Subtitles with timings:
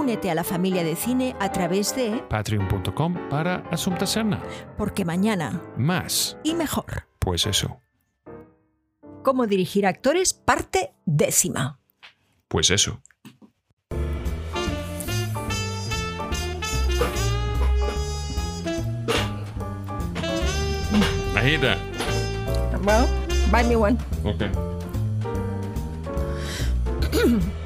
[0.00, 4.40] Únete a la familia de cine a través de Patreon.com para Asunta Serna.
[4.78, 7.06] Porque mañana Más, y mejor.
[7.18, 7.82] pues eso.
[9.22, 11.78] Cómo dirigir actores, parte décima.
[12.48, 13.02] Pues eso.
[21.36, 21.76] Ahí está.
[22.84, 23.06] Well,
[23.50, 23.98] buy me one.
[24.24, 24.50] Okay.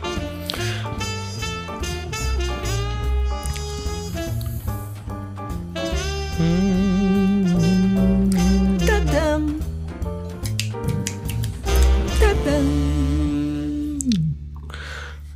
[8.87, 9.59] Ta-dam.
[12.21, 12.69] Ta-dam.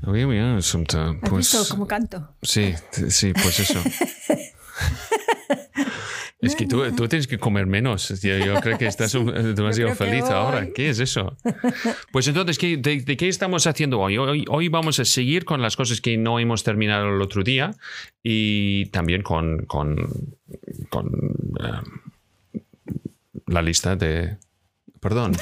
[0.07, 1.53] Oye, mira, Asunta, ¿Has pues...
[1.53, 2.35] visto cómo canto?
[2.43, 2.75] Sí,
[3.11, 3.81] sí, pues eso.
[6.41, 8.09] Es que tú, tú tienes que comer menos.
[8.21, 10.69] Yo, yo creo que estás un- demasiado creo que feliz ahora.
[10.73, 11.37] ¿Qué es eso?
[12.13, 14.19] Pues entonces, ¿qué- de, de qué estamos haciendo hoy?
[14.19, 14.45] hoy?
[14.49, 17.73] Hoy vamos a seguir con las cosas que no hemos terminado el otro día
[18.23, 19.97] y también con, con,
[20.91, 21.07] con
[21.61, 22.61] eh,
[23.47, 24.37] la lista de...
[25.01, 25.33] Perdón.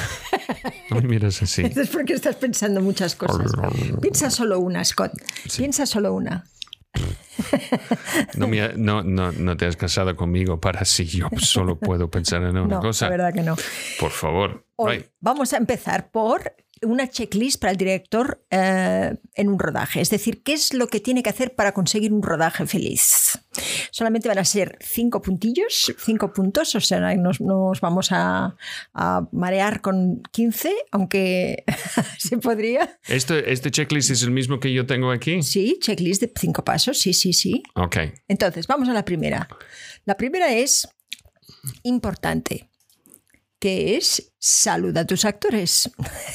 [0.91, 1.63] No me miras así.
[1.63, 3.53] Es porque estás pensando muchas cosas.
[4.03, 5.13] Piensa solo una, Scott.
[5.57, 6.45] Piensa solo una.
[8.37, 12.43] No, me- no, no, no te has casado conmigo para si yo solo puedo pensar
[12.43, 13.07] en una No, cosa.
[13.07, 13.57] la verdad que no.
[14.01, 14.65] Por favor.
[14.77, 16.55] Hoy vamos a empezar por
[16.87, 20.01] una checklist para el director eh, en un rodaje.
[20.01, 23.39] Es decir, ¿qué es lo que tiene que hacer para conseguir un rodaje feliz?
[23.91, 28.57] Solamente van a ser cinco puntillos, cinco puntos, o sea, nos, nos vamos a,
[28.95, 31.65] a marear con 15, aunque
[32.19, 32.99] se podría.
[33.09, 35.43] ¿Este, ¿Este checklist es el mismo que yo tengo aquí?
[35.43, 37.63] Sí, checklist de cinco pasos, sí, sí, sí.
[37.75, 37.97] Ok.
[38.29, 39.49] Entonces, vamos a la primera.
[40.05, 40.89] La primera es
[41.83, 42.69] importante,
[43.59, 45.91] que es saluda a tus actores,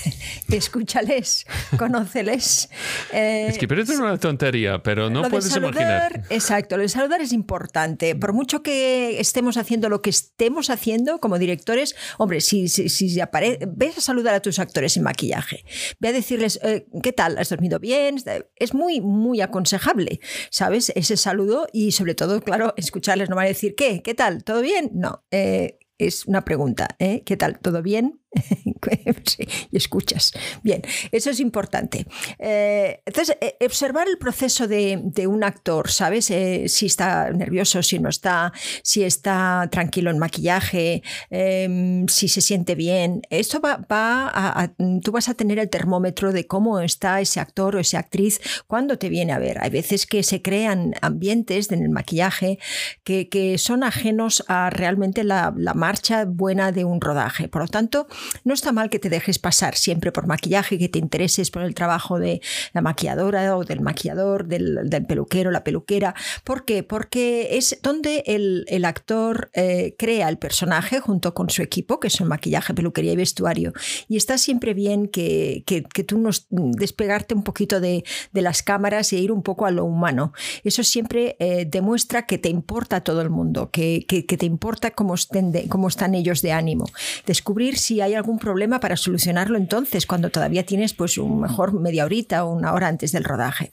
[0.49, 1.45] escúchales,
[1.77, 2.69] conóceles.
[3.13, 6.23] Eh, Es que parece una tontería, pero no puedes saludar, imaginar.
[6.29, 8.15] Exacto, lo de saludar es importante.
[8.15, 13.07] Por mucho que estemos haciendo lo que estemos haciendo como directores, hombre, si, si, si
[13.19, 15.63] apare- ves a saludar a tus actores en maquillaje,
[15.99, 17.37] ve a decirles, eh, ¿qué tal?
[17.37, 18.17] ¿Has dormido bien?
[18.55, 20.91] Es muy, muy aconsejable, ¿sabes?
[20.95, 24.01] Ese saludo y sobre todo, claro, escucharles, no van a decir, ¿qué?
[24.01, 24.43] ¿Qué tal?
[24.43, 24.91] ¿Todo bien?
[24.93, 25.23] No.
[25.31, 25.77] eh,
[26.07, 27.23] es una pregunta, ¿eh?
[27.25, 27.59] ¿qué tal?
[27.59, 28.20] ¿Todo bien?
[29.25, 30.33] Sí, y escuchas.
[30.63, 30.81] Bien,
[31.11, 32.07] eso es importante.
[32.39, 36.31] Eh, entonces, eh, observar el proceso de, un actor, ¿sabes?
[36.31, 38.51] Eh, si está nervioso, si no está,
[38.83, 43.21] si está tranquilo en maquillaje, eh, si se siente bien.
[43.29, 44.71] Esto va, a,
[45.03, 48.97] Tú vas a tener el termómetro de cómo está ese actor o esa actriz cuando
[48.97, 49.59] te viene a ver.
[49.61, 52.57] Hay veces que se crean ambientes en el maquillaje
[53.03, 57.47] que, son ajenos a realmente la marcha buena de un rodaje.
[57.47, 58.07] Por lo tanto,
[58.43, 61.75] no está mal que te dejes pasar siempre por maquillaje, que te intereses por el
[61.75, 62.41] trabajo de
[62.73, 66.15] la maquilladora o del maquillador, del, del peluquero, la peluquera.
[66.43, 66.83] ¿Por qué?
[66.83, 72.09] Porque es donde el, el actor eh, crea el personaje junto con su equipo, que
[72.09, 73.73] son maquillaje, peluquería y vestuario.
[74.07, 78.63] Y está siempre bien que, que, que tú nos despegarte un poquito de, de las
[78.63, 80.33] cámaras e ir un poco a lo humano.
[80.63, 84.91] Eso siempre eh, demuestra que te importa a todo el mundo, que, que, te importa
[84.91, 86.85] cómo, estén cómo están ellos de ánimo.
[87.25, 92.05] Descubrir si hay algún problema para solucionarlo entonces, cuando todavía tienes pues un mejor media
[92.05, 93.71] horita o una hora antes del rodaje.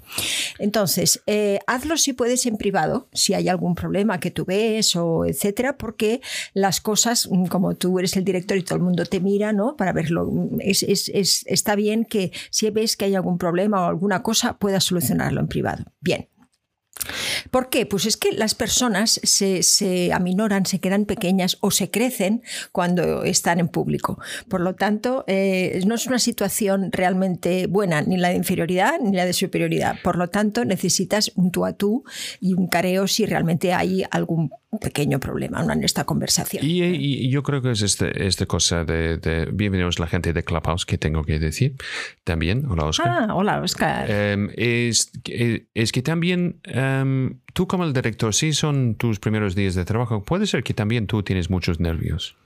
[0.59, 5.25] Entonces, eh, hazlo si puedes en privado, si hay algún problema que tú ves o
[5.25, 6.21] etcétera, porque
[6.55, 9.77] las cosas, mm, como tú eres el director y todo el mundo te mira, ¿no?
[9.77, 13.83] Para verlo, mm, es, es- es- está bien que si ves que hay algún problema
[13.83, 15.85] o alguna cosa, puedas solucionarlo en privado.
[16.01, 16.29] Bien.
[17.51, 17.87] ¿Por qué?
[17.87, 22.43] Pues es que las personas se, se aminoran, se quedan pequeñas o se crecen
[22.73, 24.19] cuando están en público.
[24.49, 29.17] Por lo tanto, eh, no es una situación realmente buena, ni la de inferioridad ni
[29.17, 29.97] la de superioridad.
[30.03, 32.05] Por lo tanto, necesitas un tú a tú
[32.41, 34.51] y un careo si realmente hay algún
[34.81, 36.65] pequeño problema en esta conversación.
[36.65, 40.45] Y, y yo creo que es este, esta cosa de, de bienvenidos la gente de
[40.45, 41.75] Clubhouse que tengo que decir
[42.25, 42.67] también.
[42.69, 43.09] Hola, Oscar.
[43.31, 44.11] Ah, hola, Oscar.
[44.11, 49.55] Em, es, que- es que también em, tú como el director, sí son tus primeros
[49.55, 52.37] días de trabajo, puede ser que también tú tienes muchos nervios.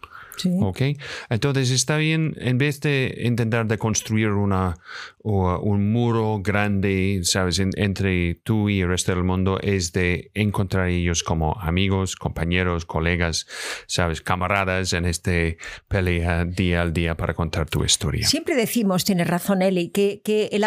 [1.28, 4.76] Entonces está bien, en vez de intentar de construir una,
[5.22, 11.22] un muro grande, ¿sabes?, entre tú y el resto del mundo, es de encontrar ellos
[11.22, 13.46] como amigos, compañeros, colegas,
[13.86, 15.58] ¿sabes?, camaradas en este
[15.88, 18.26] pelea día al día para contar tu historia.
[18.26, 20.64] Siempre decimos, tiene razón Eli, que, que el,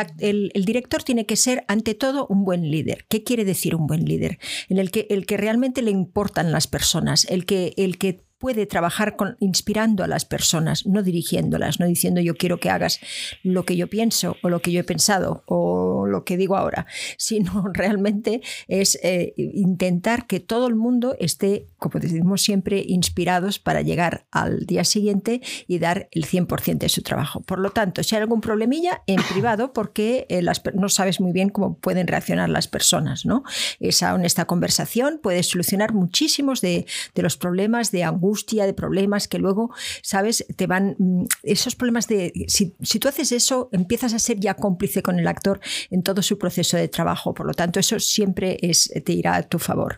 [0.54, 3.06] el, director tiene que ser ante todo un buen líder.
[3.10, 4.40] ¿Qué quiere decir un buen líder?
[4.70, 8.68] En el que, el que realmente le importan las personas, el que, el que puede
[8.68, 13.00] trabajar con, inspirando a las personas, no dirigiéndolas, no diciendo yo quiero que hagas
[13.42, 16.86] lo que yo pienso o lo que yo he pensado o lo que digo ahora,
[17.18, 23.82] sino realmente es eh, intentar que todo el mundo esté, como decimos siempre, inspirados para
[23.82, 27.42] llegar al día siguiente y dar el 100% de su trabajo.
[27.42, 31.32] Por lo tanto, si hay algún problemilla, en privado, porque eh, las, no sabes muy
[31.32, 33.44] bien cómo pueden reaccionar las personas, ¿no?
[33.80, 39.38] Esa honesta conversación puede solucionar muchísimos de, de los problemas de angustia de problemas que
[39.38, 39.72] luego,
[40.02, 40.46] ¿sabes?
[40.56, 40.96] Te van.
[40.98, 42.34] Mm, esos problemas de.
[42.48, 45.60] Si, tú haces eso, empiezas a ser ya cómplice con el actor
[45.90, 47.34] en todo su proceso de trabajo.
[47.34, 49.98] Por lo tanto, eso siempre es, te irá a tu favor.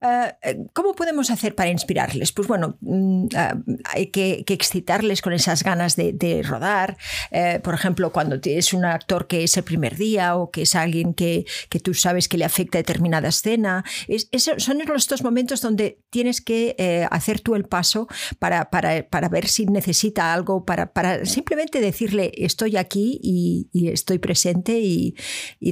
[0.00, 2.32] Eh, eh, ¿Cómo podemos hacer para inspirarles?
[2.32, 6.98] Pues bueno, mm, ah, hay que, excitarles con esas ganas de, rodar.
[7.30, 10.74] Eh, por ejemplo, cuando tienes un actor que es el primer día o que es
[10.74, 13.84] alguien que, que tú sabes que le afecta determinada escena.
[14.06, 14.28] Es,
[14.58, 18.08] son estos momentos donde tienes que hacer el paso
[18.38, 24.78] para, para, ver si necesita algo, para, para, simplemente decirle estoy aquí y, estoy presente
[24.80, 25.14] y,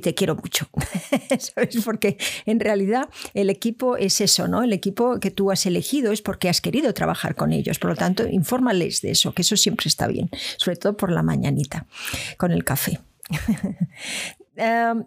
[0.01, 0.69] te quiero mucho.
[1.39, 1.77] ¿Sabes?
[1.85, 2.17] Porque
[2.47, 4.63] en realidad el equipo es eso, ¿no?
[4.63, 7.81] El equipo que tú has elegido es porque has querido trabajar con ellos.
[7.81, 11.25] Por lo tanto, infórmales de eso, que eso siempre está bien, sobre todo por la
[11.25, 11.87] mañanita,
[12.37, 13.01] con el café.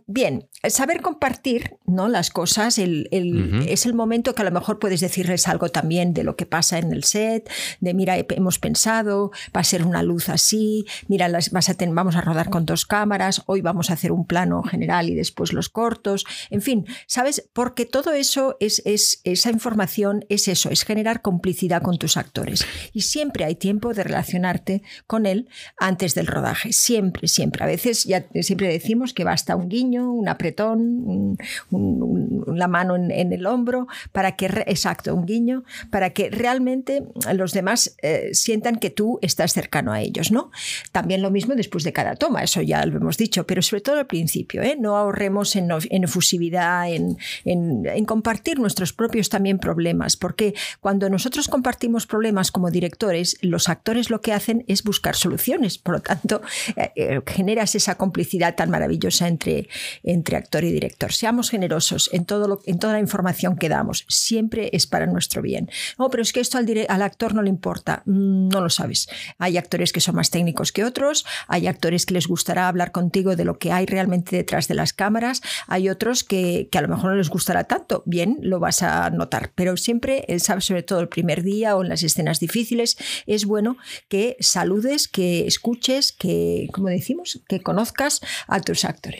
[0.07, 2.07] Bien, saber compartir ¿no?
[2.07, 6.35] las cosas es el momento que a lo mejor puedes decirles algo también de lo
[6.35, 7.49] que pasa en el set,
[7.79, 12.15] de mira, hemos pensado, va a ser una luz así, mira, las, vas a vamos
[12.15, 15.69] a rodar con dos cámaras, hoy vamos a hacer un plano general y después los
[15.69, 17.49] cortos, en fin, ¿sabes?
[17.53, 22.65] Porque todo eso es, es esa información es eso, es generar complicidad con tus actores.
[22.93, 27.63] Y siempre hay tiempo de relacionarte con él antes del rodaje, siempre, siempre.
[27.63, 31.37] A veces ya siempre decimos que va hasta un guiño, un apretón,
[31.71, 37.03] la mano en, el hombro, para que, exacto, un guiño, para que realmente
[37.33, 40.51] los demás eh, sientan que tú estás cercano a ellos, ¿no?
[40.91, 43.99] También lo mismo después de cada toma, eso ya lo hemos dicho, pero sobre todo
[43.99, 44.75] al principio, ¿eh?
[44.77, 45.69] No ahorremos en,
[46.03, 53.37] efusividad, en, en compartir nuestros propios también problemas, porque cuando nosotros compartimos problemas como directores,
[53.41, 56.41] los actores lo que hacen es buscar soluciones, por lo tanto,
[56.75, 61.13] eh, generas esa complicidad tan maravillosa entre, actor y director.
[61.13, 64.05] Seamos generosos en, todo lo, en toda la información que damos.
[64.07, 65.69] Siempre es para nuestro bien.
[65.97, 68.03] No, pero es que esto al, actor no le importa.
[68.05, 69.07] Mm, no lo sabes.
[69.37, 71.25] Hay actores que son más técnicos que otros.
[71.47, 74.93] Hay actores que les gustará hablar contigo de lo que hay realmente detrás de las
[74.93, 75.41] cámaras.
[75.67, 78.03] Hay otros que, a lo mejor no les gustará tanto.
[78.05, 79.51] Bien, lo vas a notar.
[79.55, 83.77] Pero siempre, sabes, sobre todo el primer día o en las escenas difíciles, es bueno
[84.07, 89.18] que saludes, que escuches, que, como decimos, que conozcas a tus actores.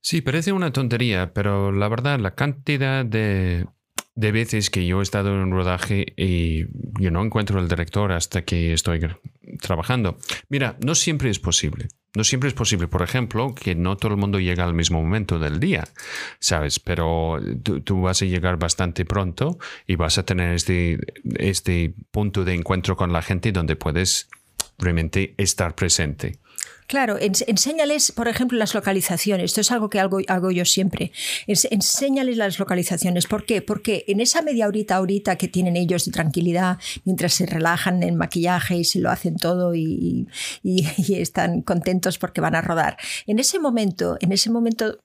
[0.00, 3.66] Sí, parece una tontería, pero la verdad, la cantidad de,
[4.14, 6.66] veces que yo he estado en un rodaje y
[7.00, 9.00] yo no encuentro al director hasta que estoy
[9.62, 10.18] trabajando.
[10.50, 11.88] Mira, no siempre es posible.
[12.14, 15.38] No siempre es posible, por ejemplo, que no todo el mundo llega al mismo momento
[15.38, 15.88] del día,
[16.38, 16.78] ¿sabes?
[16.78, 20.98] Pero tú, vas a llegar bastante pronto y vas a tener este,
[21.38, 24.28] este punto de encuentro con la gente donde puedes
[24.78, 26.38] realmente estar presente.
[26.86, 29.46] Claro, enséñales, por ejemplo, las localizaciones.
[29.46, 31.12] Esto es algo que hago, hago yo siempre.
[31.46, 33.26] enséñales las localizaciones.
[33.26, 33.62] ¿Por qué?
[33.62, 38.16] Porque en esa media horita, ahorita que tienen ellos de tranquilidad, mientras se relajan en
[38.16, 40.26] maquillaje y se lo hacen todo y
[41.08, 44.98] están contentos porque van a rodar, en ese momento, en ese momento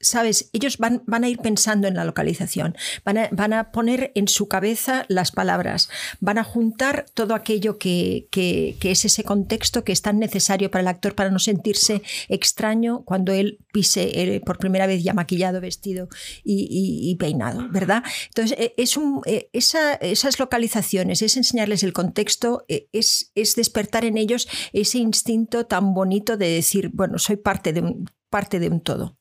[0.00, 4.12] sabes, ellos van, van, a ir pensando en la localización, van a, van a, poner
[4.14, 5.88] en su cabeza las palabras,
[6.20, 10.82] van a juntar todo aquello que, que, es ese contexto que es tan necesario para
[10.82, 15.60] el actor para no sentirse extraño cuando él pise eh, por primera vez ya maquillado,
[15.60, 16.08] vestido
[16.44, 18.02] y, peinado, ¿verdad?
[18.28, 24.18] Entonces, eh, es un, eh, esas localizaciones, es enseñarles el contexto, es, es despertar en
[24.18, 28.80] ellos ese instinto tan bonito de decir, bueno, soy parte de un, parte de un
[28.80, 29.16] todo.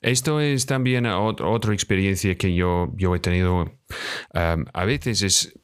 [0.00, 3.62] Esto es también otra experiencia que yo, yo he tenido.
[4.34, 5.58] Um, a veces es,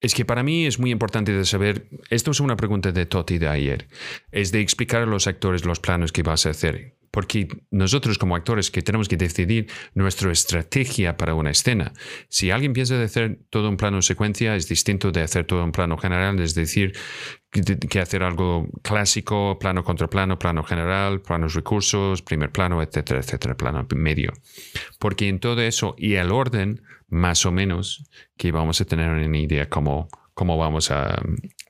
[0.00, 3.38] es que para mí es muy importante de saber, esto es una pregunta de Toti
[3.38, 3.88] de ayer,
[4.32, 6.99] es de explicar a los actores los planos que vas a hacer.
[7.10, 11.92] Porque nosotros como actores que tenemos que decidir nuestra estrategia para una escena.
[12.28, 15.72] Si alguien piensa de hacer todo un plano secuencia, es distinto de hacer todo un
[15.72, 16.96] plano general, es decir,
[17.50, 23.56] que hacer algo clásico, plano contra plano, plano general, planos recursos, primer plano, etcétera, etcétera,
[23.56, 24.32] plano medio.
[24.98, 29.38] Porque en todo eso y el orden, más o menos, que vamos a tener una
[29.38, 31.20] idea cómo, cómo vamos a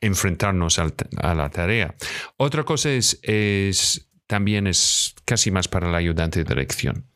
[0.02, 1.94] enfrentarnos a la tarea.
[2.36, 7.10] Otra cosa es también es casi más para el ayudante de dirección.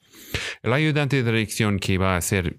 [0.65, 2.59] El ayudante de dirección que va a hacer,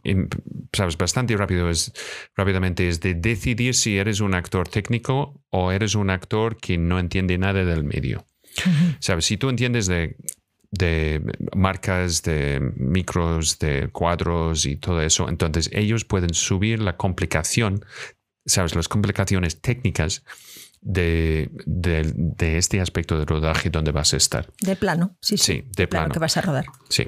[0.71, 1.91] sabes, bastante rápido es,
[2.37, 6.99] rápidamente es de decidir si eres un actor técnico o eres un actor que no
[6.99, 8.25] entiende nada del medio.
[8.99, 10.15] Sabes, si tú entiendes de,
[10.71, 11.21] de
[11.53, 17.83] marcas, de micros, de cuadros y todo eso, entonces ellos pueden subir la complicación,
[18.45, 20.23] sabes, las complicaciones técnicas
[20.85, 21.49] de,
[22.39, 24.47] este aspecto de rodaje donde vas a estar.
[24.61, 25.63] De plano, sí, sí.
[25.75, 26.13] de plano.
[26.13, 26.65] que vas a rodar.
[26.89, 27.07] Sí.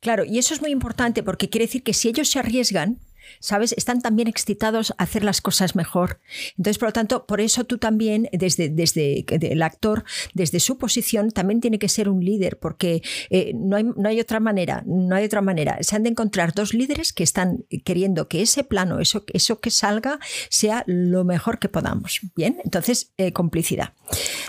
[0.00, 2.98] Claro, y eso es muy importante porque quiere decir que si ellos se arriesgan,
[3.40, 3.72] ¿sabes?
[3.76, 6.20] Están también excitados a hacer las cosas mejor.
[6.56, 10.04] Entonces, por lo tanto, por eso tú también, desde, desde el actor,
[10.34, 14.20] desde su posición, también tiene que ser un líder, porque eh, no, hay, no, hay,
[14.20, 15.78] otra manera, no hay otra manera.
[15.80, 19.70] Se han de encontrar dos líderes que están queriendo que ese plano, eso, eso que
[19.70, 20.18] salga,
[20.48, 22.20] sea lo mejor que podamos.
[22.34, 23.92] Bien, entonces, eh, complicidad.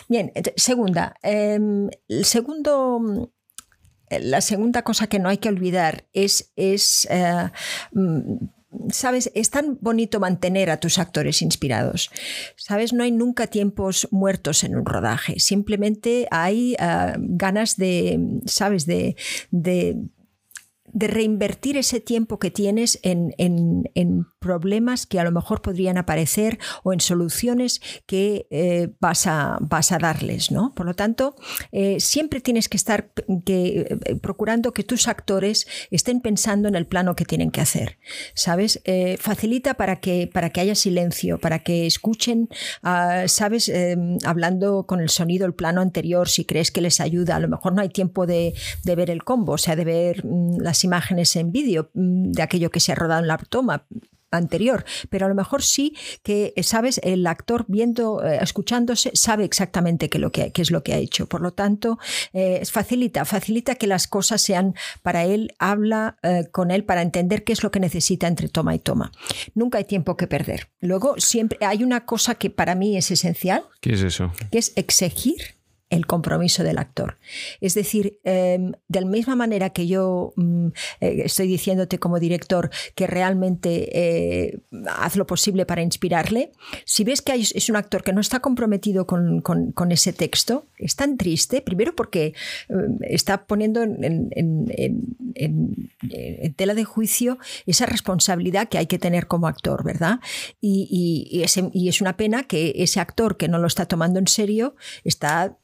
[0.08, 1.90] Bien, segunda, em,
[2.24, 3.32] segundo
[4.10, 7.52] la segunda cosa que no hay que olvidar es, es eh,
[8.90, 12.10] sabes, es tan bonito mantener a tus actores inspirados.
[12.56, 15.40] Sabes, no hay nunca tiempos muertos en un rodaje.
[15.40, 19.16] Simplemente hay ah, ganas de, sabes, de,
[19.52, 19.98] de
[20.94, 23.34] de reinvertir ese tiempo que tienes en,
[24.40, 29.92] problemas que a lo mejor podrían aparecer o en soluciones que eh, vas, a, vas,
[29.92, 30.52] a, darles.
[30.52, 30.74] ¿no?
[30.74, 31.36] Por lo tanto,
[31.74, 33.12] eh, siempre tienes que estar
[33.46, 37.98] que, eh, procurando que tus actores estén pensando en el plano que tienen que hacer.
[38.34, 38.82] ¿Sabes?
[39.20, 42.50] facilita para que, para que haya silencio, para que escuchen,
[42.84, 43.72] ah, ¿sabes?
[44.24, 47.36] hablando con el sonido, el plano anterior, si crees que les ayuda.
[47.36, 48.54] A lo mejor no hay tiempo de,
[48.84, 52.42] de ver el combo, o sea, de ver mm, las imágenes en vídeo mm, de
[52.42, 53.86] aquello que se ha rodado en la toma
[54.32, 60.10] anterior, pero a lo mejor sí que, sabes, el actor viendo, eh, escuchándose, sabe exactamente
[60.10, 61.28] qué, lo que, es lo que ha hecho.
[61.28, 61.98] Por lo tanto,
[62.34, 67.44] eh, facilita, facilita que las cosas sean para él, habla eh, con él para entender
[67.44, 69.12] qué es lo que necesita entre toma y toma.
[69.54, 70.70] Nunca hay tiempo que perder.
[70.80, 73.64] Luego, siempre hay una cosa que para mí es esencial.
[73.82, 74.32] ¿Qué es eso?
[74.52, 75.57] Que es exigir
[75.90, 77.18] el compromiso del actor.
[77.62, 80.68] Es decir, em, de la misma manera que yo mm,
[81.00, 86.52] eh, estoy diciéndote como director que realmente eh, haz lo posible para inspirarle,
[86.86, 89.44] si ves que es un actor que no está comprometido con,
[89.92, 92.34] ese texto, es tan triste, primero porque
[92.68, 94.30] em, está poniendo en,
[96.56, 100.20] tela de juicio esa responsabilidad que hay que tener como actor, ¿verdad?
[100.60, 104.76] Y, y es una pena que ese actor que no lo está tomando en serio
[105.04, 105.56] está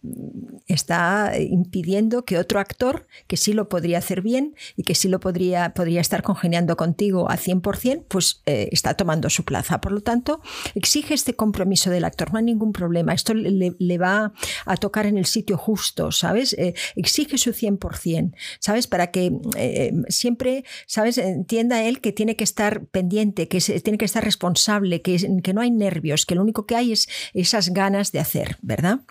[0.67, 5.20] está impidiendo que otro actor, que sí lo podría hacer bien y que sí lo
[5.20, 9.82] podría, podría estar congeniando contigo a 100%, pues eh, está tomando su plaza.
[9.82, 10.41] Por lo tanto,
[10.75, 13.13] exige este compromiso del actor, no hay ningún problema.
[13.13, 14.34] Esto le, va
[14.65, 16.53] a tocar en el sitio justo, ¿sabes?
[16.53, 18.88] Eh, exige su 100%, ¿sabes?
[18.88, 21.17] Para que eh, siempre, ¿sabes?
[21.17, 25.62] Entienda él que tiene que estar pendiente, que tiene que estar responsable, que, que no
[25.62, 29.01] hay nervios, que lo único que hay es esas ganas de hacer, ¿verdad?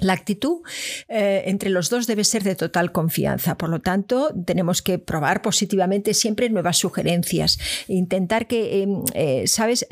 [0.00, 0.62] La actitud
[1.08, 3.56] eh, entre los dos debe ser de total confianza.
[3.56, 7.58] Por lo tanto, tenemos que probar positivamente siempre nuevas sugerencias.
[7.88, 9.86] Intentar que, em, eh, ¿sabes?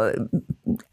[0.00, 0.40] Eh,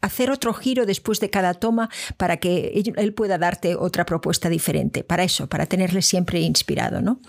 [0.00, 5.02] hacer otro giro después de cada toma para que él pueda darte otra propuesta diferente.
[5.04, 7.00] Para eso, para tenerle siempre inspirado.
[7.00, 7.20] ¿no?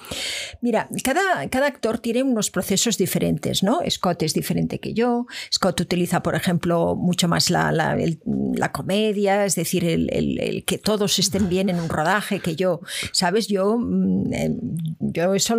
[0.62, 3.64] Mira, cada, cada actor tiene unos procesos diferentes.
[3.64, 3.80] ¿no?
[3.90, 5.26] Scott es diferente que yo.
[5.52, 11.50] Scott utiliza, por ejemplo, mucho más la, la, comedia, es decir, el, que todos estén
[11.50, 12.82] bien en un rodaje que yo.
[13.12, 13.48] ¿Sabes?
[13.48, 14.58] Yo, mm, eh,
[15.00, 15.58] yo eso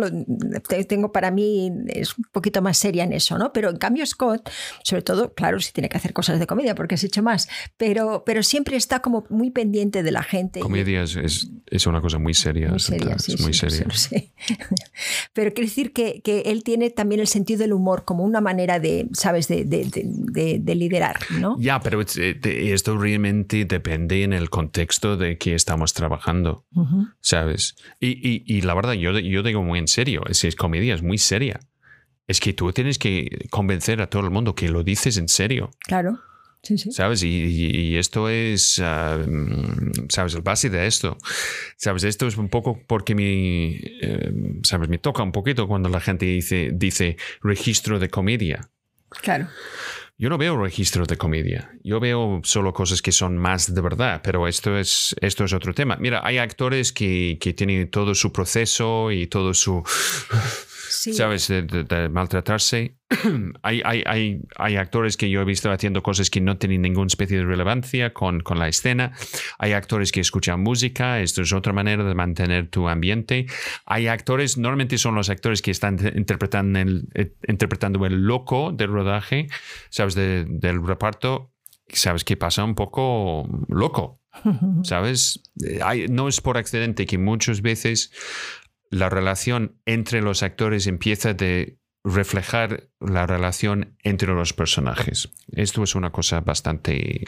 [0.87, 3.53] tengo para mí, es un poquito más seria en eso, ¿no?
[3.53, 4.49] Pero en cambio Scott,
[4.83, 8.23] sobre todo, claro, si tiene que hacer cosas de comedia, porque has hecho más, pero,
[8.25, 10.59] pero siempre está como muy pendiente de la gente.
[10.59, 12.69] Comedia es, es, una cosa muy seria.
[12.69, 13.87] Muy seria, sí, muy seria.
[15.33, 18.79] Pero quiere decir que, que, él tiene también el sentido del humor como una manera
[18.79, 21.55] de, ¿sabes?, de, de, de, liderar, ¿no?
[21.59, 26.65] Ya, pero eh, esto realmente depende en el contexto de que estamos trabajando,
[27.21, 27.75] ¿sabes?
[27.99, 31.01] Y, y, y, la verdad, yo, yo digo muy en serio, es, es comedia, es
[31.01, 31.59] muy seria
[32.27, 35.71] es que tú tienes que convencer a todo el mundo que lo dices en serio.
[35.79, 36.19] Claro.
[36.91, 37.21] ¿Sabes?
[37.23, 39.23] Y, esto es, ah,
[40.09, 40.33] ¿sabes?
[40.33, 41.17] El base de esto.
[41.77, 42.03] ¿Sabes?
[42.03, 44.89] Esto es un poco porque mi, eh, ¿sabes?
[44.89, 48.69] Me toca un poquito cuando la gente dice, dice registro de comedia.
[49.09, 49.47] Claro.
[50.17, 51.71] Yo no veo registro de comedia.
[51.83, 55.73] Yo veo solo cosas que son más de verdad, pero esto es, esto es otro
[55.73, 55.97] tema.
[55.97, 59.83] Mira, hay actores que, que tienen todo su proceso y todo su
[60.89, 61.47] ¿sabes?
[61.47, 62.97] De, maltratarse.
[63.63, 67.07] hay, hay, hay, hay, actores que yo he visto haciendo cosas que no tienen ninguna
[67.07, 69.13] especie de relevancia con, con, la escena.
[69.59, 73.45] Hay actores que escuchan música, esto es otra manera de mantener tu ambiente.
[73.85, 78.89] Hay actores, normalmente son los actores que están interpretando el, eh, interpretando el loco del
[78.89, 79.47] rodaje,
[79.89, 80.15] ¿sabes?
[80.15, 81.51] del reparto.
[81.89, 82.63] ¿Sabes qué pasa?
[82.63, 84.19] Un poco loco.
[84.83, 85.41] ¿Sabes?
[85.83, 88.11] Hay, no es por accidente que muchas veces
[88.89, 95.31] la relación entre los actores empieza de reflejar la relación entre los personajes.
[95.51, 97.25] Esto es una cosa bastante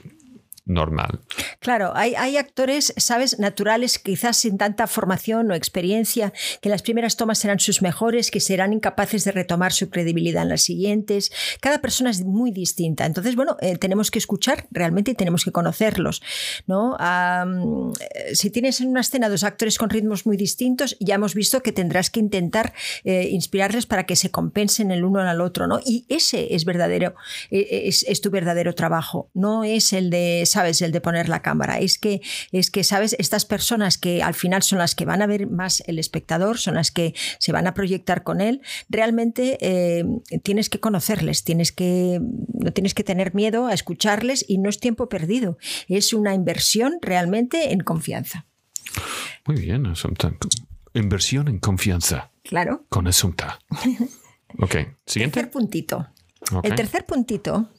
[0.67, 1.19] normal.
[1.59, 7.39] Claro, hay, actores, sabes, naturales, quizás sin tanta formación o experiencia, que las primeras tomas
[7.39, 11.31] serán sus mejores, que serán incapaces de retomar su credibilidad en las siguientes.
[11.62, 13.05] Cada persona es muy distinta.
[13.05, 16.21] Entonces, bueno, eh, tenemos que escuchar realmente y tenemos que conocerlos.
[16.67, 16.97] ¿no?
[18.33, 21.71] si tienes en una escena dos actores con ritmos muy distintos, ya hemos visto que
[21.71, 25.67] tendrás que intentar eh, inspirarles para que se compensen el uno al otro.
[25.67, 25.79] ¿no?
[25.86, 27.15] Y ese es verdadero,
[27.51, 31.43] eh, es, es tu verdadero trabajo, no es el de sabes, el de poner la
[31.43, 31.77] cámara.
[31.77, 32.19] Es que,
[32.51, 35.83] es que, sabes, estas personas que al final son las que van a ver más
[35.85, 40.03] el espectador, son las que se van a proyectar con él, realmente eh,
[40.41, 44.79] tienes que conocerles, tienes que, no tienes que tener miedo a escucharles y no es
[44.79, 45.59] tiempo perdido.
[45.87, 48.47] Es una inversión realmente en confianza.
[49.45, 50.33] Muy bien, Asunta.
[50.95, 52.31] Inversión en confianza.
[52.43, 52.87] Claro.
[52.89, 53.59] Con Asunta.
[54.59, 55.33] Ok, siguiente.
[55.33, 56.07] Tercer puntito.
[56.63, 57.69] El tercer puntito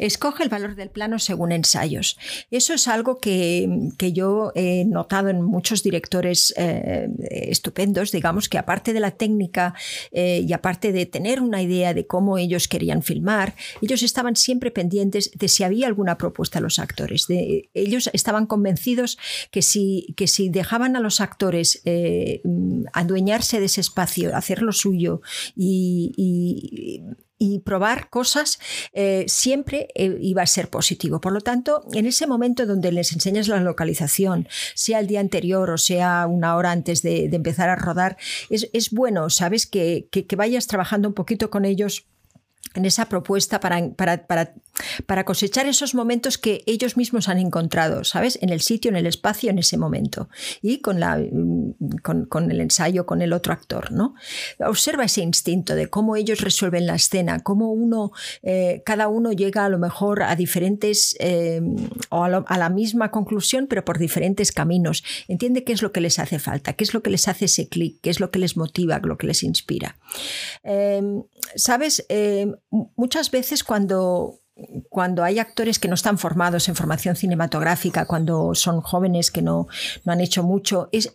[0.00, 2.18] Escoge el valor del plano según ensayos.
[2.50, 3.68] Eso es algo que,
[4.12, 9.74] yo he notado en muchos directores eh, estupendos, digamos, que aparte de la técnica
[10.10, 14.70] eh, y aparte de tener una idea de cómo ellos querían filmar, ellos estaban siempre
[14.70, 17.26] pendientes de si había alguna propuesta a los actores.
[17.26, 19.18] De, ellos estaban convencidos
[19.50, 22.40] que si, que si dejaban a los actores eh,
[22.94, 25.20] adueñarse de ese espacio, hacer lo suyo
[25.54, 27.02] y
[27.64, 28.58] probar cosas
[28.92, 31.20] eh, siempre eh, iba a ser positivo.
[31.20, 35.70] Por lo tanto, en ese momento donde les enseñas la localización, sea el día anterior
[35.70, 38.18] o sea una hora antes de, empezar a rodar,
[38.50, 42.04] es, bueno, sabes, que, que vayas trabajando un poquito con ellos
[42.74, 44.54] en esa propuesta para, para, para,
[45.06, 48.38] para, cosechar esos momentos que ellos mismos han encontrado, ¿sabes?
[48.42, 50.28] En el sitio, en el espacio, en ese momento.
[50.62, 54.14] Y con, la, mm, con, con el ensayo, con el otro actor, ¿no?
[54.60, 59.64] Observa ese instinto de cómo ellos resuelven la escena, cómo uno, eh, cada uno llega
[59.64, 61.60] a lo mejor a diferentes, eh,
[62.10, 65.02] o a, la misma conclusión, pero por diferentes caminos.
[65.26, 67.68] Entiende qué es lo que les hace falta, qué es lo que les hace ese
[67.68, 69.96] clic, qué es lo que les motiva, lo que les inspira.
[70.62, 71.02] Eh,
[71.56, 72.06] ¿Sabes?
[72.96, 74.39] Muchas veces cuando,
[74.88, 79.68] cuando hay actores que no están formados en formación cinematográfica, cuando son jóvenes que no,
[80.04, 81.10] no han hecho mucho, es,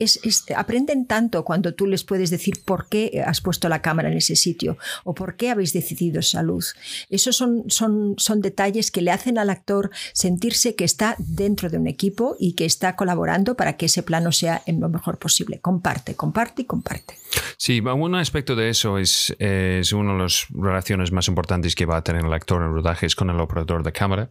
[0.56, 4.36] aprenden tanto cuando tú les puedes decir por qué has puesto la cámara en ese
[4.36, 6.76] sitio o por qué habéis decidido esa luz.
[7.10, 11.78] Esos son, son, son detalles que le hacen al actor sentirse que está dentro de
[11.78, 15.60] un equipo y que está colaborando para que ese plano sea en lo mejor posible.
[15.60, 17.16] Comparte, comparte y comparte.
[17.58, 21.98] Sí, un aspecto de eso es, es una de las relaciones más importantes que va
[21.98, 24.30] a tener el actor en rodajes con el operador de cámara,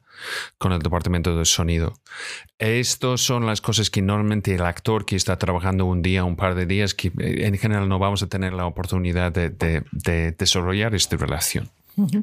[0.59, 1.95] con el departamento de sonido.
[2.59, 6.55] Estas son las cosas que normalmente el actor que está trabajando un día, un par
[6.55, 11.17] de días, que eh, en general no vamos a tener la oportunidad de, desarrollar esta
[11.17, 11.71] relación.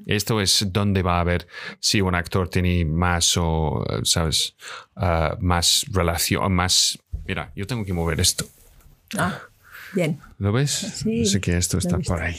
[0.06, 1.48] Esto es donde va a ver
[1.80, 4.56] si un actor tiene más o, ¿sabes?
[4.96, 7.00] Ah, más relación, más...
[7.26, 8.46] Mira, yo tengo que mover esto.
[9.18, 9.40] Ah,
[9.94, 10.20] bien.
[10.40, 10.72] ¿Lo ves?
[10.72, 11.26] Sí.
[11.26, 12.36] Sé que esto está por ahí.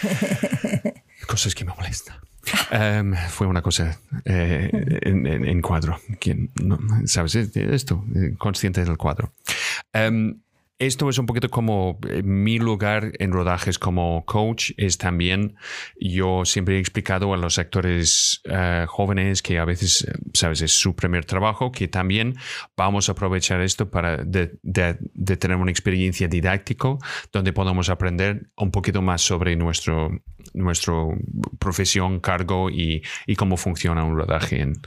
[1.26, 2.16] Cosas que me molestan.
[2.70, 4.70] Em, fue una cosa eh,
[5.02, 5.98] en, cuadro.
[6.18, 6.50] ¿Quién,
[7.04, 7.34] ¿Sabes?
[7.34, 9.32] Esto, eh, consciente del cuadro.
[9.92, 10.40] Em,
[10.80, 15.54] esto es un poquito como eh, mi lugar en rodajes como coach es también
[16.00, 20.72] yo siempre he explicado a los actores eh, jóvenes que a veces eh, sabes es
[20.72, 22.34] su primer trabajo que también
[22.76, 24.58] vamos a aprovechar esto para de,
[25.36, 26.98] tener una experiencia didáctico
[27.30, 30.10] donde podamos aprender un poquito más sobre nuestro
[30.54, 31.10] nuestro
[31.58, 34.80] profesión cargo y, y cómo funciona un rodaje en,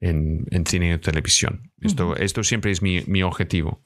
[0.00, 1.72] en, cine y televisión.
[1.80, 3.82] Esto, esto siempre es mi, mi objetivo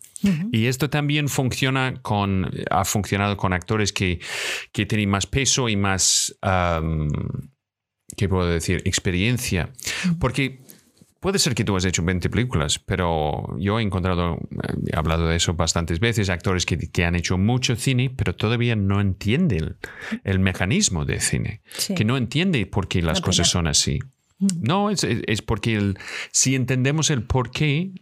[0.53, 4.21] y esto también funciona con, ha funcionado con actores que,
[4.73, 6.37] que tienen más peso y más,
[8.17, 8.83] ¿qué puedo decir?
[8.85, 9.71] Experiencia.
[10.19, 10.65] Porque
[11.25, 15.27] puede ser que tú has hecho 20 películas, pero yo he encontrado, eh, he hablado
[15.27, 19.77] de eso bastantes veces, actores que, que han hecho mucho cine, pero todavía no entienden
[20.23, 21.63] el, mecanismo de cine,
[21.97, 24.01] que no entiende por qué las cosas son así.
[24.61, 25.97] No, es, es porque el,
[26.31, 27.93] si entendemos el por qué,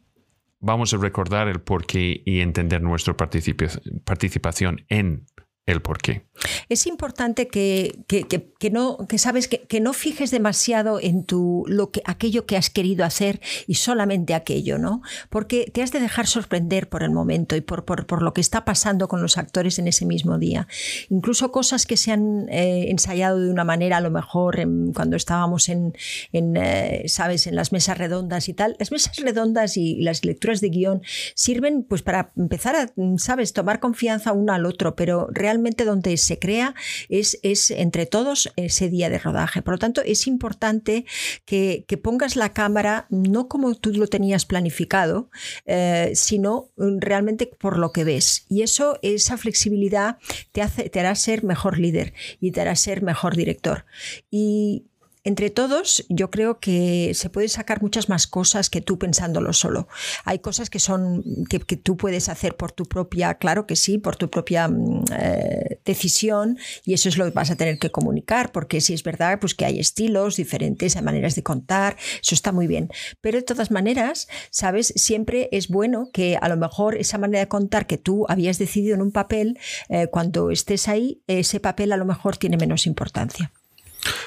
[0.62, 5.26] vamos a recordar el por qué y entender nuestra participación en
[5.66, 6.26] el por qué.
[6.68, 12.02] Es importante que, que, no, que sabes que, no fijes demasiado en tu, lo que,
[12.04, 15.02] aquello que has querido hacer y solamente aquello, ¿no?
[15.30, 18.64] Porque te has de dejar sorprender por el momento y por, por, lo que está
[18.64, 20.66] pasando con los actores en ese mismo día.
[21.10, 24.56] Incluso cosas que se han eh, ensayado de una manera, a lo mejor
[24.94, 25.96] cuando estábamos en,
[26.32, 28.76] en eh, ¿sabes?, en las mesas redondas y tal.
[28.80, 31.02] Las mesas redondas y las lecturas de guion
[31.34, 36.16] sirven pues para empezar a, ¿sabes?, tomar confianza uno al otro, pero realmente realmente donde
[36.16, 36.74] se crea
[37.10, 39.60] es, es entre todos ese día de rodaje.
[39.60, 41.04] Por lo tanto, es importante
[41.44, 45.30] que, pongas la cámara no como tú lo tenías planificado,
[45.66, 48.46] eh, sino realmente por lo que ves.
[48.48, 50.16] Y eso, esa flexibilidad
[50.52, 53.84] te, hace, te hará ser mejor líder y te hará ser mejor director.
[54.30, 54.86] Y
[55.24, 59.86] entre todos, yo creo que se puede sacar muchas más cosas que tú pensándolo solo.
[60.24, 64.16] Hay cosas que son que, tú puedes hacer por tu propia, claro que sí, por
[64.16, 68.50] tu propia mm, eh, decisión y eso es lo que vas a tener que comunicar,
[68.50, 72.50] porque si es verdad, pues que hay estilos diferentes, hay maneras de contar, eso está
[72.50, 72.90] muy bien.
[73.20, 77.48] Pero de todas maneras, sabes, siempre es bueno que a lo mejor esa manera de
[77.48, 79.58] contar que tú habías decidido en un papel,
[79.88, 83.52] eh, cuando estés ahí, ese papel a lo mejor tiene menos importancia.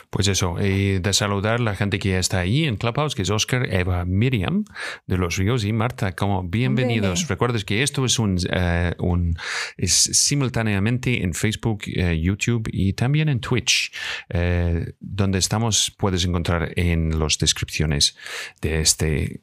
[0.10, 3.30] Pues eso, y de saludar a la gente que está ahí en Clubhouse, que es
[3.30, 4.64] Oscar, Eva, Miriam
[5.08, 7.28] de los Ríos y Marta, como bienvenidos.
[7.28, 9.36] Recuerdes que esto es un, eh, un
[9.78, 13.92] es simultáneamente en Facebook, eh, YouTube y también en Twitch,
[14.30, 18.16] eh, donde estamos, puedes encontrar en las descripciones
[18.62, 19.42] de este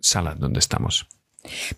[0.00, 1.06] sala donde estamos.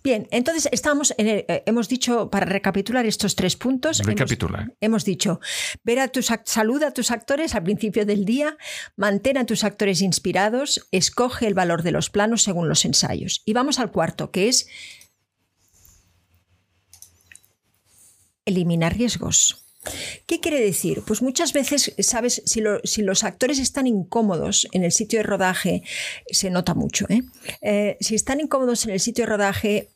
[0.03, 4.73] Bien, entonces estamos en eh, hemos dicho, para recapitular estos tres puntos, Recapitular.
[4.81, 5.41] Hemos, dicho,
[5.85, 8.57] ver a tus, saluda a tus actores al principio del día,
[8.97, 13.43] mantén a tus actores inspirados, escoge el valor de los planos según los ensayos.
[13.45, 14.69] Y vamos al cuarto, que es
[18.45, 19.68] eliminar riesgos.
[20.27, 21.03] ¿Qué quiere decir?
[21.07, 22.43] Pues muchas veces, ¿sabes?
[22.45, 25.83] Si, los actores están incómodos en el sitio de rodaje,
[26.31, 27.07] se nota mucho.
[27.09, 27.23] ¿eh?
[27.63, 27.97] ¿eh?
[28.01, 29.89] si están incómodos en el sitio de rodaje,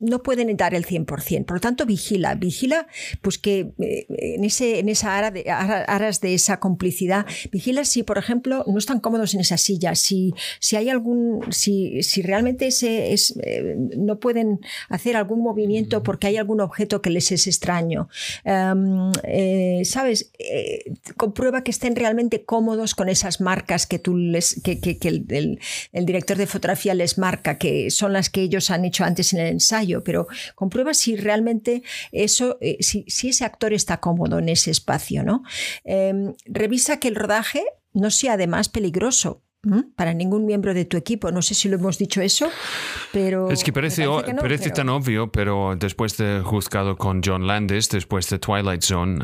[0.00, 1.44] no pueden dar el 100%.
[1.44, 2.86] Por lo tanto, vigila, vigila
[3.20, 8.02] pues que eh, en, ese, en esa ara de, aras de esa complicidad, vigila si,
[8.02, 12.68] por ejemplo, no están cómodos en esa silla, si, si hay algún, si, si realmente
[12.68, 17.46] ese es, eh, no pueden hacer algún movimiento porque hay algún objeto que les es
[17.46, 18.08] extraño.
[18.44, 20.30] Em, eh, ¿Sabes?
[21.16, 25.58] comprueba que estén realmente cómodos con esas marcas que tú les, que, que, el,
[25.92, 29.40] el director de fotografía les marca, que son las que ellos han hecho antes en
[29.40, 34.70] el ensayo pero comprueba si realmente eso, eh, si, ese actor está cómodo en ese
[34.70, 35.42] espacio, ¿no?
[35.84, 39.42] Em, revisa que el rodaje no sea además peligroso
[39.96, 41.32] para ningún miembro de tu equipo.
[41.32, 42.48] No sé si lo hemos dicho eso,
[43.12, 43.50] pero...
[43.50, 44.06] Es que parece,
[44.40, 49.18] parece tan obvio, pero después de juzgado con John Landis, después de Twilight Zone,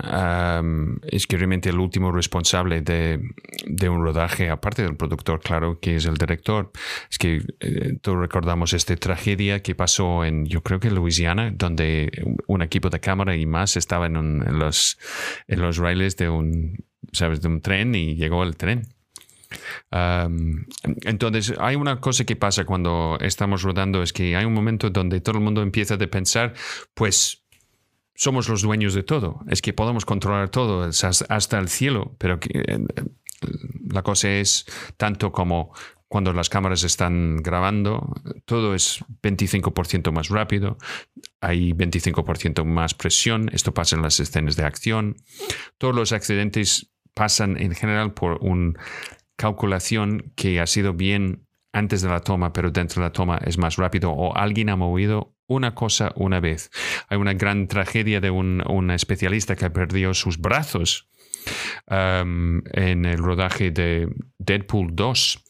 [1.05, 3.21] es que realmente el último responsable de,
[3.67, 6.73] de, un rodaje, aparte del productor, claro, que es el director,
[7.09, 11.53] es que eh, todos recordamos esta tragedia que pasó en, yo creo que en Louisiana,
[11.55, 12.11] donde
[12.49, 14.99] un equipo de cámara y más estaba en, en los,
[15.47, 17.41] en los raíles de un, ¿sabes?
[17.41, 18.94] de un tren y llegó el tren
[19.91, 25.21] entonces, hay una cosa que pasa cuando estamos rodando, es que hay un momento donde
[25.21, 26.55] todo el mundo empieza a pensar,
[26.95, 27.45] pues
[28.15, 30.89] somos los dueños de todo, es que podemos controlar todo
[31.29, 32.79] hasta el cielo, pero eh,
[33.91, 35.73] la cosa es tanto como
[36.09, 38.15] cuando las cámaras están grabando,
[38.45, 40.79] todo es 25% más rápido,
[41.41, 45.17] hay 25% más presión, esto pasa en las escenas de acción,
[45.77, 48.79] todos los accidentes pasan en general por un
[49.37, 53.59] calculación que ha sido bien antes de la toma, pero dentro de la toma es
[53.59, 56.71] más rápido o alguien ha movido una cosa una vez.
[57.09, 61.09] Hay una gran tragedia de un, especialista que perdió sus brazos
[61.91, 65.44] um, en el rodaje de Deadpool 2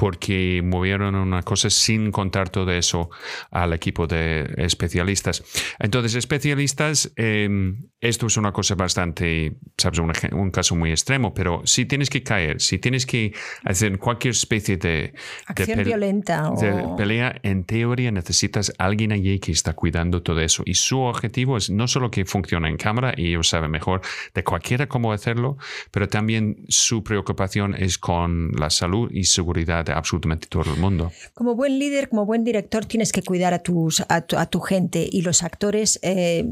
[0.00, 3.10] porque movieron una cosa sin contar todo eso
[3.50, 5.44] al equipo de especialistas.
[5.78, 11.84] Entonces, especialistas, em, esto es una cosa bastante, sabes, un, caso muy extremo, pero si
[11.84, 15.12] tienes que caer, si tienes que hacer cualquier especie de,
[15.46, 20.62] Acción violenta de pelea, en teoría necesitas alguien allí que está cuidando todo eso.
[20.64, 24.00] Y su objetivo es no solo que funcione en cámara y ellos saben mejor
[24.32, 25.58] de cualquiera cómo hacerlo,
[25.90, 31.12] pero también su preocupación es con la salud y seguridad de absolutamente todo el mundo.
[31.34, 35.22] Como buen líder, como buen director, tienes que cuidar a, tus, a, tu, gente y
[35.22, 36.44] los actores eh,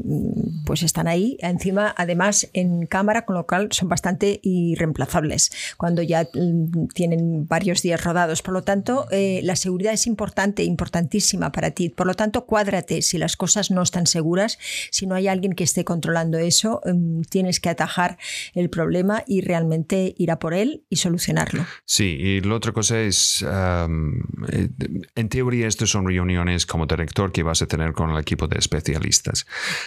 [0.65, 6.23] pues están ahí encima, además en cámara, con lo cual son bastante irreemplazables cuando ya
[6.33, 8.41] mm, tienen varios días rodados.
[8.41, 11.89] Por lo tanto, eh, la seguridad es importante, importantísima para ti.
[11.89, 14.57] Por lo tanto, cuádrate si las cosas no están seguras,
[14.91, 18.17] si no hay alguien que esté controlando eso, mm, tienes que atajar
[18.53, 21.65] el problema y realmente ir a por él y solucionarlo.
[21.85, 24.69] Sí, y la otra cosa es, eh,
[25.15, 28.57] en teoría, estas son reuniones como director que vas a tener con el equipo de
[28.57, 29.45] especialistas.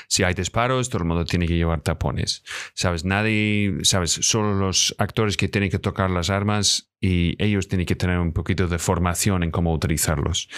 [0.09, 2.43] Si hay disparos, todo el mundo tiene que llevar tapones.
[2.75, 7.85] Sabes, nadie, sabes, solo los actores que tienen que tocar las armas y ellos tienen
[7.85, 10.49] que tener un poquito de formación en cómo utilizarlos.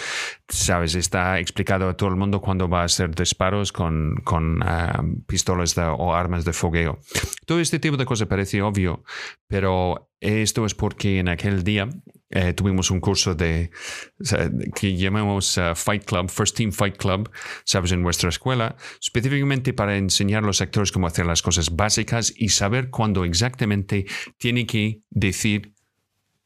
[0.47, 5.03] Sabes, está explicado a todo el mundo cuando va a hacer disparos con, con ah,
[5.25, 6.99] pistolas o armas de fogueo.
[7.47, 9.03] Todo este tipo de cosas parece obvio,
[9.47, 11.89] pero esto es porque en aquel día
[12.29, 13.69] eh, tuvimos un curso de
[14.75, 17.29] que llamamos ah, Fight Club, First Team Fight Club,
[17.63, 22.33] sabes, en nuestra escuela, específicamente para enseñar a los actores cómo hacer las cosas básicas
[22.35, 24.05] y saber cuándo exactamente
[24.37, 25.73] tiene que decir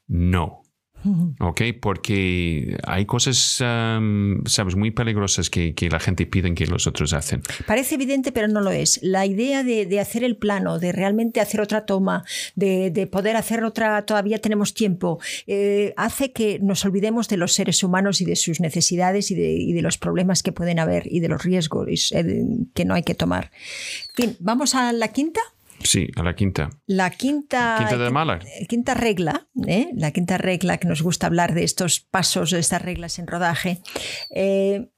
[0.07, 0.63] no.
[1.39, 1.61] ¿Ok?
[1.81, 7.41] Porque hay cosas, sabes, muy peligrosas que, la gente pide que los otros hacen.
[7.65, 8.99] Parece evidente, pero no lo es.
[9.01, 12.23] La idea de, hacer el plano, de realmente hacer otra toma,
[12.55, 17.83] de, poder hacer otra, todavía tenemos tiempo, eh, hace que nos olvidemos de los seres
[17.83, 21.43] humanos y de sus necesidades y de, los problemas que pueden haber y de los
[21.43, 23.51] riesgos eh, que no hay que tomar.
[24.39, 25.41] ¿vamos a la quinta?
[25.83, 26.69] Sí, a la quinta.
[26.85, 29.89] La quinta, quinta, de eh, quinta regla, ¿eh?
[29.95, 33.81] la quinta regla que nos gusta hablar de estos pasos, de estas reglas en rodaje,
[34.33, 34.89] eh,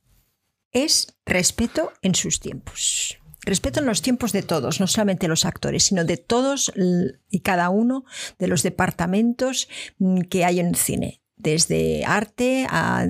[0.72, 3.18] es respeto en sus tiempos.
[3.44, 6.72] Respeto en los tiempos de todos, no solamente los actores, sino de todos
[7.30, 8.06] y cada uno
[8.38, 9.68] de los departamentos
[9.98, 13.08] mm, que hay en el cine desde arte a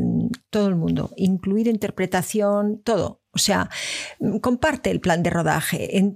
[0.50, 3.21] todo el mundo, incluido interpretación, todo.
[3.34, 3.70] O sea,
[4.42, 6.08] comparte el plan de rodaje, eh,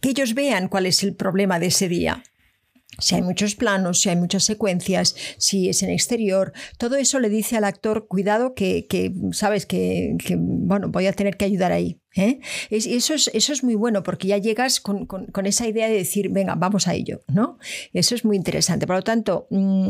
[0.00, 2.22] que ellos vean cuál es el problema de ese día
[2.98, 7.28] si hay muchos planos, si hay muchas secuencias, si es en exterior, todo eso le
[7.28, 8.86] dice al actor, cuidado que,
[9.32, 12.00] sabes que, bueno, voy a tener que ayudar ahí.
[12.16, 12.40] ¿eh?
[12.70, 15.06] eso, es, eso es muy bueno porque ya llegas con,
[15.46, 17.58] esa idea de decir, venga, vamos a ello, ¿no?
[17.92, 18.86] Eso es muy interesante.
[18.86, 19.86] Por lo tanto, mm,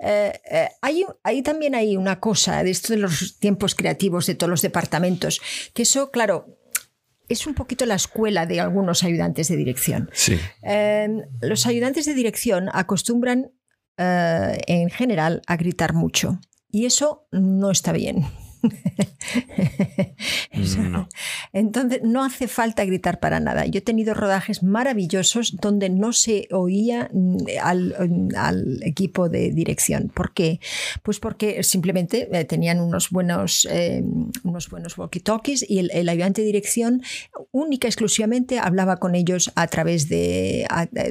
[0.00, 4.34] eh, eh, hay, hay, también hay una cosa de esto de los tiempos creativos de
[4.34, 5.40] todos los departamentos,
[5.72, 6.57] que eso, claro,
[7.28, 10.10] es un poquito la escuela de algunos ayudantes de dirección.
[10.12, 10.38] Sí.
[10.62, 13.52] Em, los ayudantes de dirección acostumbran
[13.96, 18.24] eh, en general a gritar mucho y eso no está bien.
[21.52, 23.66] Entonces, no hace falta gritar para nada.
[23.66, 30.10] Yo he tenido rodajes maravillosos donde no se oía mm, al, equipo de dirección.
[30.14, 30.60] ¿Por qué?
[31.02, 34.02] Pues porque simplemente eh, tenían unos buenos, eh,
[34.44, 37.02] unos buenos walkie-talkies y el, ayudante de dirección
[37.52, 40.66] única exclusivamente hablaba con ellos a través de...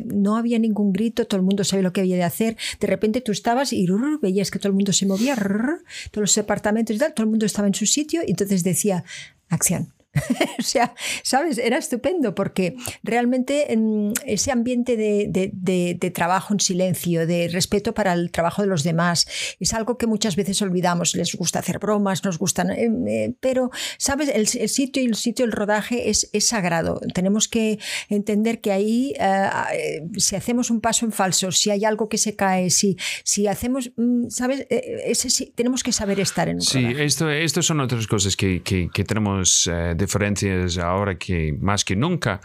[0.05, 2.57] no había ningún grito, todo el mundo sabía lo que había de hacer.
[2.79, 3.87] De repente tú estabas y
[4.21, 5.35] veías que todo el mundo se movía,
[6.11, 9.03] todos los departamentos y tal, todo el mundo estaba en su sitio y entonces decía,
[9.49, 9.93] acción.
[10.59, 11.57] o sea, ¿sabes?
[11.57, 18.31] Era estupendo porque realmente en ese ambiente de, trabajo en silencio, de respeto para el
[18.31, 19.27] trabajo de los demás,
[19.59, 21.15] es algo que muchas veces olvidamos.
[21.15, 24.29] Les gusta hacer bromas, nos gustan, eh, eh, pero, ¿sabes?
[24.29, 26.99] El, sitio y el sitio, el rodaje es, es sagrado.
[27.13, 32.09] Tenemos que entender que ahí, eh, si hacemos un paso en falso, si hay algo
[32.09, 34.65] que se cae, si, si hacemos, mm, ¿sabes?
[34.69, 38.89] Ese, tenemos que saber estar en un Sí, esto, esto son otras cosas que, que,
[38.93, 42.39] que tenemos de diferencias ahora que más que nunca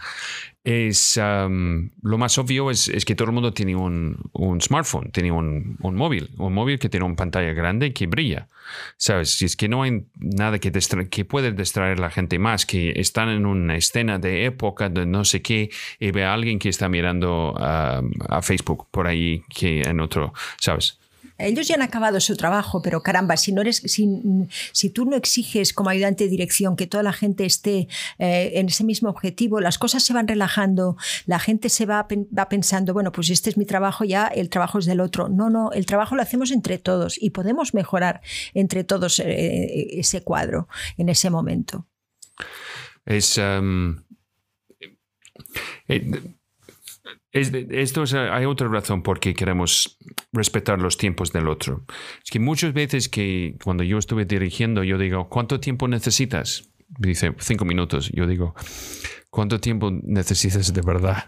[0.63, 4.17] es lo más obvio es, que todo el mundo tiene un,
[4.61, 8.47] smartphone, tiene un, móvil, un móvil que tiene una pantalla grande que brilla.
[8.95, 9.35] ¿Sabes?
[9.35, 10.71] Si es que no hay nada que,
[11.09, 15.05] que puede distraer a la gente más, que están en una escena de época de
[15.05, 19.81] no sé qué y ve a alguien que está mirando a Facebook por ahí que
[19.81, 20.97] en otro, ¿sabes?
[21.37, 25.73] Ellos ya han acabado su trabajo, pero caramba, si no eres, si, tú no exiges
[25.73, 27.87] como ayudante de dirección que toda la gente esté
[28.19, 32.07] eh, en ese mismo objetivo, las cosas se van relajando, la gente se va,
[32.49, 35.29] pensando, bueno, pues este es mi trabajo, ya el trabajo es del otro.
[35.29, 38.21] No, no, el trabajo lo hacemos entre todos y podemos mejorar
[38.53, 40.67] entre todos eh, ese cuadro
[40.97, 41.87] en ese momento.
[43.05, 43.37] Es.
[43.37, 44.03] Um,
[47.33, 49.97] esto hay otra razón por qué queremos
[50.31, 51.83] respetar los tiempos del otro.
[52.23, 56.69] Es que muchas veces que cuando yo estuve dirigiendo, yo digo, ¿cuánto tiempo necesitas?
[56.99, 58.11] Dice, cinco minutos.
[58.13, 58.53] Yo digo,
[59.31, 61.25] ¿cuánto tiempo necesitas de verdad?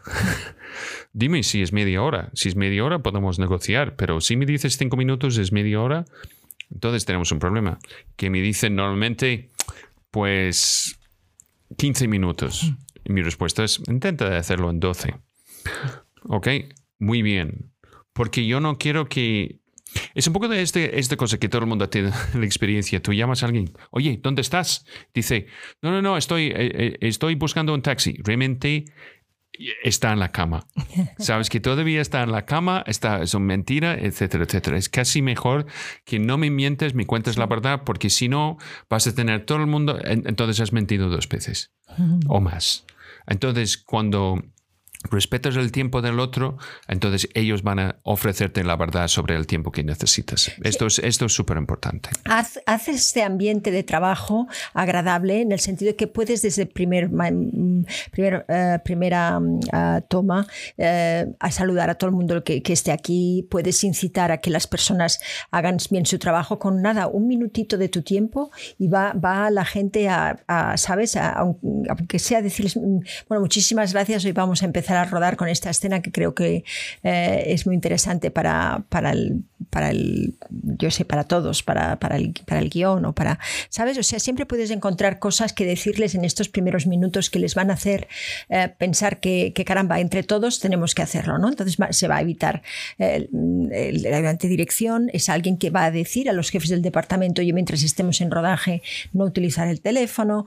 [1.13, 2.29] Dime si es media hora.
[2.33, 6.05] Si es media hora podemos negociar, pero si me dices cinco minutos es media hora,
[6.71, 7.79] entonces tenemos un problema.
[8.15, 9.49] Que me dicen normalmente,
[10.11, 10.99] pues
[11.77, 12.73] 15 minutos.
[13.03, 15.15] Y mi respuesta es, intenta hacerlo en 12.
[16.27, 16.47] Ok,
[16.99, 17.71] muy bien.
[18.13, 19.59] Porque yo no quiero que...
[20.13, 23.01] Es un poco de este, esta cosa que todo el mundo tiene la experiencia.
[23.01, 24.85] Tú llamas a alguien, oye, ¿dónde estás?
[25.13, 25.47] Dice,
[25.81, 28.17] no, no, no, estoy, eh, eh, estoy buscando un taxi.
[28.23, 28.85] Realmente
[29.83, 30.67] está en la cama.
[31.19, 34.77] Sabes que todavía está en la cama, está, es una mentira, etcétera, etcétera.
[34.77, 35.65] Es casi mejor
[36.03, 38.57] que no me mientes, me cuentes la verdad, porque si no,
[38.89, 41.73] vas a tener todo el mundo, entonces has mentido dos veces
[42.27, 42.85] o más.
[43.27, 44.41] Entonces, cuando
[45.11, 49.71] respetas el tiempo del otro, entonces ellos van a ofrecerte la verdad sobre el tiempo
[49.71, 50.51] que necesitas.
[50.63, 52.09] Esto es esto es súper importante.
[52.25, 57.09] Haz, este ambiente de trabajo agradable en el sentido de que puedes desde primer,
[58.11, 59.59] primer eh, primera mm,
[60.07, 64.37] toma eh, a saludar a todo el mundo que, que, esté aquí, puedes incitar a
[64.37, 65.19] que las personas
[65.51, 69.65] hagan bien su trabajo con nada, un minutito de tu tiempo y va, va la
[69.65, 70.37] gente a,
[70.77, 71.15] ¿sabes?
[71.17, 75.69] aunque sea decirles, mm, bueno, muchísimas gracias, hoy vamos a empezar a rodar con esta
[75.69, 76.63] escena que creo que
[77.03, 82.17] eh, es muy interesante para, para, el, para el, yo sé, para todos, para, para,
[82.17, 83.97] el, para el guion o para, ¿sabes?
[83.97, 87.71] O sea, siempre puedes encontrar cosas que decirles en estos primeros minutos que les van
[87.71, 88.07] a hacer
[88.49, 91.49] eh, pensar que, que, caramba, entre todos tenemos que hacerlo, ¿no?
[91.49, 92.61] Entonces se va a evitar
[92.97, 97.41] eh, el, el, dirección es alguien que va a decir a los jefes del departamento,
[97.41, 100.45] yo mientras estemos en rodaje, no utilizar el teléfono,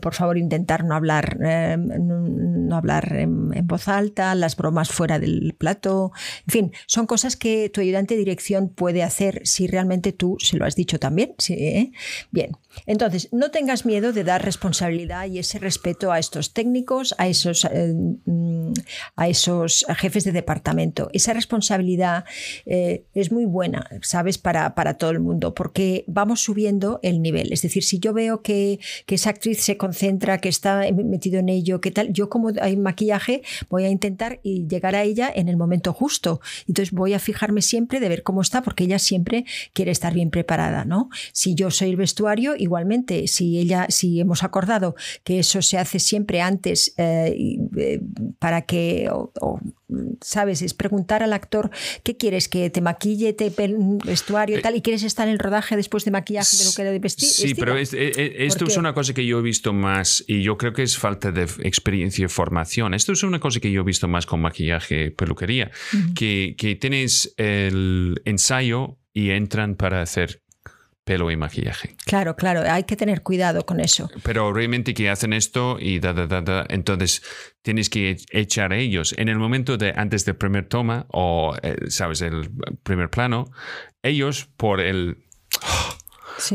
[0.00, 5.18] por favor intentar no hablar, no, no hablar en en voz alta, las bromas fuera
[5.18, 6.12] del plato,
[6.46, 10.64] en fin, son cosas que tu ayudante dirección puede hacer si realmente tú se lo
[10.64, 11.34] has dicho también.
[11.38, 11.54] ¿sí?
[11.54, 11.92] ¿eh?
[12.30, 12.52] Bien,
[12.84, 17.64] entonces, no tengas miedo de dar responsabilidad y ese respeto a estos técnicos, a esos,
[17.64, 18.72] eh, mm,
[19.16, 21.08] a esos jefes de departamento.
[21.12, 22.24] Esa responsabilidad
[22.66, 24.38] eh, es muy buena, ¿sabes?
[24.38, 27.52] Para, para, todo el mundo, porque vamos subiendo el nivel.
[27.52, 31.48] Es decir, si yo veo que, que esa actriz se concentra, que está metido en
[31.48, 35.56] ello, que tal, yo como hay maquillaje voy a intentar llegar a ella en el
[35.56, 36.40] momento justo.
[36.66, 40.30] Entonces voy a fijarme siempre de ver cómo está, porque ella siempre quiere estar bien
[40.30, 41.10] preparada, ¿no?
[41.32, 45.98] Si yo soy el vestuario, igualmente, si ella, si hemos acordado que eso se hace
[45.98, 48.00] siempre antes eh, eh,
[48.38, 49.10] para que,
[50.20, 50.62] ¿sabes?
[50.62, 51.70] Es preguntar al actor
[52.02, 53.52] qué quieres, que te maquille, te
[54.04, 56.72] vestuario, y eh, tal, y quieres estar en el rodaje después de maquillaje de lo
[56.72, 57.28] que de vestir.
[57.28, 60.82] Sí, pero esto es una cosa que yo he visto más y yo creo que
[60.82, 62.94] es falta de experiencia y formación.
[62.94, 65.70] Esto es una cosa que yo he visto más con maquillaje, peluquería,
[66.14, 70.42] que, que tienes el ensayo y entran para hacer
[71.06, 71.94] pelo y maquillaje.
[72.04, 74.10] Claro, claro, hay que tener cuidado con eso.
[74.24, 77.22] Pero realmente que hacen esto y da, da, da, da, entonces
[77.62, 79.14] tienes que echar a ellos.
[79.16, 82.50] En el momento de antes del primer toma o, eh, sabes, el
[82.82, 83.52] primer plano,
[84.02, 85.18] ellos por el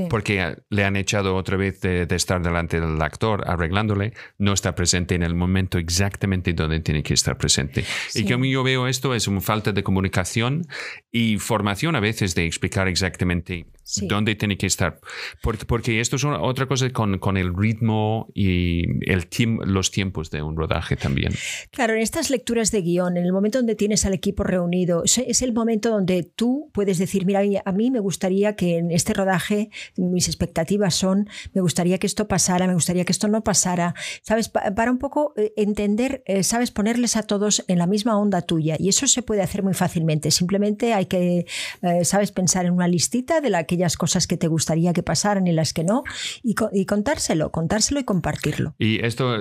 [0.09, 5.15] porque le han echado otra vez de, estar delante del actor arreglándole, no está presente
[5.15, 7.83] en el momento exactamente donde tiene que estar presente.
[8.13, 10.67] Y como yo veo esto es una falta de comunicación
[11.11, 13.65] y formación a veces de explicar exactamente
[14.03, 14.99] dónde tiene que estar.
[15.41, 19.27] Porque, esto es otra cosa con, con, el ritmo y el
[19.65, 21.33] los tiempos de un rodaje también.
[21.71, 25.41] Claro, en estas lecturas de guion, en el momento donde tienes al equipo reunido, es
[25.41, 29.70] el momento donde tú puedes decir, mira, a mí me gustaría que en este rodaje
[29.95, 34.49] mis expectativas son, me gustaría que esto pasara, me gustaría que esto no pasara, ¿sabes?
[34.49, 36.71] Para un poco eh, entender, eh, ¿sabes?
[36.71, 38.75] Ponerles a todos en la misma onda tuya.
[38.79, 40.31] Y eso se puede hacer muy fácilmente.
[40.31, 41.45] Simplemente hay que,
[41.81, 42.31] eh, ¿sabes?
[42.31, 45.83] Pensar en una listita de aquellas cosas que te gustaría que pasaran y las que
[45.83, 46.03] no,
[46.43, 46.55] y,
[46.85, 48.75] contárselo, contárselo y compartirlo.
[48.79, 49.37] Y esto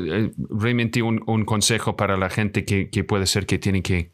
[0.50, 4.12] realmente un, consejo para la gente que, que puede ser que tiene que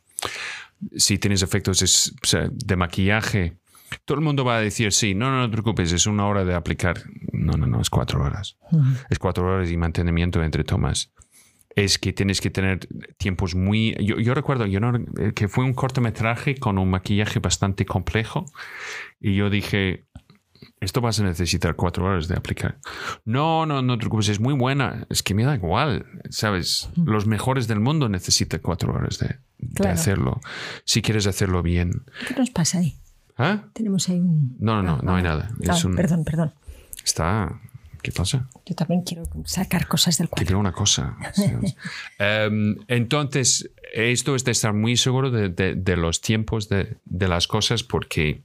[0.96, 2.12] si tienes efectos
[2.50, 3.56] de maquillaje,
[4.04, 6.44] todo el mundo va a decir, sí, no, no, no te preocupes, es una hora
[6.44, 7.02] de aplicar.
[7.32, 8.56] No, no, no, es cuatro horas.
[9.10, 11.12] Es cuatro horas y mantenimiento entre tomas.
[11.74, 13.94] es que tienes que tener tiempos muy...
[14.00, 14.92] Yo, recuerdo yo no,
[15.34, 18.46] que fue un cortometraje con un maquillaje bastante complejo
[19.20, 20.06] y yo dije,
[20.80, 22.78] esto vas a necesitar cuatro horas de aplicar.
[23.24, 25.06] No, no, no te preocupes, es muy buena.
[25.10, 26.88] Es que me da igual, ¿sabes?
[26.96, 30.40] Los mejores del mundo necesitan cuatro horas de, hacerlo.
[30.84, 32.04] Si quieres hacerlo bien.
[32.26, 32.96] ¿Qué nos pasa ahí?
[33.36, 33.64] ¿Ah?
[33.72, 34.56] Tenemos ahí un...
[34.58, 35.50] No, no, no, no hay nada.
[35.68, 36.52] Ah, perdón, perdón.
[37.04, 37.60] Está...
[38.02, 38.48] ¿Qué pasa?
[38.64, 40.40] Yo también quiero sacar cosas del cuadro.
[40.40, 41.16] Te quiero una cosa.
[42.20, 47.82] Em, entonces, esto es de estar muy seguro de, de los tiempos de, las cosas
[47.82, 48.42] porque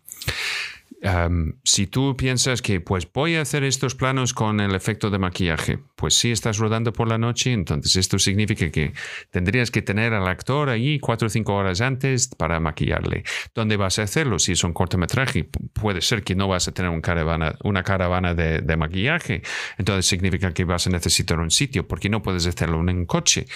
[1.63, 5.79] si tú piensas que pues voy a hacer estos planos con el efecto de maquillaje,
[5.95, 8.93] pues si estás rodando por la noche, entonces esto significa que
[9.31, 13.23] tendrías que tener al actor allí cuatro o cinco horas antes para maquillarle.
[13.55, 14.37] ¿Dónde vas a hacerlo?
[14.37, 18.77] Si es un cortometraje, puede ser que no vas a tener una caravana de, de
[18.77, 19.41] maquillaje.
[19.79, 23.47] Entonces significa que vas a necesitar un sitio porque no puedes hacerlo en un coche.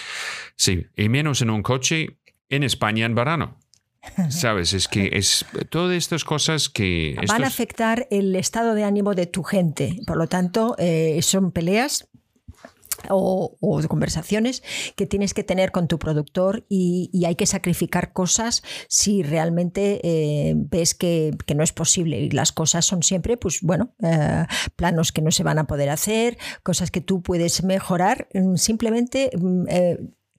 [0.56, 2.18] Sí, y menos en un coche
[2.48, 3.58] en España en verano.
[4.30, 7.16] Sabes, es que es todas estas cosas que...
[7.28, 9.98] Van a afectar el estado de ánimo de tu gente.
[10.06, 12.08] Por lo tanto, eh, son peleas
[13.10, 13.56] o,
[13.88, 14.62] conversaciones
[14.96, 20.54] que tienes que tener con tu productor y, hay que sacrificar cosas si realmente eh,
[20.56, 22.20] ves que, no es posible.
[22.20, 24.46] Y las cosas son siempre, pues bueno, eh,
[24.76, 29.30] planos que no se van a poder hacer, cosas que tú puedes mejorar mm, simplemente
[29.36, 29.64] mm,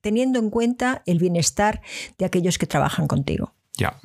[0.02, 1.82] teniendo en cuenta el bienestar
[2.18, 3.57] de aquellos que trabajan contigo.
[3.78, 4.00] Ya.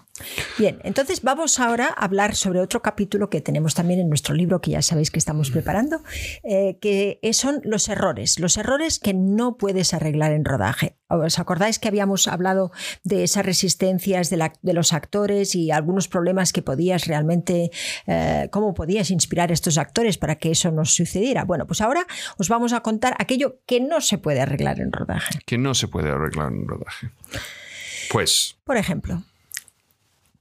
[0.59, 4.61] Bien, entonces vamos ahora a hablar sobre otro capítulo que tenemos también en nuestro libro
[4.61, 6.03] que ya sabéis que estamos preparando,
[6.45, 10.97] eh, que son los errores, los errores que no puedes arreglar en rodaje.
[11.09, 12.73] ¿Os acordáis que habíamos hablado
[13.05, 17.70] de esas resistencias de, los actores y algunos problemas que podías realmente,
[18.07, 21.45] eh, cómo podías inspirar a estos actores para que eso no sucediera?
[21.45, 22.07] Bueno, pues ahora
[22.39, 25.39] os vamos a contar aquello que no se puede arreglar en rodaje.
[25.47, 27.11] Que no se puede arreglar en rodaje.
[28.11, 28.57] Pues...
[28.64, 29.23] Por ejemplo,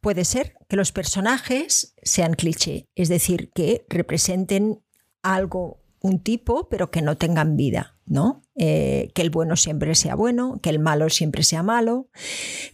[0.02, 4.84] puede ser que los personajes sean cliché, es decir, que representen
[5.22, 8.42] algo, un tipo, pero que no tengan vida, ¿no?
[8.56, 12.10] Eh, que el bueno siempre sea bueno, que el malo siempre sea malo.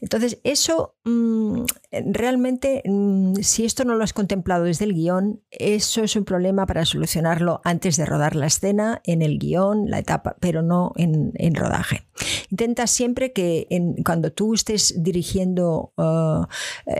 [0.01, 6.03] Entonces, eso mm, realmente, mm, si esto no lo has contemplado desde el guion, eso
[6.03, 10.38] es un problema para solucionarlo antes de rodar la escena, en el guion, la etapa,
[10.39, 12.07] pero no en, rodaje.
[12.51, 13.68] Intenta siempre que
[14.05, 16.45] cuando tú estés dirigiendo uh,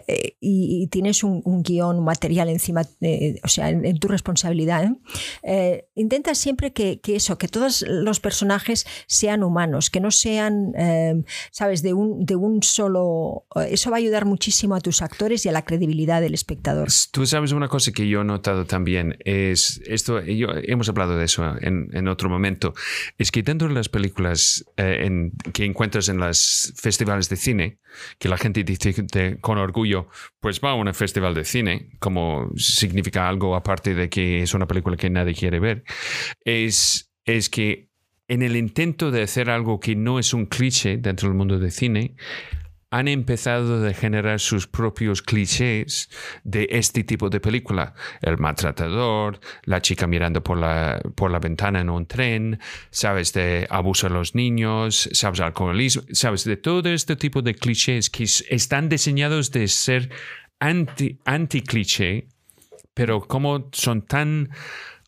[0.07, 4.89] eh, y, tienes un, guion, un material encima, eh, o sea, en, tu responsabilidad,
[5.95, 11.82] intenta siempre que eso, que todos los personajes sean humanos, que no sean, eh, sabes,
[11.82, 13.45] de un, de un solo...
[13.55, 16.89] Eh, eso va a ayudar muchísimo a tus actores y a la credibilidad del espectador.
[17.11, 21.43] Tú sabes una cosa que yo he notado también, es esto, hemos hablado de eso
[21.59, 22.74] en, otro momento,
[23.18, 25.07] es que dentro de las películas eh,
[25.53, 27.80] que encuentras en los festivales de cine,
[28.20, 28.93] que la gente dice
[29.41, 30.08] con orgullo,
[30.39, 34.68] pues va a un festival de cine, como significa algo aparte de que es una
[34.68, 35.84] película que nadie quiere ver,
[36.43, 37.89] es, es que
[38.28, 41.72] en el intento de hacer algo que no es un cliché dentro del mundo del
[41.72, 42.16] cine,
[42.89, 46.09] han empezado a generar sus propios clichés
[46.43, 47.93] de este tipo de película.
[48.21, 52.59] El maltratador, la chica mirando por la, por la ventana en un tren,
[52.89, 58.09] sabes, de abuso a los niños, sabes, alcoholismo, sabes, de todo este tipo de clichés
[58.09, 60.09] que están diseñados de ser
[60.59, 62.27] anti, anti cliché,
[62.93, 64.49] pero como son tan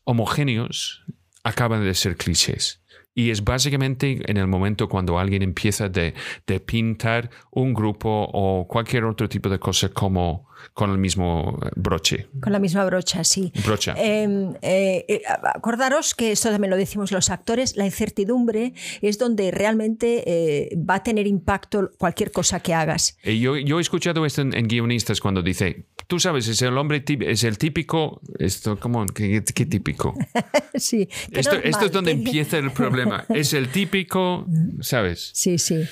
[0.03, 1.05] homogéneos,
[1.43, 2.78] acaban de ser clichés.
[3.19, 6.13] Y es básicamente en el momento cuando alguien empieza de,
[6.47, 12.27] de, pintar un grupo o cualquier otro tipo de cosa como con el mismo broche.
[12.41, 13.51] Con la misma brocha, sí.
[13.65, 13.93] Brocha.
[13.97, 15.21] Em, eh, eh,
[15.53, 20.95] acordaros que esto también lo decimos los actores, la incertidumbre es donde realmente eh, va
[20.95, 23.17] a tener impacto cualquier cosa que hagas.
[23.23, 27.43] Yo, yo he escuchado esto en, guionistas cuando dice, tú sabes, es el hombre, es
[27.43, 29.05] el típico, esto, ¿cómo?
[29.05, 30.15] ¿Qué, típico?
[30.75, 31.07] sí.
[31.31, 33.25] Esto, esto es donde empieza el problema.
[33.29, 34.47] Es el típico,
[34.81, 35.29] ¿sabes?
[35.35, 35.87] Sí, sí.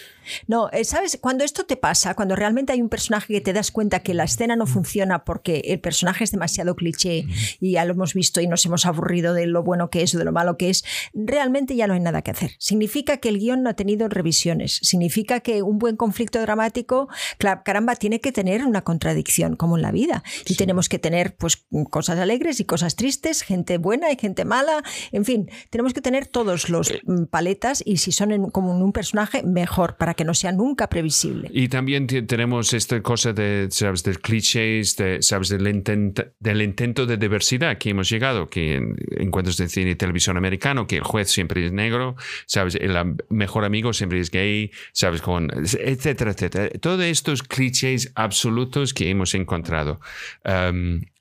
[0.48, 1.18] No, eh, ¿sabes?
[1.22, 4.24] Cuando esto te pasa, cuando realmente hay un personaje que te das cuenta que la
[4.24, 7.26] escena no funciona porque el personaje es demasiado cliché
[7.60, 10.18] y ya lo hemos visto y nos hemos aburrido de lo bueno que es o
[10.18, 12.52] de lo malo que es, realmente ya no hay nada que hacer.
[12.60, 14.80] Significa que el guion no ha tenido revisiones.
[14.82, 17.08] Significa que un buen conflicto dramático,
[17.38, 20.24] caramba, tiene que tener una contradicción, como en la vida.
[20.46, 24.84] Y tenemos que tener pues, cosas alegres y cosas tristes, gente buena y gente mala.
[25.12, 28.92] En fin, tenemos que tener todos los mm, paletas y si son como en un
[28.92, 31.50] personaje, mejor para que no sea nunca previsible.
[31.54, 34.04] Y también tenemos esta cosa de, ¿sabes?
[34.04, 35.48] Del clichés, de, ¿sabes?
[35.48, 38.76] Del intento, del intento de diversidad que hemos llegado, que
[39.12, 42.76] encuentros de cine y televisión americano, que el juez siempre es negro, ¿sabes?
[42.76, 42.98] El
[43.30, 45.22] mejor amigo siempre es gay, ¿sabes?
[45.22, 46.70] Con, etcétera, etcétera.
[46.82, 50.02] Todos estos clichés absolutos que hemos encontrado.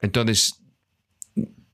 [0.01, 0.63] Entonces,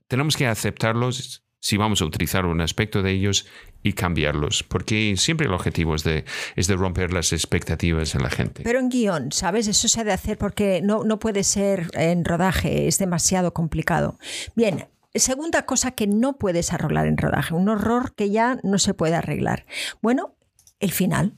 [0.07, 3.47] tenemos que aceptarlos si vamos a utilizar un aspecto de ellos
[3.83, 6.25] y cambiarlos, porque siempre el objetivo es de,
[6.55, 8.63] es de romper las expectativas de la gente.
[8.63, 9.67] Pero en guion, ¿sabes?
[9.67, 14.17] Eso se ha de hacer porque no, no puede ser en rodaje, es demasiado complicado.
[14.55, 18.93] Bien, segunda cosa que no puedes arreglar en rodaje, un horror que ya no se
[18.93, 19.65] puede arreglar.
[20.01, 20.35] Bueno,
[20.79, 21.37] el final.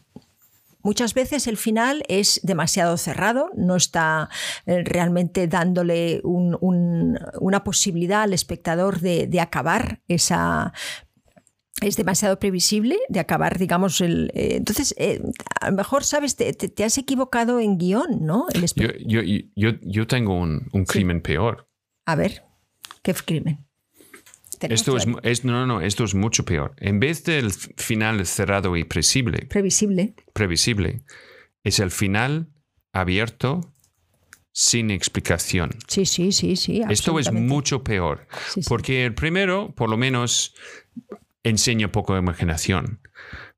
[0.86, 4.30] Muchas veces el final es demasiado cerrado, no está
[4.68, 10.74] eh, realmente dándole una posibilidad al espectador de, acabar esa
[11.82, 14.32] es demasiado previsible de acabar, digamos, el...
[14.34, 15.22] Eh, entonces, eh,
[15.60, 16.36] a lo mejor, ¿sabes?
[16.36, 18.48] Te, has equivocado en guion, ¿no?
[19.06, 21.68] yo, tengo un, crimen peor.
[22.06, 22.44] A ver,
[23.02, 23.66] ¿qué crimen?
[24.62, 26.76] Esto es, no, no, esto es mucho peor.
[26.78, 29.46] En vez del final cerrado y previsible.
[29.48, 30.16] Previsible.
[30.34, 31.04] Previsible.
[31.64, 32.48] Es el final
[32.94, 33.74] abierto
[34.54, 35.72] sin explicación.
[35.88, 36.82] Sí, sí, sí, sí.
[36.90, 38.28] Esto es mucho peor.
[38.68, 40.56] porque el primero, por lo menos,
[41.46, 43.00] enseña poco de imaginación.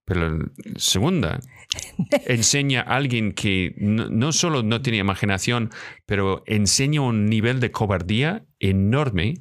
[0.05, 0.45] Pero la
[0.77, 1.39] segunda
[2.27, 5.71] enseña a alguien que no, no, solo no tiene imaginación,
[6.05, 9.35] pero enseña un nivel de cobardía enorme,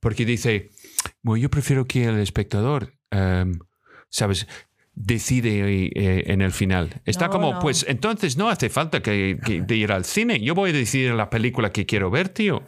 [0.00, 0.70] porque dice,
[1.22, 3.58] bueno, yo prefiero que el espectador, em,
[4.10, 4.46] ¿sabes?
[4.94, 7.00] decide eh, en el final.
[7.06, 9.38] Está como, pues entonces no hace falta que,
[9.68, 10.40] ir al cine.
[10.40, 12.62] Yo voy a decidir la película que quiero ver, tío.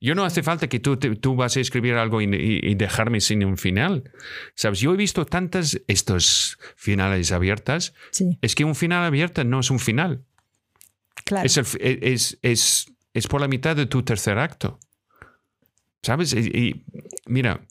[0.00, 3.56] Yo no hace falta que tú, tú vas a escribir algo y, dejarme sin un
[3.56, 4.10] final.
[4.54, 4.80] ¿Sabes?
[4.80, 7.94] Yo he visto tantas estos finales abiertas.
[8.42, 10.24] Es que un final abierto no es un final.
[11.24, 11.46] Claro.
[11.46, 14.78] Es, es, es, es por la mitad de tu tercer acto.
[16.02, 16.34] ¿Sabes?
[16.34, 16.84] Y,
[17.26, 17.62] mira,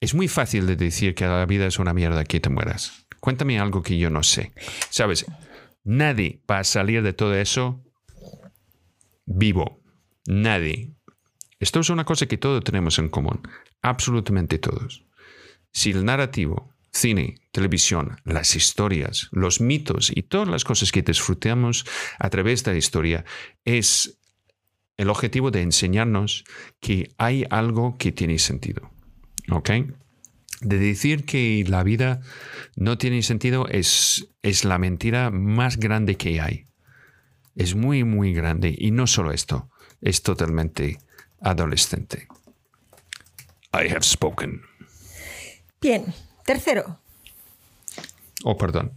[0.00, 3.04] es muy fácil de decir que la vida es una mierda que te mueras.
[3.18, 4.52] Cuéntame algo que yo no sé.
[4.90, 5.26] ¿Sabes?
[5.82, 7.82] Nadie va a salir de todo eso
[9.26, 9.80] vivo.
[10.26, 10.94] Nadie.
[11.60, 13.40] Esto es una cosa que todos tenemos en común.
[13.82, 15.04] Absolutamente todos.
[15.72, 21.84] Si el narrativo, cine, televisión, las historias, los mitos y todas las cosas que disfrutamos
[22.18, 23.24] a través de la historia
[23.64, 24.18] es
[24.96, 26.44] el objetivo de enseñarnos
[26.80, 28.90] que hay algo que tiene sentido.
[29.50, 29.70] ¿Ok?
[30.60, 32.20] De decir que la vida
[32.76, 36.66] no tiene sentido es, es la mentira más grande que hay.
[37.54, 38.74] Es muy, muy grande.
[38.76, 40.98] Y no solo esto, es totalmente
[41.40, 42.26] adolescente.
[43.72, 44.62] I have spoken.
[45.80, 46.12] Bien,
[46.44, 47.00] tercero.
[48.44, 48.92] Oh, perdón.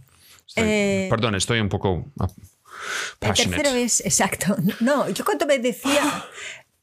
[0.56, 2.04] Eh, perdón, estoy un poco
[3.20, 4.56] el tercero es, exacto.
[4.80, 6.24] No, yo cuando me decía.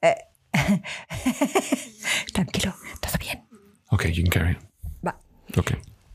[0.01, 0.15] Eh,
[2.33, 3.45] tranquilo, todo bien.
[3.89, 4.57] Ok, you can carry.
[5.05, 5.19] Va.
[5.57, 5.71] Ok.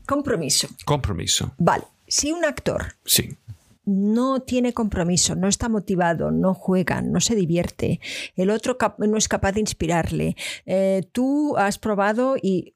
[0.07, 0.67] Compromiso.
[0.85, 1.53] Compromiso.
[1.59, 1.83] Vale.
[2.07, 3.37] Si un actor sí.
[3.85, 7.99] No tiene compromiso, no está motivado, no juega, no se divierte,
[8.35, 12.75] el otro no es capaz de inspirarle, eh, tú has probado y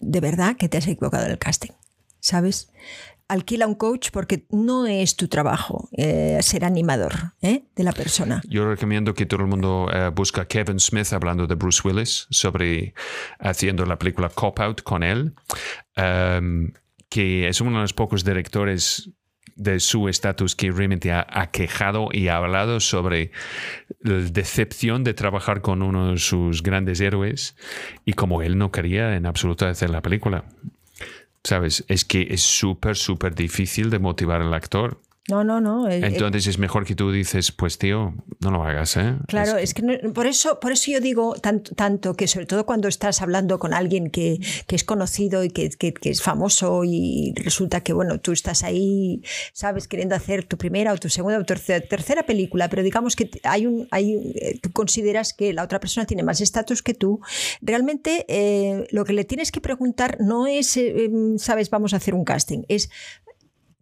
[0.00, 1.72] de verdad que te has equivocado en el casting,
[2.20, 2.70] ¿sabes?
[3.32, 7.64] alquila un coach porque no es tu trabajo eh, ser animador ¿eh?
[7.74, 8.42] de la persona.
[8.48, 12.94] Yo recomiendo que todo el mundo eh, busque Kevin Smith hablando de Bruce Willis sobre
[13.38, 15.34] haciendo la película Cop Out con él,
[15.96, 16.72] em,
[17.08, 19.10] que es uno de los pocos directores
[19.62, 23.30] de su estatus que realmente ha, ha, quejado y ha hablado sobre
[24.00, 27.56] la decepción de trabajar con uno de sus grandes héroes
[28.04, 30.44] y como él no quería en absoluto hacer la película.
[31.44, 31.84] ¿Sabes?
[31.88, 35.00] Es que es súper, súper difícil de motivar al actor.
[35.28, 35.88] No, no, no.
[35.88, 39.14] Eh, Entonces es mejor que tú dices, pues tío, no lo hagas, ¿eh?
[39.28, 42.88] Claro, es que, por, eso, por eso yo digo tanto, tanto que sobre todo cuando
[42.88, 47.82] estás hablando con alguien que, que es conocido y que, que, es famoso y resulta
[47.82, 51.54] que, bueno, tú estás ahí, sabes, queriendo hacer tu primera o tu segunda o tu
[51.54, 56.04] tercera, película, pero digamos que hay un, hay, eh, tú consideras que la otra persona
[56.04, 57.20] tiene más estatus que tú,
[57.60, 62.14] realmente eh, lo que le tienes que preguntar no es, em, sabes, vamos a hacer
[62.14, 62.90] un casting, es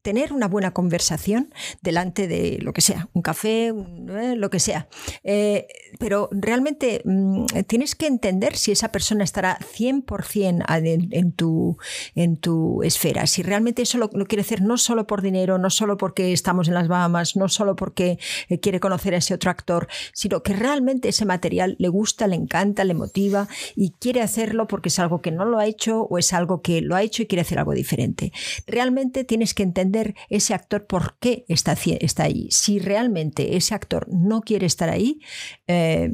[0.03, 4.89] tener una buena conversación delante de lo que sea, un café, eh, lo que sea.
[5.25, 5.67] Eh,
[5.99, 11.77] pero realmente mm, tienes que entender si esa persona estará 100% en, en, tu,
[12.15, 15.97] en tu esfera, si realmente eso lo, quiere hacer no solo por dinero, no solo
[15.97, 19.89] porque estamos en las Bahamas, no solo porque eh, quiere conocer a ese otro actor,
[20.15, 24.89] sino que realmente ese material le gusta, le encanta, le motiva y quiere hacerlo porque
[24.89, 27.27] es algo que no lo ha hecho o es algo que lo ha hecho y
[27.27, 28.33] quiere hacer algo diferente.
[28.67, 29.90] Realmente tienes que entender
[30.29, 32.49] ese actor por qué está, está ahí.
[32.51, 35.21] Si realmente ese actor no quiere estar ahí,
[35.67, 36.11] eh,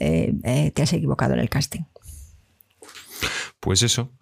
[0.00, 1.82] eh, eh, te has equivocado en el casting.
[3.60, 4.12] Pues eso.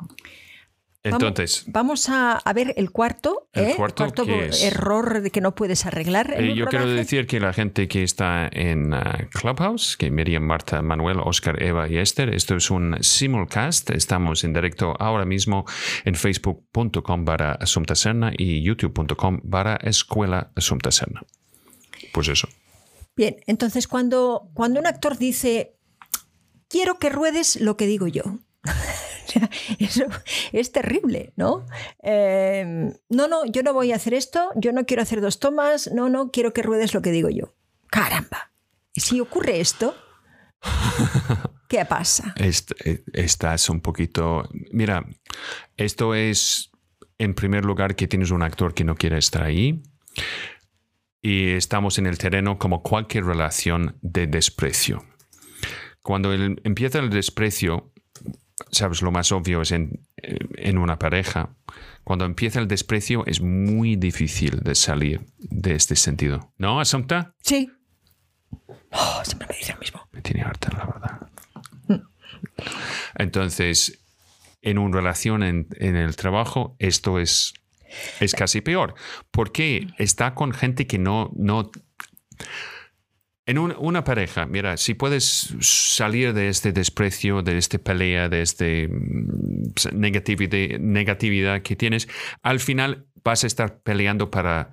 [1.05, 1.65] Entonces.
[1.69, 4.07] Vamos, a, ver el cuarto, el cuarto,
[4.63, 6.43] error de que no puedes arreglar.
[6.43, 8.95] yo quiero decir que la gente que está en
[9.31, 13.91] Clubhouse, que Miriam, Marta, Manuel, Oscar, Eva y Esther, esto es un simulcast.
[13.91, 15.65] Estamos en directo ahora mismo
[16.05, 21.23] en facebook.com para Asunta Serna y youtube.com para Escuela Asunta Serna.
[22.13, 22.49] Pues eso.
[23.17, 25.77] Bien, entonces cuando, cuando un actor dice,
[26.69, 28.23] quiero que ruedes lo que digo yo.
[29.79, 30.05] Eso
[30.53, 31.67] es terrible, ¿no?
[32.03, 35.91] Em, no, no, yo no voy a hacer esto, yo no quiero hacer dos tomas,
[35.93, 37.55] no, no, quiero que ruedes lo que digo yo.
[37.91, 38.53] Caramba.
[38.95, 39.95] Si ocurre esto,
[41.69, 42.35] ¿qué pasa?
[42.39, 44.49] Eh, estás un poquito...
[44.73, 45.07] Mira,
[45.77, 46.71] esto es,
[47.19, 49.83] en primer lugar, que tienes un actor que no quiere estar ahí
[51.23, 55.05] y estamos en el terreno como cualquier relación de desprecio.
[56.03, 57.93] Cuando empieza el desprecio,
[58.71, 59.99] sabes, lo más obvio es en,
[60.79, 61.55] una pareja.
[62.05, 66.53] Cuando empieza el desprecio es muy difícil de salir de este sentido.
[66.57, 67.35] ¿No, Asunta?
[67.41, 67.71] Sí.
[68.93, 70.09] Oh, siempre me dice lo mismo.
[70.13, 71.31] Me tiene harta, la verdad.
[71.89, 72.07] Mm.
[73.17, 74.01] Entonces,
[74.63, 77.55] en una relación en, el trabajo, esto es,
[78.21, 78.95] es casi peor.
[79.31, 81.71] Porque está con gente que no, no
[83.49, 88.67] en una pareja, mira, si puedes salir de este desprecio, de esta pelea, de esta
[88.67, 92.09] mm, negatividad, negatividad que tienes,
[92.43, 94.71] al final vas a estar peleando para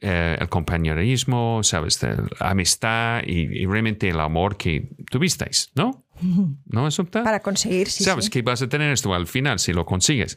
[0.00, 6.04] eh, el compañerismo, sabes, la amistad y, realmente el amor que tuvisteis, ¿no?
[6.66, 7.22] ¿No, Asunta?
[7.22, 8.02] Para conseguir, sí.
[8.02, 10.36] Sabes que vas a tener esto al final si lo consigues.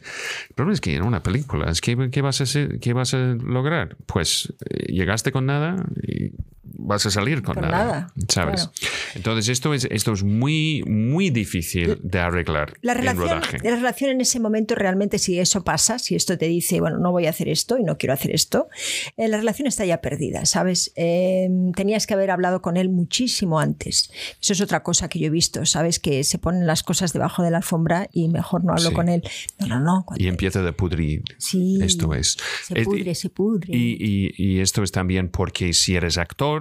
[0.50, 3.96] El problema es que en una película, ¿qué, qué vas, a qué vas a lograr?
[4.06, 6.30] Pues eh, llegaste con nada y
[6.64, 8.70] vas a salir con, nada, ¿sabes?
[9.14, 13.58] Entonces esto es, esto es muy, muy difícil de arreglar la relación, en rodaje.
[13.62, 17.10] La relación en ese momento realmente, si eso pasa, si esto te dice, bueno, no
[17.10, 18.68] voy a hacer esto y no quiero hacer esto,
[19.16, 20.92] eh, la relación está ya perdida, ¿sabes?
[20.94, 24.10] Em, tenías que haber hablado con él muchísimo antes.
[24.40, 25.98] Eso es otra cosa que yo he visto, ¿sabes?
[25.98, 29.22] Que se ponen las cosas debajo de la alfombra y mejor no hablo con él.
[29.58, 30.06] No, no, no.
[30.16, 31.22] Y empieza a pudrir.
[31.38, 31.80] Sí.
[31.82, 32.36] Esto es.
[32.66, 33.72] Se pudre, se pudre.
[33.74, 36.51] y esto es también porque si eres actor,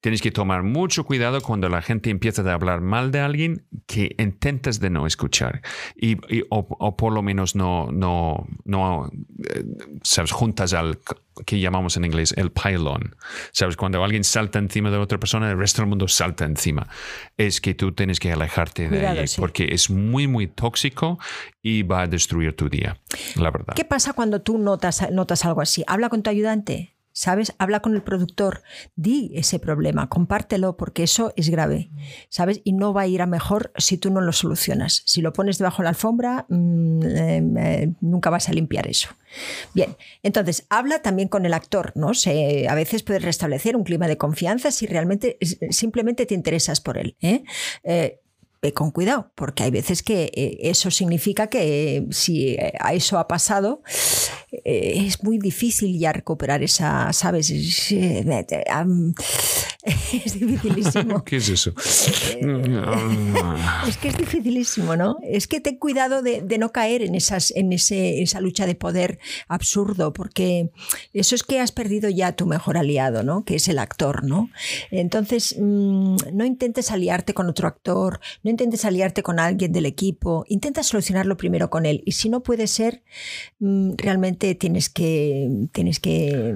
[0.00, 4.14] tienes que tomar mucho cuidado cuando la gente empieza a hablar mal de alguien que
[4.18, 5.62] intentas de no escuchar
[5.94, 6.16] y,
[6.48, 9.10] o, por lo menos no, no, no
[9.54, 9.64] eh,
[10.02, 10.98] sabes, juntas al
[11.46, 13.16] que llamamos en inglés el pylon.
[13.52, 16.86] Sabes, cuando alguien salta encima de otra persona, el resto del mundo salta encima.
[17.36, 21.18] Es que tú tienes que alejarte de ahí porque es muy, muy tóxico
[21.62, 22.98] y va a destruir tu día,
[23.36, 23.74] la verdad.
[23.74, 25.84] ¿Qué pasa cuando tú notas, notas algo así?
[25.86, 27.52] Habla con tu ayudante ¿sabes?
[27.58, 28.62] Habla con el productor,
[28.96, 31.90] di ese problema, compártelo porque eso es grave,
[32.30, 32.62] ¿sabes?
[32.64, 35.02] Y no va a ir a mejor si tú no lo solucionas.
[35.04, 39.10] Si lo pones debajo de la alfombra, mm, em, eh, nunca vas a limpiar eso.
[39.74, 42.14] Bien, entonces habla también con el actor, ¿no?
[42.14, 45.36] Se, a veces puedes restablecer un clima de confianza si realmente
[45.68, 47.16] simplemente te interesas por él.
[47.20, 47.44] ¿eh?
[47.84, 48.20] eh
[48.62, 53.26] ve con cuidado, porque hay veces que eh, eso significa que si a eso ha
[53.26, 53.82] pasado,
[54.52, 57.50] eh, es muy difícil ya recuperar esa, ¿sabes?
[57.50, 58.24] Es, eh,
[60.34, 61.24] dificilísimo.
[61.30, 61.72] ¿Qué es eso?
[63.86, 65.18] es que es dificilísimo, ¿no?
[65.22, 69.20] Es que ten cuidado de, no caer en, esas, en ese, esa lucha de poder
[69.46, 70.70] absurdo, porque
[71.12, 73.44] eso es que has perdido ya tu mejor aliado, ¿no?
[73.44, 74.50] Que es el actor, ¿no?
[74.90, 80.44] Entonces, mm, no intentes aliarte con otro actor, no intentes aliarte con alguien del equipo,
[80.48, 82.02] intenta solucionarlo primero con él.
[82.04, 83.02] Y si no puede ser,
[83.58, 86.54] mm, realmente tienes que, tienes que,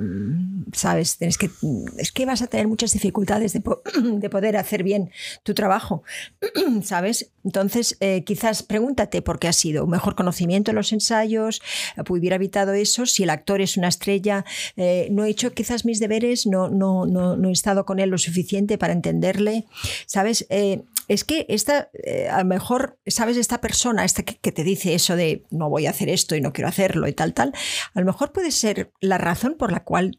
[0.73, 1.51] sabes, tienes que,
[1.99, 3.61] es que vas a tener muchas dificultades de,
[4.31, 5.11] poder hacer bien
[5.43, 6.03] tu trabajo,
[6.83, 7.31] ¿sabes?
[7.45, 11.61] Entonces, eh, quizás pregúntate por qué ha sido un mejor conocimiento en los ensayos,
[12.09, 14.45] hubiera evitado eso, si el actor es una estrella,
[14.77, 18.11] eh, no he hecho quizás mis deberes, no, no, no, no he estado con él
[18.11, 19.67] lo suficiente para entenderle,
[20.07, 20.47] ¿sabes?
[20.49, 23.37] Eh, es que esta, eh, a lo mejor, ¿sabes?
[23.37, 26.53] Esta persona esta que, te dice eso de no voy a hacer esto y no
[26.53, 27.53] quiero hacerlo y tal, tal,
[27.95, 30.19] a lo mejor puede ser la razón por la cual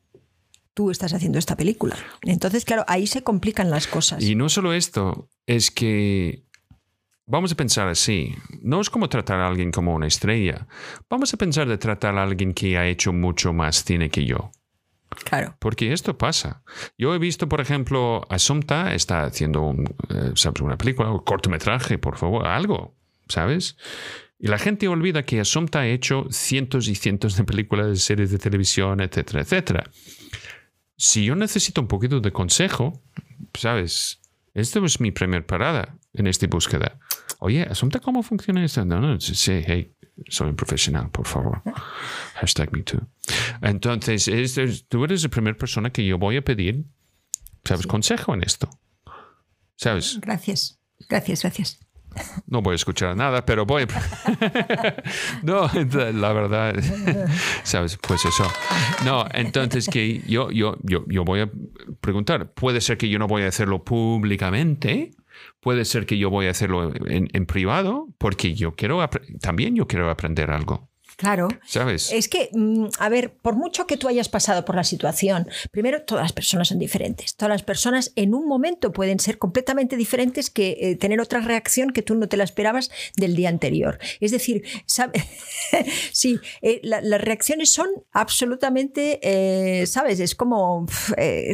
[0.73, 1.95] tú estás haciendo esta película.
[2.21, 4.21] Entonces, claro, ahí se complican las cosas.
[4.21, 6.43] Y no solo esto, es que
[7.25, 8.35] vamos a pensar así.
[8.61, 10.67] No es como tratar a alguien como una estrella.
[11.09, 14.51] Vamos a pensar de tratar a alguien que ha hecho mucho más cine que yo.
[15.23, 15.55] Claro.
[15.59, 16.63] Porque esto pasa.
[16.97, 20.61] Yo he visto, por ejemplo, Asumta está haciendo un, eh, ¿sabes?
[20.61, 22.95] una película, un cortometraje, por favor, algo,
[23.27, 23.77] ¿sabes?
[24.37, 28.37] Y la gente olvida que Assumpta ha hecho cientos y cientos de películas, series de
[28.37, 29.83] televisión, etcétera, etcétera.
[30.97, 33.01] Si yo necesito un poquito de consejo,
[33.53, 34.21] ¿sabes?
[34.53, 36.99] Esta es mi primera parada en esta búsqueda.
[37.45, 38.83] Oye, Assumpta, ¿cómo funciona esto?
[38.85, 39.93] No, no, sí, hey,
[40.29, 41.61] soy un profesional, por favor.
[42.33, 43.07] Hashtag me too.
[43.61, 44.25] Entonces,
[44.89, 46.85] tú eres la primera persona que yo voy a pedir,
[47.63, 47.85] ¿sabes?
[47.85, 48.67] Consejo en esto.
[49.75, 50.19] ¿Sabes?
[50.21, 51.79] Gracias, gracias, gracias.
[52.47, 53.85] No voy a escuchar nada, pero voy.
[55.43, 55.69] no,
[56.13, 56.73] la verdad,
[57.63, 57.99] ¿sabes?
[58.01, 58.51] Pues eso.
[59.03, 61.51] No, entonces que yo, yo, yo, yo voy a
[62.01, 62.53] preguntar.
[62.53, 65.11] Puede ser que yo no voy a hacerlo públicamente.
[65.59, 69.07] Puede ser que yo voy a hacerlo en, en privado, porque yo quiero,
[69.41, 70.89] también yo quiero aprender algo.
[71.17, 71.47] Claro.
[71.65, 72.11] ¿Sabes?
[72.11, 76.03] Es que, mm, a ver, por mucho que tú hayas pasado por la situación, primero,
[76.03, 77.35] todas las personas son diferentes.
[77.35, 81.91] Todas las personas en un momento pueden ser completamente diferentes que eh, tener otra reacción
[81.91, 83.99] que tú no te la esperabas del día anterior.
[84.19, 84.63] Es decir,
[86.11, 90.19] sí, eh, las reacciones son absolutamente, eh, ¿sabes?
[90.19, 90.85] Es como,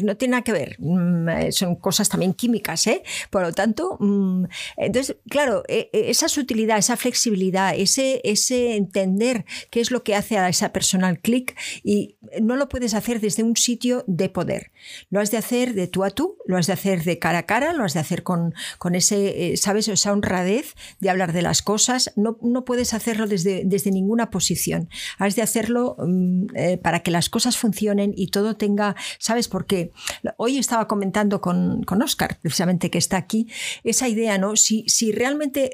[0.04, 0.76] no tiene nada que ver.
[0.80, 3.04] Mm, son cosas también químicas, ¿eh?
[3.30, 4.46] Por lo tanto, mm,
[4.78, 10.50] entonces, claro, esa sutilidad, esa flexibilidad, ese, ese entender qué es lo que hace a
[10.50, 14.72] esa persona el clic y no lo puedes hacer desde un sitio de poder.
[15.10, 17.46] Lo has de hacer de tú a tú, lo has de hacer de cara a
[17.46, 19.88] cara, lo has de hacer con, con ese, eh, ¿sabes?
[19.88, 22.12] Esa honradez de hablar de las cosas.
[22.16, 24.90] No, no puedes hacerlo desde, desde ninguna posición.
[25.18, 29.48] Has de hacerlo mm, eh, para que las cosas funcionen y todo tenga, ¿sabes?
[29.48, 29.92] Porque
[30.38, 33.48] hoy estaba comentando con, con Oscar, precisamente que está aquí,
[33.84, 34.56] esa idea, ¿no?
[34.56, 35.72] Si, si realmente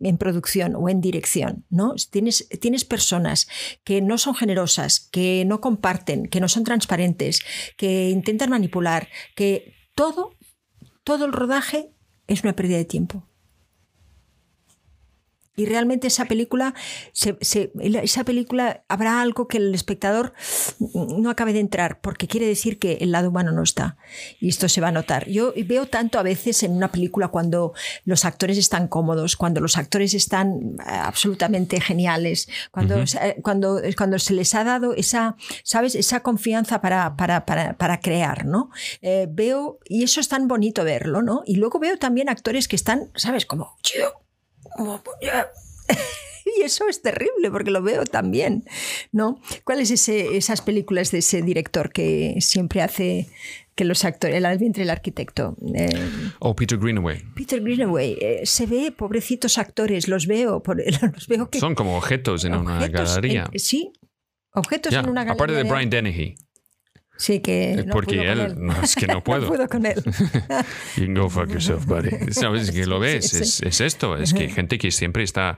[0.00, 1.94] en producción o en dirección, ¿no?
[2.10, 3.48] Tienes, tienes personas
[3.82, 7.40] que no son generosas, que no comparten, que no son transparentes,
[7.76, 10.36] que intentan manipular, que todo,
[11.02, 11.90] todo el rodaje
[12.28, 13.26] es una pérdida de tiempo.
[15.56, 16.74] Y realmente esa película,
[17.12, 20.32] esa película habrá algo que el espectador
[20.94, 23.96] no acabe de entrar, porque quiere decir que el lado humano no está.
[24.40, 25.28] Y esto se va a notar.
[25.28, 27.72] Yo veo tanto a veces en una película cuando
[28.04, 32.96] los actores están cómodos, cuando los actores están eh, absolutamente geniales, cuando,
[33.42, 35.94] cuando, cuando se les ha dado esa, ¿sabes?
[35.94, 38.70] esa confianza para, para, para, para crear, ¿no?
[39.02, 41.42] Eh, veo, y eso es tan bonito verlo, ¿no?
[41.46, 43.46] Y luego veo también actores que están, ¿sabes?
[43.46, 43.76] Como,
[46.58, 48.64] y eso es terrible porque lo veo también,
[49.12, 49.40] ¿no?
[49.64, 53.28] ¿Cuáles ese, esas películas de ese director que siempre hace
[53.74, 55.56] que los actores, el vientre el arquitecto.
[55.74, 55.88] Eh,
[56.38, 57.22] o oh, Peter Greenaway.
[57.34, 58.16] Peter Greenaway.
[58.20, 60.62] Eh, se ve, pobrecitos actores, los veo,
[61.14, 61.58] los veo que...
[61.58, 63.50] Son como objetos en una galería.
[63.56, 63.92] sí,
[64.52, 65.32] objetos en una galería.
[65.32, 66.36] Aparte de Brian Dennehy.
[67.16, 67.84] Sí, que.
[67.86, 69.42] No Porque él, no, es que no puedo.
[69.42, 70.02] no puedo con él.
[70.96, 72.10] you can go fuck yourself, buddy.
[72.32, 75.56] Sabes que lo ves, es, es, esto, es que hay gente que siempre está,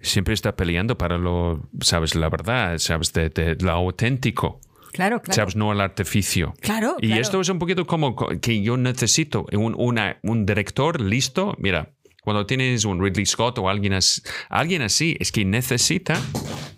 [0.00, 4.60] siempre está peleando para lo, sabes, la verdad, sabes, de, de lo auténtico.
[4.92, 5.34] Claro, claro.
[5.34, 5.56] ¿Sabes?
[5.56, 6.54] No al artificio.
[6.60, 6.96] Claro.
[7.00, 11.54] Y esto es un poquito como que yo necesito un, una, un director listo.
[11.58, 11.90] Mira,
[12.22, 16.20] cuando tienes un Ridley Scott o alguien así, alguien así es que necesita.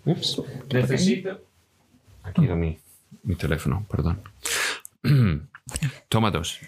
[0.05, 0.41] Ups,
[0.71, 1.39] necesita.
[2.23, 2.77] Aquí lo mío
[3.25, 4.21] mi teléfono, perdón.
[6.09, 6.59] Toma dos.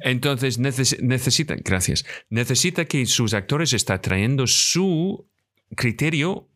[0.00, 5.26] Entonces necesita, gracias, necesita que sus actores estén trayendo su
[5.74, 6.48] criterio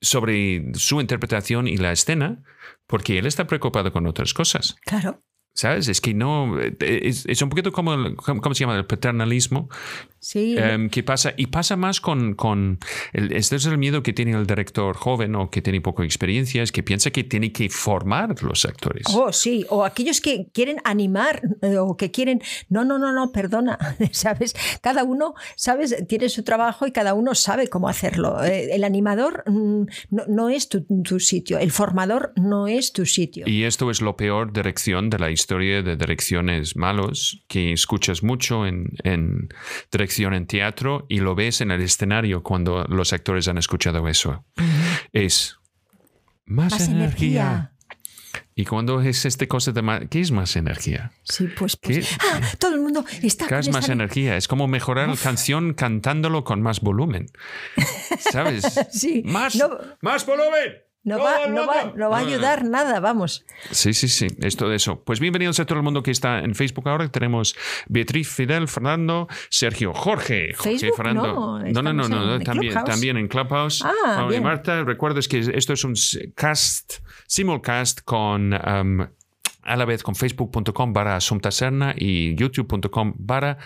[0.00, 2.42] sobre su interpretación y la escena,
[2.86, 4.76] porque él está preocupado con otras cosas.
[4.84, 5.22] Claro.
[5.54, 5.86] ¿Sabes?
[5.86, 6.58] Es que no.
[6.60, 8.16] Es, es un poquito como.
[8.16, 8.76] ¿Cómo se llama?
[8.76, 9.68] El paternalismo.
[10.24, 10.56] Sí.
[10.56, 12.78] Um, que pasa, y pasa más con, con
[13.12, 16.62] el, este es el miedo que tiene el director joven o que tiene poca experiencia,
[16.62, 19.04] es que piensa que tiene que formar los actores.
[19.12, 22.40] Oh, sí, o aquellos que quieren animar eh, o que quieren,
[22.70, 23.78] no, no, no, no, perdona,
[24.12, 24.56] ¿sabes?
[24.80, 25.94] Cada uno, ¿sabes?
[26.08, 28.42] Tiene su trabajo y cada uno sabe cómo hacerlo.
[28.42, 33.04] Eh, el animador mm, no, no es tu, tu, sitio, el formador no es tu
[33.04, 33.46] sitio.
[33.46, 38.66] Y esto es lo peor dirección de la historia de direcciones malos, que escuchas mucho
[38.66, 39.50] en, en
[39.92, 44.42] dirección en teatro y lo ves en el escenario cuando los actores han escuchado eso.
[45.12, 45.58] Es
[46.46, 47.72] más, energía.
[48.54, 51.12] Y cuando es este cosa de más, ¿qué es más energía?
[51.24, 54.38] Sí, pues, pues ah, todo el mundo está ¿Qué es más energía?
[54.38, 57.26] Es como mejorar la canción cantándolo con más volumen.
[58.32, 58.64] ¿Sabes?
[58.90, 59.22] sí.
[59.26, 59.58] Más,
[60.00, 60.83] más volumen.
[61.04, 63.44] No, va, no, va, no va a ayudar nada, vamos.
[63.70, 65.02] Sí, sí, sí, es todo eso.
[65.04, 67.08] Pues bienvenidos a todo el mundo que está en Facebook ahora.
[67.08, 67.54] Tenemos
[67.88, 71.60] Beatriz, Fidel, Fernando, Sergio, Jorge, Jorge Fernando.
[71.62, 73.84] No, no, no, no, también, también en Clubhouse.
[73.84, 75.92] Ah, Marta, recuerdes que esto es un
[76.34, 76.94] cast,
[77.26, 79.06] simulcast con um,
[79.64, 83.58] a la vez con facebook.com barra Asunta Serna y youtube.com barra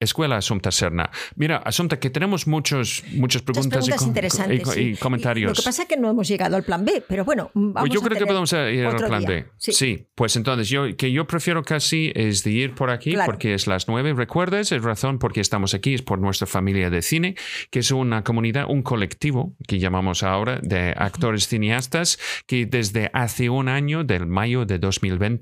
[0.00, 1.10] Escuela Asunta Serna.
[1.36, 5.00] Mira, Asunta, que tenemos muchos, muchas preguntas, preguntas y, interesantes, y- y sí.
[5.00, 5.50] comentarios.
[5.50, 7.92] Lo que pasa es que no hemos llegado al plan B, pero bueno, vamos Pues
[7.92, 9.28] yo a creo que podemos ir al plan día.
[9.28, 9.46] B.
[9.58, 10.06] Sí.
[10.14, 13.30] pues entonces yo que yo prefiero casi es de ir por aquí Claro.
[13.32, 14.12] porque es las nueve.
[14.14, 17.34] Recuerdes, es razón porque estamos aquí, es por nuestra familia de cine,
[17.70, 23.48] que es una comunidad, un colectivo que llamamos ahora de actores cineastas que desde hace
[23.50, 25.37] un año, del mayo de 2020,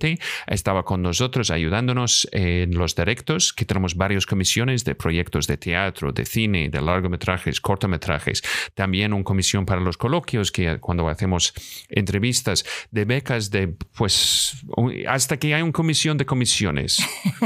[0.46, 6.12] estaba con nosotros ayudándonos en los directos, que tenemos varias comisiones de proyectos de teatro,
[6.12, 8.42] de cine, de largometrajes, cortometrajes.
[8.74, 11.52] También una comisión para los coloquios, que cuando hacemos
[11.88, 14.64] entrevistas, de becas, de pues
[15.08, 16.98] hasta que hay una comisión de comisiones.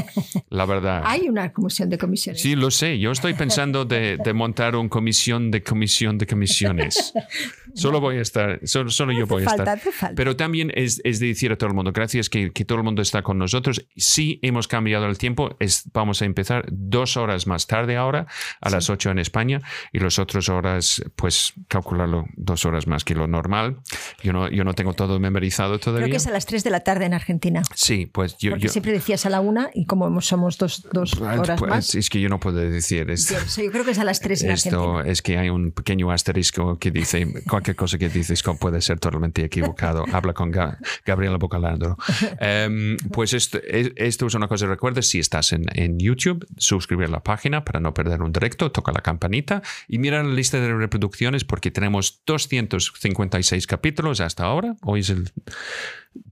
[0.50, 1.02] La verdad.
[1.04, 2.42] Hay una comisión de comisiones.
[2.42, 2.98] Sí, lo sé.
[2.98, 7.12] Yo estoy pensando de, de montar una comisión de comisión de comisiones.
[7.74, 9.80] Solo voy a estar, solo, solo yo voy a estar.
[10.16, 12.84] Pero también es, es de decir a todo el mundo, gracias que, que todo el
[12.84, 13.86] mundo está con nosotros.
[13.96, 15.56] Sí hemos cambiado el tiempo.
[15.60, 18.26] Es, vamos a empezar dos horas más tarde ahora,
[18.60, 19.60] a las ocho en España,
[19.92, 23.80] y las otras horas, pues calcularlo dos horas más que lo normal.
[24.22, 26.04] Yo no, yo no tengo todo memorizado todavía.
[26.06, 27.62] Creo que es a las 3 de la tarde en Argentina.
[27.74, 28.50] Sí, pues yo...
[28.50, 31.94] Porque yo siempre decías a la una y como somos dos, dos horas pues, más.
[31.94, 33.10] es que yo no puedo decir.
[33.10, 35.12] es- Yo yo creo que es a las 3 en Esto Argentina.
[35.12, 39.44] es que hay un pequeño asterisco que dice cualquier cosa que dices puede ser totalmente
[39.44, 40.04] equivocado.
[40.12, 41.96] Habla con Ga- Gabriela Bocalandro.
[42.38, 44.66] Em, pues esto, es- esto es una cosa.
[44.66, 45.64] Recuerda, si estás en,
[45.98, 50.22] YouTube, suscribir a la página para no perder un directo, toca la campanita y mira
[50.22, 54.76] la lista de reproducciones porque tenemos 256 capítulos hasta ahora.
[54.82, 55.30] Hoy es el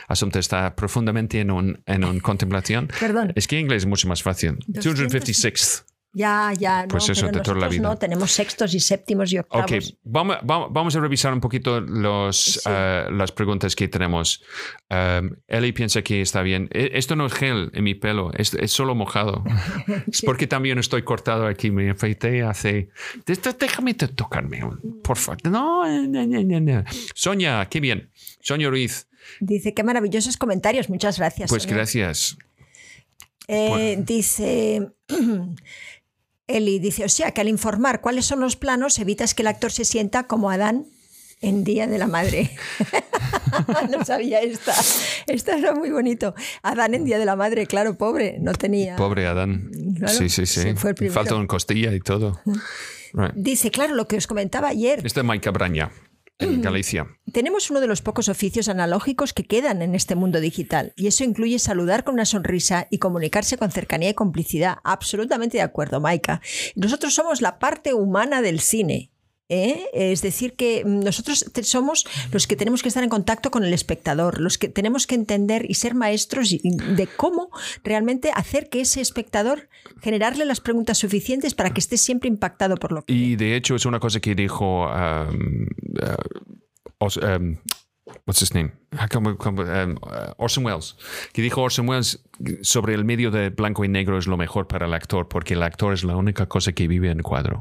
[0.06, 2.88] Asunta está profundamente en un, en un contemplación.
[3.00, 3.32] Perdón.
[3.34, 4.56] Es que en inglés es mucho más fácil.
[4.68, 5.82] 256th.
[6.12, 6.86] Ya, ya.
[6.88, 7.82] Pues no, eso, pero de toda la vida.
[7.82, 9.70] No, tenemos sextos y séptimos y octavos.
[9.70, 14.42] Ok, vamos, vamos, vamos a revisar un poquito los, eh, las preguntas que tenemos.
[14.90, 16.68] Um, Eli piensa que está bien.
[16.72, 19.44] E- Esto no es gel en mi pelo, es, es solo mojado.
[20.12, 21.70] Es porque también estoy cortado aquí.
[21.70, 22.88] Me afeité hace.
[23.58, 24.62] Déjame to- tocarme,
[25.04, 25.38] por favor.
[25.44, 26.84] No, no, no, no.
[27.14, 28.10] Sonia, qué bien.
[28.40, 29.06] Sonia Ruiz,
[29.38, 30.88] Dice, qué maravillosos comentarios.
[30.90, 31.50] Muchas gracias.
[31.50, 31.76] pues Sonia.
[31.76, 32.36] gracias.
[33.46, 34.90] Eh, Dice.
[36.50, 39.72] Eli dice, o sea, que al informar cuáles son los planos evitas que el actor
[39.72, 40.86] se sienta como Adán
[41.40, 42.50] en Día de la Madre.
[43.90, 44.74] no sabía esta.
[45.26, 46.34] Esta era muy bonito.
[46.62, 48.96] Adán en Día de la Madre, claro, pobre, no tenía.
[48.96, 49.70] Pobre Adán.
[49.96, 50.74] Claro, sí, sí, sí.
[50.76, 51.10] fue el.
[51.10, 52.40] Falta una costilla y todo.
[53.12, 53.32] Right.
[53.34, 55.00] Dice, claro, lo que os comentaba ayer.
[55.04, 55.90] Este es Mike Braña,
[56.40, 57.06] en Galicia.
[57.32, 61.24] Tenemos uno de los pocos oficios analógicos que quedan en este mundo digital y eso
[61.24, 64.78] incluye saludar con una sonrisa y comunicarse con cercanía y complicidad.
[64.84, 66.40] Absolutamente de acuerdo, Maika.
[66.74, 69.10] Nosotros somos la parte humana del cine.
[69.50, 69.84] ¿Eh?
[69.92, 74.40] Es decir, que nosotros somos los que tenemos que estar en contacto con el espectador,
[74.40, 77.50] los que tenemos que entender y ser maestros de cómo
[77.84, 79.68] realmente hacer que ese espectador,
[80.00, 83.12] generarle las preguntas suficientes para que esté siempre impactado por lo que...
[83.12, 85.66] Y de hecho es una cosa que dijo um,
[86.00, 87.56] uh, Os- um,
[88.26, 88.72] what's his name?
[88.92, 90.96] Ah, um, uh, Orson Welles.
[91.32, 92.22] Que dijo Orson Welles
[92.62, 95.62] sobre el medio de blanco y negro es lo mejor para el actor porque el
[95.62, 97.60] actor es la única cosa que vive en el cuadro.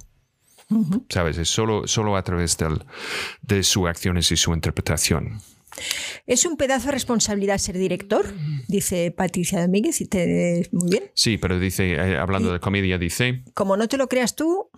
[1.10, 1.38] ¿Sabes?
[1.38, 2.84] Es solo, solo a través del,
[3.42, 5.42] de sus acciones y su interpretación.
[6.28, 8.34] Es un pedazo de responsabilidad ser director,
[8.68, 11.04] dice Patricia Domínguez, y te, muy bien.
[11.14, 14.70] Sí, pero dice, eh, hablando de comedia, dice, Como no te lo creas tú,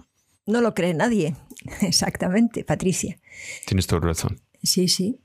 [0.45, 1.35] no lo cree nadie.
[1.81, 3.19] Exactamente, Patricia.
[3.65, 4.41] tienes toda razón.
[4.63, 5.19] Sí, sí.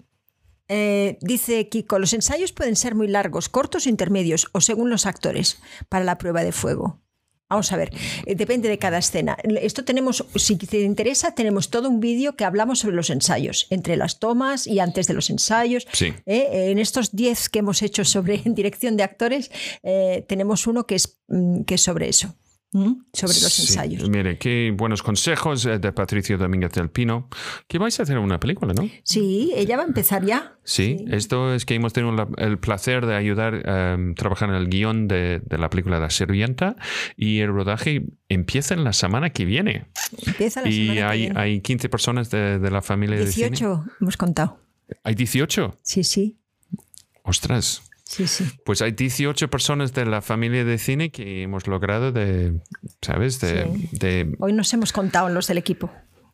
[0.69, 5.07] Eh, dice Kiko, los ensayos pueden ser muy largos, cortos o intermedios, o según los
[5.07, 7.01] actores, para la prueba de fuego.
[7.49, 7.93] Vamos a ver,
[8.27, 9.37] eh, depende de cada escena.
[9.63, 13.97] Esto tenemos, si te interesa, tenemos todo un vídeo que hablamos sobre los ensayos, entre
[13.97, 15.87] las tomas y antes de los ensayos.
[15.93, 16.13] Sí.
[16.27, 19.53] Eh, En estos 10 que hemos hecho sobre en dirección de actores,
[19.85, 22.35] eh, tenemos uno que es, mm, que es sobre eso.
[22.73, 24.09] Sobre los Sí, ensayos.
[24.11, 27.29] Mire, qué buenos consejos eh, de Patricio Domínguez del Pino.
[27.69, 28.89] Que vais a hacer una película, ¿no?
[29.03, 30.59] Sí, ella va a empezar ya.
[30.65, 34.69] Sí, esto es que hemos tenido la- el placer de ayudar a trabajar en el
[34.69, 36.77] guion de, de la película La Sirvienta
[37.17, 39.87] y el rodaje empieza en la semana que viene.
[40.27, 41.41] Empieza la Y semana que hay, viene.
[41.41, 43.51] hay 15 personas de, de la familia de cine.
[43.51, 44.59] 18 hemos contado.
[45.03, 45.77] Hay 18.
[45.83, 46.37] Sí, sí.
[47.23, 47.83] Ostras.
[48.09, 48.45] Sí, sí.
[48.65, 52.61] Pues hay 18 personas de la familia de cine que hemos logrado de,
[53.03, 53.41] ¿sabes?
[53.41, 53.89] De, Sí.
[53.93, 55.91] de- Hoy nos hemos contado los del equipo.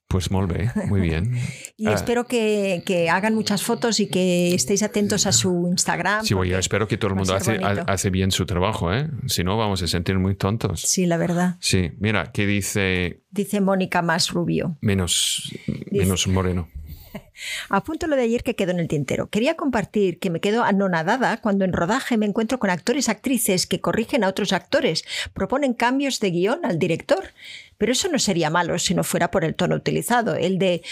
[0.08, 0.46] pues muy
[0.88, 1.34] muy bien.
[1.78, 6.22] Y Ah, espero que, que hagan muchas fotos y que estéis atentos a su Instagram.
[6.26, 9.08] Sí, yo espero que todo el mundo hace, hace bien su trabajo, ¿eh?
[9.26, 10.82] Si no, vamos a sentir muy tontos.
[10.82, 11.56] Sí, la verdad.
[11.60, 14.76] Sí, mira, que dice Dice Mónica más rubio.
[14.82, 15.50] menos,
[15.90, 16.68] menos moreno.
[17.68, 19.28] Apunto lo de ayer que quedó en el tintero.
[19.28, 23.80] Quería compartir que me quedo anonadada cuando en rodaje me encuentro con actores actrices que
[23.80, 27.32] corrigen a otros actores, proponen cambios de guion al director.
[27.78, 30.82] Pero eso no sería malo si no fuera por el tono utilizado, el de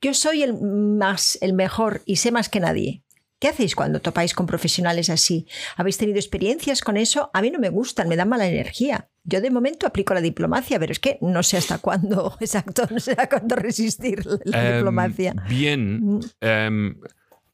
[0.00, 3.02] yo soy el más, el mejor y sé más que nadie.
[3.38, 5.46] ¿Qué hacéis cuando topáis con profesionales así?
[5.76, 7.30] ¿Habéis tenido experiencias con eso?
[7.32, 9.08] A mí no me gustan, me dan mala energía.
[9.22, 12.98] Yo de momento aplico la diplomacia, pero es que no sé hasta cuándo, exacto, no
[12.98, 15.34] sé hasta cuándo resistir la, Em, diplomacia.
[15.34, 15.48] Mm.
[15.48, 16.20] Bien.
[16.40, 16.96] em,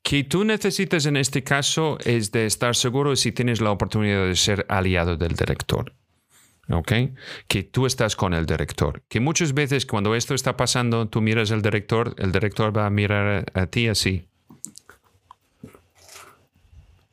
[0.03, 4.37] que tú necesitas en este caso es de estar seguro si tienes la oportunidad de
[4.37, 5.95] ser aliado del director.
[6.71, 6.93] ¿Ok?
[7.47, 9.03] Que tú estás con el director.
[9.09, 12.91] Que muchas veces cuando esto está pasando, tú miras al director, el director va a
[12.91, 14.29] mirar a ti así.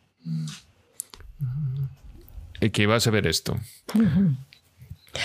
[0.10, 0.11] Y
[2.72, 3.58] que vas a ver esto.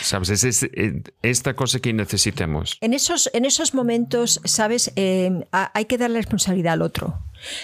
[0.02, 0.30] ¿Sabes?
[0.30, 2.76] Es, es- es esta cosa que necesitemos.
[2.80, 4.92] En esos, en esos momentos, ¿sabes?
[4.96, 7.22] Eh, ha- hay que dar la responsabilidad al otro.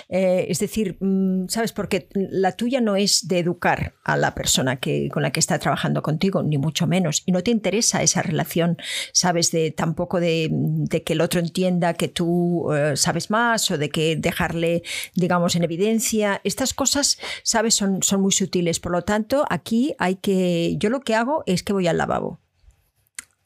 [0.09, 1.72] Eh, es decir, mm, ¿sabes?
[1.72, 5.59] Porque la tuya no es de educar a la persona que, con la que está
[5.59, 7.22] trabajando contigo, ni mucho menos.
[7.26, 8.76] Y no te interesa esa relación,
[9.12, 9.51] ¿sabes?
[9.51, 13.91] De tampoco de, de que el otro entienda que tú eh, sabes más o de
[13.91, 14.83] que dejarle,
[15.14, 16.41] digamos, en evidencia.
[16.45, 17.74] Estas cosas, ¿sabes?
[17.74, 18.80] Son, son muy sutiles.
[18.80, 20.76] Por lo tanto, aquí hay que.
[20.78, 22.41] Yo lo que hago es que voy al lavabo.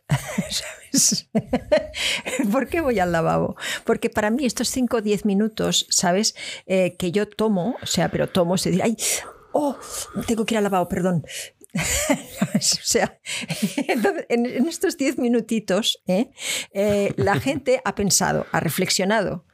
[0.50, 1.28] ¿Sabes?
[2.52, 3.56] ¿Por qué voy al lavabo?
[3.84, 6.34] Porque para mí estos 5 o 10 minutos, ¿sabes?
[6.66, 8.96] Eh, que yo tomo, o sea, pero tomo, es decir, ay,
[9.52, 9.76] oh,
[10.26, 11.24] tengo que ir al lavabo, perdón.
[12.54, 13.18] O sea,
[14.28, 16.30] en estos 10 minutitos, ¿eh?
[16.72, 19.44] Eh, la gente ha pensado, ha reflexionado.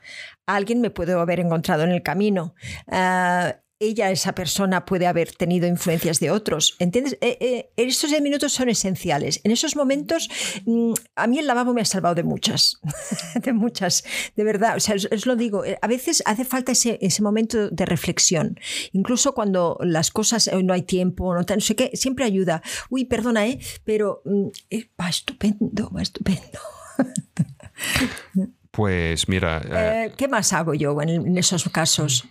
[0.46, 2.54] Alguien me puede haber encontrado en el camino.
[2.86, 6.76] Ah, ella, esa persona, puede haber tenido influencias de otros.
[6.78, 7.18] ¿Entiendes?
[7.20, 9.40] Eh, eh, esos 10 minutos son esenciales.
[9.44, 10.28] En esos momentos,
[10.64, 12.80] mm, a mí el lavabo me ha salvado de muchas.
[13.42, 14.04] de muchas.
[14.36, 14.76] De verdad.
[14.76, 15.64] O sea, os, os lo digo.
[15.64, 18.58] eh, A veces hace falta ese, ese momento de reflexión.
[18.92, 22.62] Incluso cuando las cosas eh, no hay tiempo, no, sé qué, siempre ayuda.
[22.90, 23.58] Uy, perdona, ¿eh?
[23.84, 26.58] Pero mm, eh, va estupendo, va estupendo.
[28.72, 32.24] Pues mira, eh, ¿Qué más hago yo en esos casos?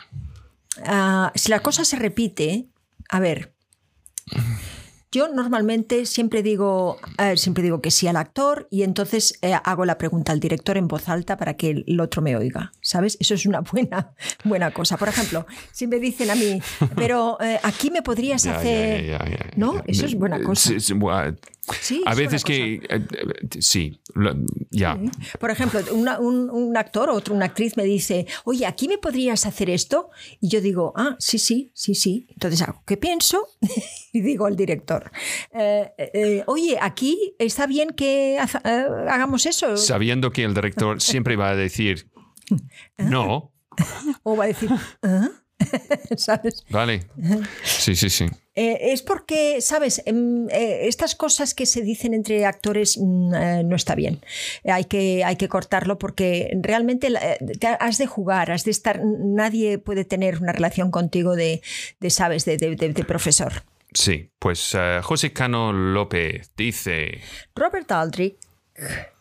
[0.85, 2.67] Ah, si la cosa se repite,
[3.09, 3.53] a ver,
[5.13, 9.83] yo normalmente siempre digo, eh, siempre digo que sí al actor y entonces eh, hago
[9.83, 13.17] la pregunta al director en voz alta para que el otro me oiga, ¿sabes?
[13.19, 14.13] Eso es una buena,
[14.45, 14.95] buena cosa.
[14.95, 16.61] Por ejemplo, si me dicen a mí,
[16.95, 19.19] pero eh, aquí me podrías hacer...
[19.57, 19.83] ¿No?
[19.85, 20.71] Eso es buena cosa.
[21.79, 24.35] Sí, a es veces que eh, eh, sí, lo-
[24.71, 24.99] ya.
[25.39, 28.97] Por ejemplo, una- un, un actor o otra, una actriz me dice, oye, aquí me
[28.97, 30.09] podrías hacer esto.
[30.39, 32.27] Y yo digo, ah, sí, sí, sí, sí.
[32.31, 33.47] Entonces hago, ¿qué pienso?
[34.13, 35.11] y digo al director,
[35.53, 39.77] "Eh, eh, oye, aquí está bien que hagamos eso.
[39.77, 42.09] Sabiendo que el director siempre va a decir
[42.97, 43.53] no,
[44.23, 44.69] O va a decir,
[45.01, 45.29] "¿Ah?".
[46.17, 46.63] ¿sabes?
[46.69, 47.01] vale.
[47.63, 48.25] Sí, sí, sí.
[48.53, 50.01] Eh, es porque, ¿sabes?
[50.05, 54.19] Em, eh, estas cosas que se dicen entre actores mm, eh, no está bien.
[54.65, 57.07] Hay, que, hay que cortarlo porque realmente
[57.59, 59.01] te has de jugar, has de estar.
[59.03, 61.61] Nadie puede tener una relación contigo de,
[61.99, 62.43] de ¿sabes?
[62.45, 63.63] De, de- profesor.
[63.93, 67.21] Sí, pues eh, José Cano López dice
[67.55, 68.35] Robert Aldrich.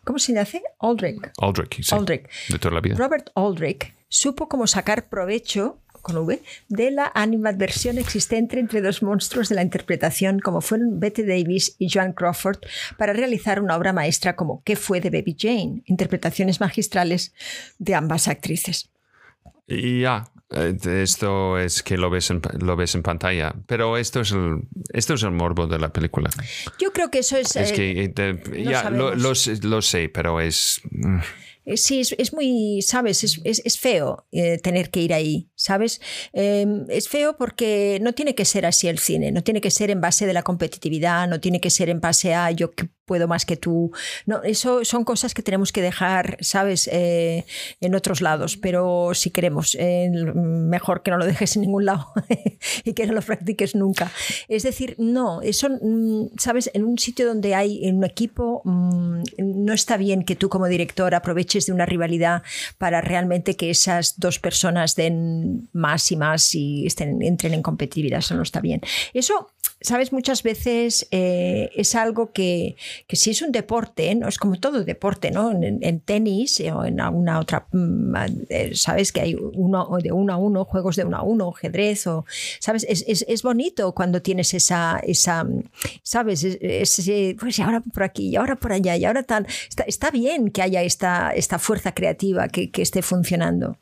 [0.05, 0.63] ¿Cómo se dice?
[0.79, 1.21] Aldrich.
[1.39, 2.29] Aldrich, sí, Aldrich.
[2.49, 2.97] de toda la vida.
[2.97, 9.49] Robert Aldrich supo cómo sacar provecho con V, de la animadversión existente entre dos monstruos
[9.49, 12.59] de la interpretación como fueron Betty Davis y Joan Crawford
[12.97, 15.83] para realizar una obra maestra como ¿Qué fue de Baby Jane?
[15.87, 17.33] Interpretaciones magistrales
[17.79, 18.91] de ambas actrices.
[19.67, 24.21] Y ya, eh, esto es que lo ves, en, lo ves en pantalla, pero esto
[24.23, 26.29] es el, esto es el morbo de la película.
[26.81, 27.55] Yo creo que eso es...
[27.55, 30.81] Es eh, que, eh, te- ya, lo, sé- lo sé, pero es...
[31.65, 33.23] Eh, Sí, es, es muy, ¿sabes?
[33.25, 36.01] Es, es- es feo eh, tener que ir ahí, ¿sabes?
[36.33, 39.91] Eh, es feo porque no tiene que ser así el cine, no tiene que ser
[39.91, 42.71] en base de la competitividad, no tiene que ser en base a yo
[43.11, 43.91] puedo más que tú.
[44.25, 46.89] No, eso son cosas que tenemos que dejar, ¿sabes?
[46.93, 47.45] Eh,
[47.81, 52.13] en otros lados, pero si queremos, eh, mejor que no lo dejes en ningún lado
[52.85, 54.13] y que no lo practiques nunca.
[54.47, 56.71] Es decir, no, eso, mm, ¿sabes?
[56.73, 60.69] En un sitio donde hay en un equipo, mm, no está bien que tú como
[60.69, 62.45] director aproveches de una rivalidad
[62.79, 68.21] para realmente que esas dos personas den más y más y estén, entren en competitividad.
[68.21, 68.81] Eso no está bien.
[69.13, 69.49] Eso
[69.81, 72.77] sabes, muchas veces eh, es algo que,
[73.07, 75.51] que, si es un deporte, no es como todo deporte, ¿no?
[75.53, 78.15] En, tenis o en alguna otra, mm,
[78.49, 82.07] eh, sabes que hay uno de uno a uno, juegos de uno a uno, ajedrez,
[82.07, 82.25] o,
[82.59, 85.47] sabes, es, es, es bonito cuando tienes esa, esa
[86.03, 86.47] sabes,
[87.39, 89.47] pues ahora por aquí, y ahora por allá, y ahora tal.
[89.69, 93.77] Está, está bien que haya esta, esta fuerza creativa que, que esté funcionando.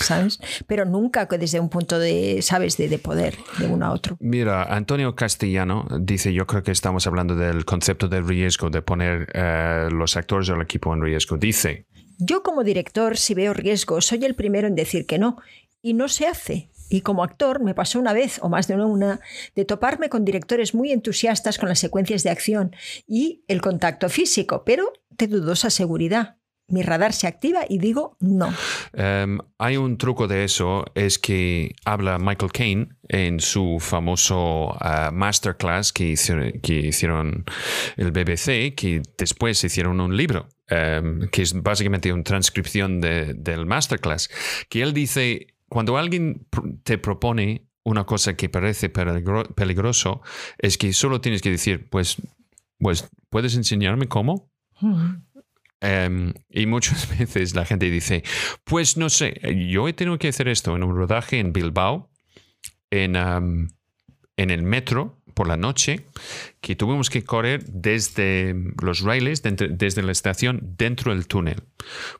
[0.00, 0.40] ¿Sabes?
[0.66, 4.16] Pero nunca desde un punto de, ¿sabes?, de, poder de uno a otro.
[4.20, 9.28] Mira, Antonio Castellano dice, yo creo que estamos hablando del concepto del riesgo, de poner
[9.34, 11.36] eh, los actores del equipo en riesgo.
[11.36, 11.86] Dice...
[12.18, 15.38] Yo como director, si veo riesgo, soy el primero en decir que no,
[15.80, 16.70] y no se hace.
[16.88, 19.20] Y como actor me pasó una vez, o más de una,
[19.56, 22.76] de toparme con directores muy entusiastas con las secuencias de acción
[23.06, 26.36] y el contacto físico, pero de dudosa seguridad
[26.72, 28.52] mi radar se activa y digo no.
[28.92, 35.10] Em, hay un truco de eso, es que habla Michael Caine en su famoso ah,
[35.12, 37.44] masterclass que hicieron, que hicieron,
[37.96, 44.30] el BBC, que después hicieron un libro, em, que es básicamente una transcripción del masterclass,
[44.68, 46.46] que él dice, cuando alguien
[46.84, 50.22] te propone una cosa que parece peligroso,
[50.58, 52.16] es que solo tienes que decir, pues,
[52.78, 54.50] pues ¿puedes enseñarme cómo?
[55.82, 58.22] Em, y muchas veces la gente dice,
[58.64, 62.08] pues no sé, yo he tenido que hacer esto en un rodaje en Bilbao,
[62.90, 66.06] en, en el metro por la noche,
[66.60, 71.64] que tuvimos que correr desde los raíles, desde la estación, dentro del túnel.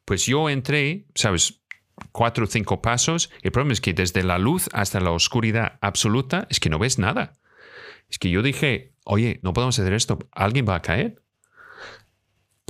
[0.04, 1.62] Pues yo entré, sabes,
[2.10, 3.30] cuatro o cinco pasos.
[3.42, 6.98] El problema es que desde la luz hasta la oscuridad absoluta es que no ves
[6.98, 7.34] nada.
[8.08, 11.21] Es que yo dije, oye, no podemos hacer esto, alguien va a caer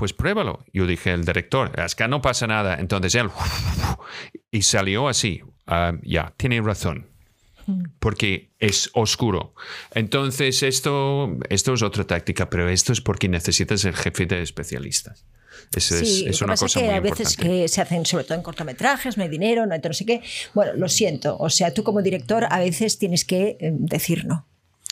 [0.03, 0.65] pues pruébalo.
[0.73, 2.75] Yo dije, el director, es que no pasa nada.
[2.81, 3.31] Entonces él,
[4.51, 5.43] y salió así.
[5.65, 7.07] Ah, ya, tiene razón.
[8.01, 9.55] Porque es oscuro.
[9.95, 15.25] Entonces, esto, esto es otra táctica, pero esto es porque necesitas el jefe de especialistas.
[15.77, 19.17] Es, es, una cosa que muy a veces que se hacen, sobre todo en cortometrajes,
[19.17, 20.21] no hay dinero, no hay no sé qué.
[20.53, 21.37] Bueno, lo siento.
[21.39, 24.49] O sea, tú como director a veces tienes que eh, decir no.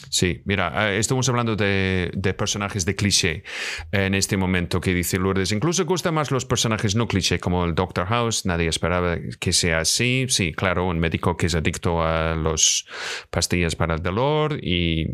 [0.09, 3.43] Sí, mira, eh, estamos hablando de, personajes de cliché
[3.93, 5.53] en este momento que dice Lourdes.
[5.53, 8.47] Incluso gustan más los personajes no cliché, como el Doctor House.
[8.47, 10.27] Nadie esperaba que sea así.
[10.29, 12.87] Sí, claro, un médico que es adicto a las
[13.31, 15.07] pastillas para el dolor y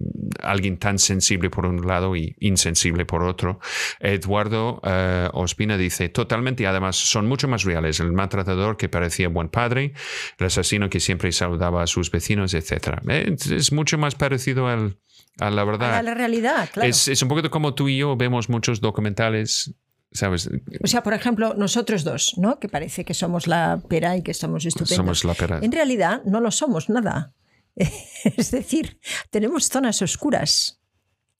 [0.42, 3.58] alguien tan sensible por un lado y insensible por otro.
[4.00, 8.00] Eduardo uh, Ospina dice, totalmente, y además son mucho más reales.
[8.00, 9.92] El maltratador que parecía buen padre,
[10.38, 12.98] el asesino que siempre saludaba a sus vecinos, etc.
[13.28, 14.96] es mucho más parecido al
[15.38, 15.94] a la verdad.
[15.94, 16.88] A la realidad, claro.
[16.88, 19.74] Es, un poquito como tú y yo vemos muchos documentales
[20.12, 20.48] ¿sabes?
[20.82, 22.58] O sea, por ejemplo, nosotros dos, ¿no?
[22.58, 24.96] Que parece que somos la pera y que somos estupendos.
[24.96, 25.58] Somos la pera.
[25.62, 27.34] En realidad no lo somos nada.
[27.76, 28.98] es decir,
[29.30, 30.80] tenemos zonas oscuras.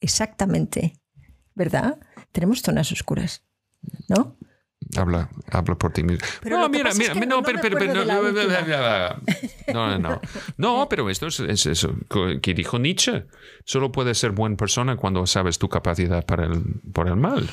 [0.01, 1.01] Exactamente.
[1.55, 1.99] ¿Verdad?
[2.33, 3.45] Tenemos zonas oscuras.
[4.09, 4.37] ¿No?
[4.97, 6.25] Habla, habla por ti mismo.
[6.45, 8.05] no, mira, mira, no, pero, pero, no,
[9.73, 10.21] no, no,
[10.57, 11.95] no, pero esto es, eso
[12.41, 13.25] que dijo Nietzsche.
[13.65, 16.63] Solo puedes ser buena persona cuando sabes tu capacidad para el,
[16.93, 17.49] por el mal.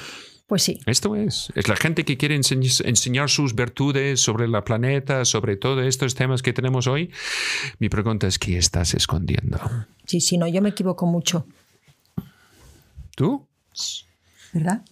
[0.48, 0.80] Pues sí.
[0.86, 1.52] Esto es.
[1.56, 6.44] Es la gente que quiere enseñar sus virtudes sobre la planeta, sobre todos estos temas
[6.44, 7.12] que tenemos hoy.
[7.80, 9.60] Mi pregunta es, ¿qué estás escondiendo?
[10.06, 11.48] Sí, sí, no, yo me equivoco mucho.
[13.16, 13.48] ¿Tú?
[14.52, 14.84] ¿Verdad?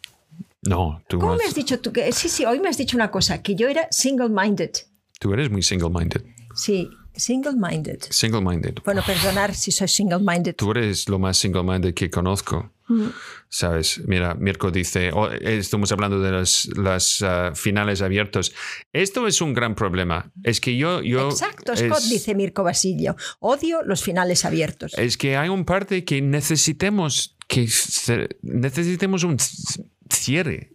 [0.63, 3.09] No, tú ¿Cómo me has dicho tú que sí, sí, hoy me has dicho una
[3.09, 4.71] cosa, que yo era single-minded.
[5.19, 6.21] Tú eres muy single-minded.
[6.55, 7.99] Sí, single-minded.
[8.09, 8.75] Single-minded.
[8.85, 10.55] Bueno, perdonar si soy single-minded.
[10.55, 12.71] Tú eres lo más single-minded que conozco.
[12.87, 13.07] Mm.
[13.49, 18.53] Sabes, mira, Mirko dice, oh, estamos hablando de las, las uh, finales abiertos.
[18.93, 20.31] Esto es un gran problema.
[20.43, 21.01] Es que yo...
[21.01, 23.15] yo Exacto, Scott dice Mirko Basilio.
[23.39, 24.93] Odio los finales abiertos.
[24.97, 27.67] Es que hay un parte que necesitemos que
[28.43, 29.35] necesitemos un
[30.11, 30.73] cierre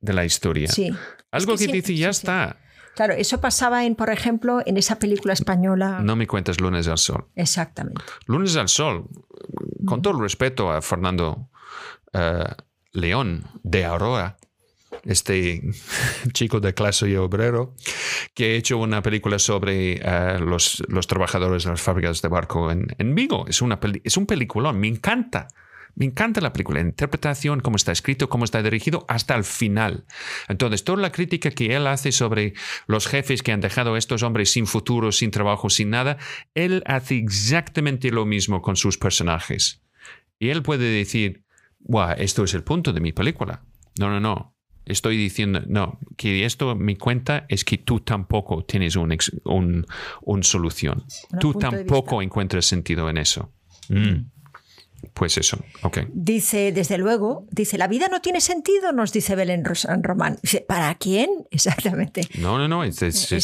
[0.00, 0.68] de la historia.
[0.68, 0.90] Sí.
[1.30, 2.58] Algo que, dice, ya está.
[2.94, 6.00] Claro, eso pasaba en, por ejemplo, en esa película española.
[6.02, 7.26] No me cuentes Lunes al Sol.
[7.34, 8.00] Exactamente.
[8.26, 9.06] Lunes al Sol,
[9.84, 11.50] con todo el respeto a Fernando
[12.14, 12.44] eh,
[12.92, 14.38] León de Aurora,
[15.04, 15.62] este
[16.32, 17.74] chico de clase y obrero,
[18.32, 22.70] que ha hecho una película sobre eh, los, los, trabajadores de las fábricas de barco
[22.70, 23.44] en, en Vigo.
[23.46, 25.48] Es, una es un peliculón, me encanta.
[25.96, 30.04] Me encanta la película, la interpretación, cómo está escrito, cómo está dirigido, hasta el final.
[30.48, 32.54] Entonces, toda la crítica que él hace sobre
[32.86, 36.18] los jefes que han dejado a estos hombres sin futuro, sin trabajo, sin nada,
[36.54, 39.82] él hace exactamente lo mismo con sus personajes.
[40.38, 41.46] Y él puede decir,
[41.88, 43.62] Wow, esto es el punto de mi película.
[43.98, 44.54] No, no, no.
[44.84, 49.84] Estoy diciendo, no, que esto mi cuenta es que tú tampoco tienes una un,
[50.22, 51.04] un, solución.
[51.40, 53.52] tú tampoco encuentras sentido en eso.
[53.88, 54.30] Mm.
[55.16, 56.00] Pues eso, ok.
[56.12, 60.38] Dice, desde luego, dice, la vida no tiene sentido, nos dice Belén Román.
[60.68, 61.30] ¿Para quién?
[61.50, 62.28] Exactamente.
[62.38, 62.84] No, no, no.
[62.84, 62.98] Es,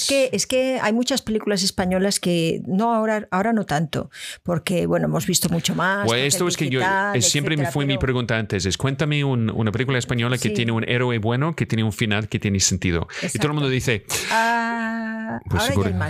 [0.07, 4.11] que, es que hay muchas películas españolas que no ahora, ahora no tanto,
[4.43, 6.07] porque bueno, hemos visto mucho más.
[6.07, 6.83] Pues esto es que yo
[7.21, 11.17] siempre me fue mi pregunta antes, es cuéntame una película española que tiene un héroe
[11.17, 13.09] bueno, que tiene un final que tiene sentido.
[13.33, 15.63] Y todo el mundo dice, ah, pues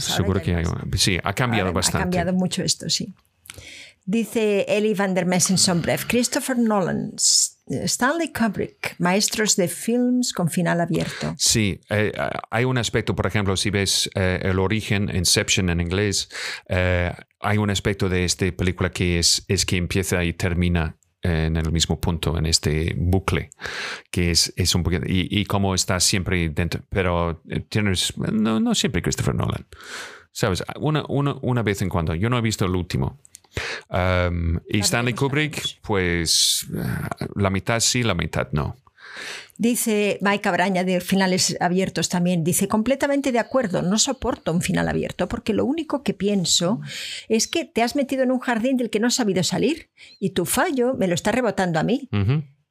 [0.02, 0.64] seguro, que hay,
[0.96, 1.98] sí, ha cambiado bastante.
[1.98, 3.14] Ha cambiado mucho esto, sí.
[4.04, 7.12] Dice Eli van der Brev, Christopher Nolan,
[7.84, 11.34] Stanley Kubrick, maestros de films con final abierto.
[11.38, 15.80] Sí, eh, eh, hay un aspecto, por ejemplo, si ves eh, el origen, Inception en
[15.80, 16.28] inglés,
[16.68, 21.70] hay un aspecto de esta película que es, es que empieza y termina en el
[21.70, 23.50] mismo punto, en este bucle,
[24.10, 28.74] que es, es un poquito, y, y como está siempre dentro, pero tienes, no, no
[28.74, 29.64] siempre Christopher Nolan,
[30.32, 30.64] ¿sabes?
[30.80, 33.20] Una, una, una vez en cuando, yo no he visto el último,
[34.68, 36.66] y Stanley Kubrick, pues
[37.34, 38.76] la mitad sí, la mitad no.
[39.58, 44.88] Dice Mike Abraña de finales abiertos también, dice completamente de acuerdo, no soporto un final
[44.88, 46.80] abierto porque lo único que pienso
[47.28, 50.30] es que te has metido en un jardín del que no has sabido salir y
[50.30, 52.08] tu fallo me lo está rebotando a mí.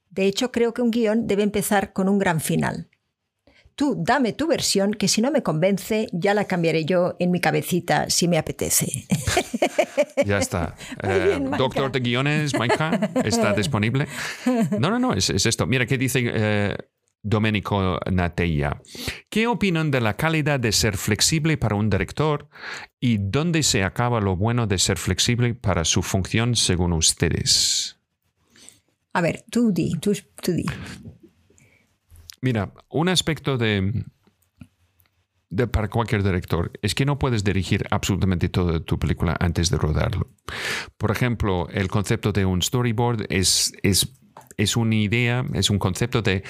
[0.09, 2.89] De hecho, creo que un guion debe empezar con un gran final.
[3.75, 7.39] Tú dame tu versión, que si no me convence, ya la cambiaré yo en mi
[7.39, 9.07] cabecita si me apetece.
[10.25, 10.75] Ya está.
[11.03, 14.07] Eh, doctor de guiones, Maika, ¿está disponible?
[14.79, 15.65] No, no, no, es, esto.
[15.65, 16.77] Mira, ¿qué dice eh,
[17.21, 18.81] Domenico Natella?
[19.29, 22.49] ¿Qué opinan de la calidad de ser flexible para un director
[22.99, 27.97] y dónde se acaba lo bueno de ser flexible para su función según ustedes?
[29.13, 30.65] A ver, tú di, tú, tú di.
[32.41, 34.05] Mira, un aspecto de,
[35.71, 40.29] para cualquier director es que no puedes dirigir absolutamente toda tu película antes de rodarlo.
[40.97, 44.13] Por ejemplo, el concepto de un storyboard es, es,
[44.57, 46.43] es una idea, es un concepto de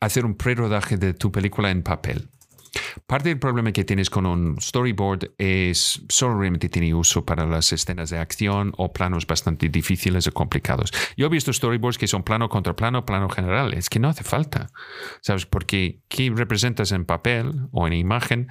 [0.00, 2.30] hacer un pre-rodaje de tu película en papel.
[3.06, 7.72] Parte del problema que tienes con un storyboard es solo realmente tiene uso para las
[7.72, 10.92] escenas de acción o planos bastante difíciles o complicados.
[11.16, 13.74] Yo he visto storyboards que son plano contra plano, plano general.
[13.74, 14.68] Es que no hace falta,
[15.20, 15.46] ¿sabes?
[15.46, 18.48] Porque ¿qué representas en papel o en imagen?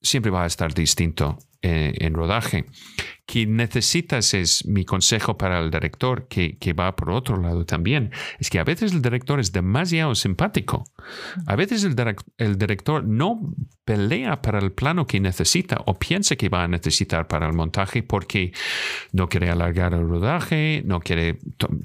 [0.00, 2.66] siempre va a estar distinto eh, en rodaje.
[3.24, 8.10] Que necesitas es mi consejo para el director, que, que, va por otro lado también,
[8.38, 10.84] es que a veces el director es demasiado simpático.
[11.46, 13.54] A veces el, director no
[13.86, 18.02] pelea para el plano que necesita o piensa que va a necesitar para el montaje
[18.02, 18.52] porque
[19.12, 21.38] no quiere alargar el rodaje, no quiere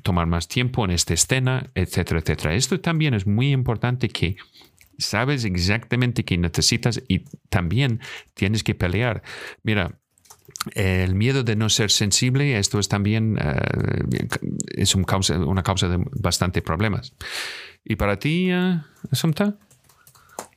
[0.04, 2.54] tomar más tiempo en esta escena, etcétera, etcétera.
[2.54, 4.36] Esto también es muy importante que
[5.00, 8.00] sabes exactamente qué necesitas y también
[8.34, 9.24] tienes que pelear.
[9.64, 10.00] Mira,
[10.76, 14.28] el miedo de no ser sensible, esto es también eh,
[14.76, 17.14] es un causa, una causa de bastante problemas.
[17.84, 18.82] ¿Y para ti, uh,
[19.12, 19.58] Asunta?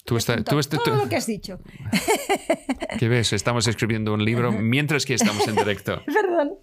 [0.05, 1.61] Tú estás, tú todo lo que has dicho.
[2.99, 3.33] ¿Qué ves?
[3.33, 6.03] Estamos escribiendo un libro mientras que estamos en directo.
[6.07, 6.55] Perdón.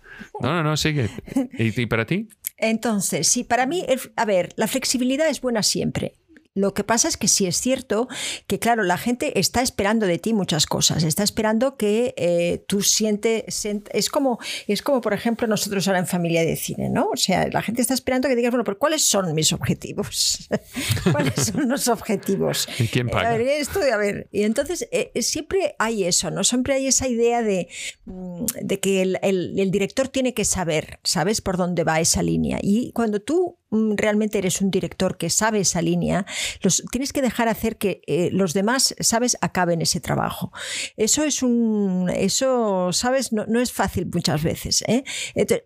[0.41, 1.09] No, no, no, sigue.
[1.57, 2.27] ¿Y, ¿Y, para ti?
[2.57, 3.85] Entonces, sí, para mí,
[4.17, 6.15] a ver, la flexibilidad es buena siempre.
[6.59, 8.07] Lo que pasa es que sí es cierto
[8.47, 11.03] que, claro, la gente está esperando de ti muchas cosas.
[11.03, 13.65] Está esperando que eh, tú sientes.
[13.91, 17.09] Es como, es como, por ejemplo, nosotros ahora en familia de cine, ¿no?
[17.13, 20.49] O sea, la gente está esperando que digas, bueno, pero ¿cuáles son mis objetivos?
[21.11, 22.67] ¿Cuáles son los objetivos?
[22.77, 23.29] ¿Y quién paga?
[23.29, 24.27] A ver, esto, a ver.
[24.31, 26.43] Y entonces eh, siempre hay eso, ¿no?
[26.43, 27.67] Siempre hay esa idea de,
[28.05, 31.41] mm, de que el, el director tiene que saber, ¿sabes?
[31.41, 32.59] Por dónde va esa línea.
[32.61, 36.25] Y cuando tú realmente eres un director que sabe esa línea,
[36.61, 40.51] los, tienes que dejar hacer que eh, los demás, sabes, acaben ese trabajo.
[40.97, 44.83] Eso es un, eso, sabes, no, es fácil muchas veces.
[44.87, 45.03] ¿eh?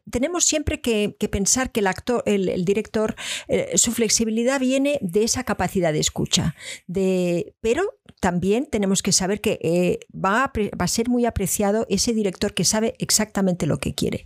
[0.09, 3.15] tenemos siempre que, pensar que el actor, el, director,
[3.47, 6.55] eh, su flexibilidad viene de esa capacidad de escucha.
[6.87, 7.83] De, pero
[8.19, 13.65] también tenemos que saber que va, a, ser muy apreciado ese director que sabe exactamente
[13.65, 14.25] lo que quiere.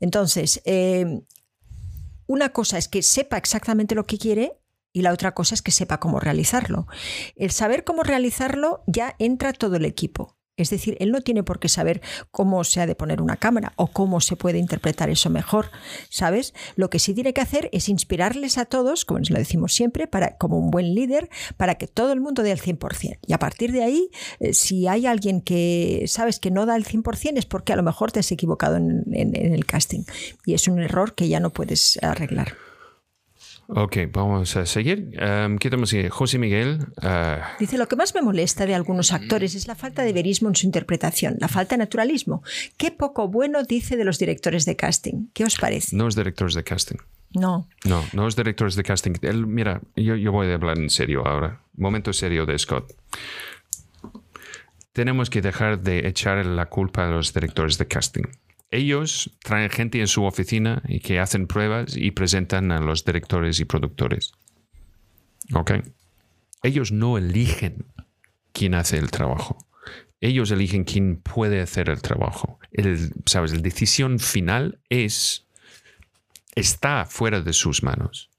[0.00, 0.62] Entonces,
[2.26, 4.58] una cosa es que sepa exactamente lo que quiere
[4.92, 6.86] y la otra cosa es que sepa cómo realizarlo.
[7.34, 10.36] El saber cómo realizarlo ya entra todo el equipo.
[10.56, 12.00] Es decir, él no tiene por qué saber
[12.30, 15.70] cómo se ha de poner una cámara o cómo se puede interpretar eso mejor,
[16.10, 16.54] ¿sabes?
[16.76, 20.36] Lo que sí tiene que hacer es inspirarles a todos, como lo decimos siempre, para,
[20.36, 23.18] como un buen líder, para que todo el mundo dé el 100%.
[23.26, 26.84] Y a partir de ahí, eh, si hay alguien que sabes que no da el
[26.84, 29.04] 100% es porque a lo mejor te has equivocado en
[29.34, 30.04] el casting.
[30.46, 32.54] Y es un error que ya no puedes arreglar.
[33.68, 35.10] Ok, vamos a seguir.
[35.20, 36.08] Um, ¿Qué tenemos aquí?
[36.08, 36.80] José Miguel.
[37.02, 40.48] Uh, Dice, lo que más me molesta de algunos actores es la falta de verismo
[40.48, 42.42] en su interpretación, la falta de naturalismo.
[42.76, 45.28] Qué poco bueno dice de los directores de casting.
[45.32, 45.96] ¿Qué os parece?
[45.96, 46.96] no es directores de casting.
[47.32, 47.68] No.
[47.84, 49.12] No, no es directores de casting.
[49.22, 51.60] Él, mira, yo, yo voy a hablar en serio ahora.
[51.76, 52.92] Momento serio de Scott.
[54.92, 58.22] Tenemos que dejar de echar la culpa a los directores de casting.
[58.74, 63.60] Ellos traen gente en su oficina y que hacen pruebas y presentan a los directores
[63.60, 64.32] y productores.
[65.54, 65.74] ¿Ok?
[66.64, 67.86] Ellos no eligen
[68.52, 69.64] quién hace el trabajo.
[70.20, 72.58] Ellos eligen quién puede hacer el trabajo.
[72.72, 73.52] El, ¿Sabes?
[73.54, 75.46] La decisión final es
[76.56, 78.30] está fuera de sus manos.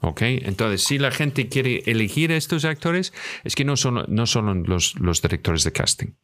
[0.00, 0.22] ¿Ok?
[0.22, 3.12] Entonces, si la gente quiere elegir a estos actores,
[3.44, 6.14] es que no son, no son los, los directores de casting.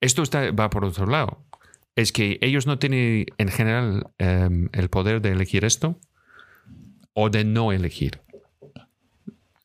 [0.00, 0.22] Esto
[0.56, 1.44] va por otro lado.
[1.96, 5.98] Es que ellos no tienen en general em, el poder de elegir esto
[7.14, 8.20] o de no elegir.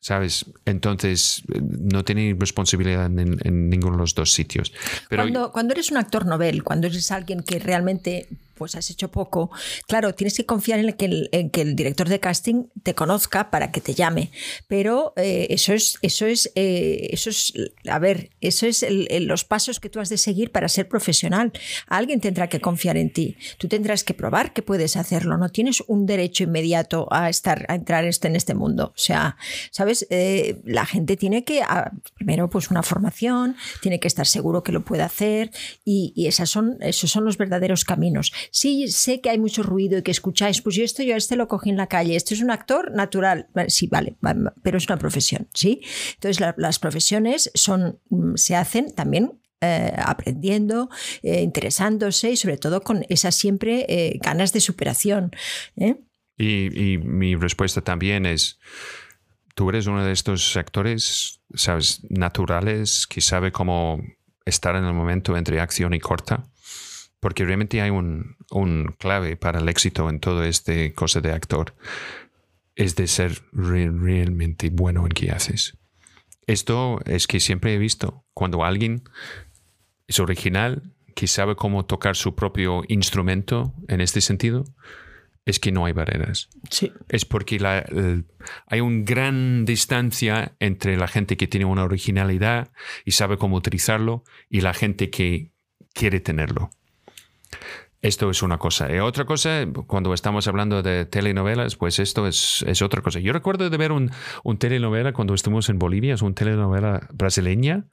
[0.00, 0.46] ¿Sabes?
[0.64, 4.72] Entonces, no tienen responsabilidad en, ninguno de los dos sitios.
[5.08, 9.50] Pero, cuando eres un actor novel, cuando eres alguien que realmente pues has hecho poco,
[9.86, 10.92] claro, tienes que confiar en
[11.50, 14.30] que el, director de casting te conozca para que te llame.
[14.66, 17.52] Pero eh, eso es, eso es, eh, eso es,
[17.88, 18.84] a ver, eso es
[19.20, 21.52] los pasos que tú has de seguir para ser profesional.
[21.86, 23.36] Alguien tendrá que confiar en ti.
[23.58, 25.38] Tú tendrás que probar que puedes hacerlo.
[25.38, 28.92] No tienes un derecho inmediato a estar, a entrar este, en este mundo.
[28.94, 29.36] O sea,
[29.70, 34.62] sabes, Eh, la gente tiene que ah, primero, pues una formación, tiene que estar seguro
[34.62, 35.50] que lo puede hacer
[35.84, 38.32] y, y esas son, esos son los verdaderos caminos.
[38.50, 41.48] Sí, sé que hay mucho ruido y que escucháis, pues yo esto, yo este lo
[41.48, 44.96] cogí en la calle, esto es un actor natural, sí, vale, va- pero es una
[44.98, 45.82] profesión, ¿sí?
[46.14, 50.88] Entonces la- las profesiones son, mm, se hacen también eh, aprendiendo,
[51.24, 55.32] eh, interesándose y sobre todo con esas siempre eh, ganas de superación.
[56.36, 58.60] Y, y mi respuesta también es,
[59.56, 64.00] tú eres uno de estos actores, sabes, naturales, que sabe cómo
[64.44, 66.48] estar en el momento entre acción y corta,
[67.20, 71.74] porque realmente hay un, un clave para el éxito en todo este cosa de actor,
[72.76, 75.76] es de ser re- realmente bueno en qué haces.
[76.46, 79.02] Esto es que siempre he visto, cuando alguien
[80.06, 84.64] es original, que sabe cómo tocar su propio instrumento en este sentido,
[85.44, 86.92] es que no hay barreras Sí.
[87.08, 88.26] es porque la- el-
[88.66, 92.70] hay una gran distancia entre la gente que tiene una originalidad
[93.04, 95.50] y sabe cómo utilizarlo y la gente que
[95.94, 96.70] quiere tenerlo.
[98.00, 98.92] Esto es una cosa.
[98.94, 103.18] Y otra cosa, cuando estamos hablando de telenovelas, pues esto es, es otra cosa.
[103.18, 104.10] Yo recuerdo de ver un,
[104.44, 107.86] un telenovela cuando estuvimos en Bolivia, es una telenovela brasileña.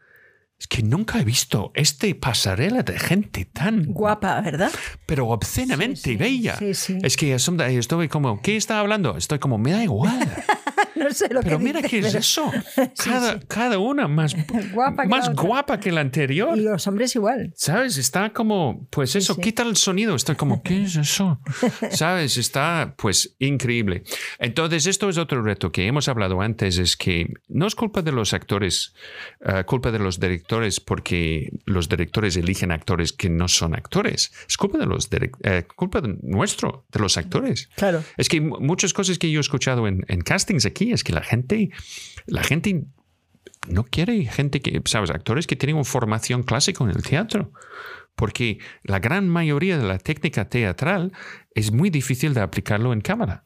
[0.58, 4.72] Es que nunca he visto este pasarela de gente tan Guapa, ¿verdad?
[5.06, 6.56] pero obscenamente Sí, sí, bella.
[6.56, 6.98] sí, sí.
[7.02, 9.18] Es que estoy como, ¿qué está hablando?
[9.18, 10.20] Estoy como, me da igual.
[11.06, 12.52] No sé lo Pero que mira dice, qué es pero- eso.
[12.96, 13.46] Sí, Cada, sí.
[13.48, 14.36] cada una más,
[14.74, 16.58] Guapa que más guapa que la anterior.
[16.58, 17.54] Y los hombres igual.
[17.56, 17.98] ¿Sabes?
[17.98, 19.42] Está como, pues eso, sí.
[19.42, 20.16] quita el sonido.
[20.16, 21.40] Estoy como, ¿qué es eso?
[21.92, 22.38] ¿Sabes?
[22.38, 24.04] Está, pues, increíble.
[24.40, 28.12] Entonces, esto es otro reto que hemos hablado antes, es que no es culpa de
[28.12, 28.94] los actores,
[29.46, 34.32] eh, culpa de los directores, porque los directores eligen actores que no son actores.
[34.48, 35.10] Es culpa de los
[35.44, 37.70] eh, culpa de nuestro, de los actores.
[37.76, 38.04] Claro.
[38.18, 41.14] Es que mu- muchas cosas que yo he escuchado en, en castings aquí es que
[41.14, 41.70] la gente,
[42.26, 42.86] la gente
[43.68, 47.52] no quiere gente que, sabes, actores que tienen formación clásica en el teatro.
[48.16, 51.12] Porque la gran mayoría de la técnica teatral
[51.54, 53.44] es muy difícil de aplicarlo en cámara.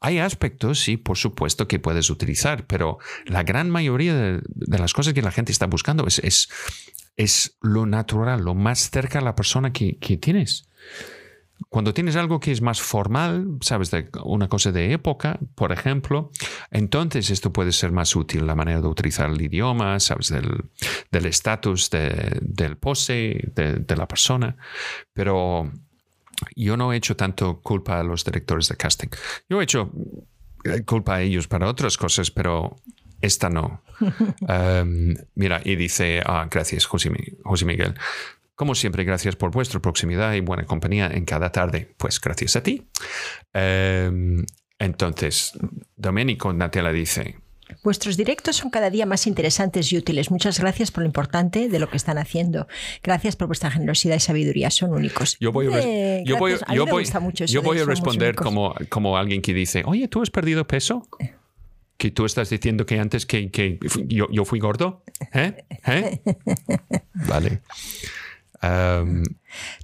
[0.00, 4.92] Hay aspectos, sí, por supuesto, que puedes utilizar, pero la gran mayoría de, de las
[4.92, 6.48] cosas que la gente está buscando es, es,
[7.16, 10.68] es lo natural, lo más cerca a la persona que, que tienes.
[11.68, 16.30] Cuando tienes algo que es más formal, sabes, de una cosa de época, por ejemplo,
[16.70, 20.64] entonces esto puede ser más útil, la manera de utilizar el idioma, sabes, del
[21.10, 24.56] del estatus de- del pose, de, de la persona.
[25.12, 25.70] Pero
[26.56, 29.08] yo no he hecho tanto culpa a los directores de casting.
[29.48, 29.90] Yo he hecho
[30.64, 32.76] eh, culpa a ellos para otras cosas, pero
[33.20, 33.82] esta no.
[34.00, 37.10] Um, mira, y dice, ah, gracias, José,
[37.44, 37.94] José Miguel.
[38.62, 41.88] Como siempre, gracias por vuestra proximidad y buena compañía en cada tarde.
[41.96, 42.86] Pues gracias a ti.
[43.52, 44.44] Um,
[44.78, 45.50] entonces,
[45.96, 47.38] Domenico Natella dice,
[47.82, 50.30] Vuestros directos son cada día más interesantes y útiles.
[50.30, 52.68] Muchas gracias por lo importante de lo que están haciendo.
[53.02, 54.70] Gracias por vuestra generosidad y sabiduría.
[54.70, 55.36] Son únicos.
[55.40, 57.04] Yo voy a, Eh, yo voy, yo voy-
[57.48, 61.08] yo voy responder como, como alguien que dice, oye, ¿tú has perdido peso?
[61.96, 65.02] Que tú estás diciendo que antes que, que fu- yo, yo fui gordo.
[65.32, 65.64] ¿Eh?
[65.86, 66.20] ¿Eh?
[67.28, 67.62] Vale.
[68.62, 69.22] Um...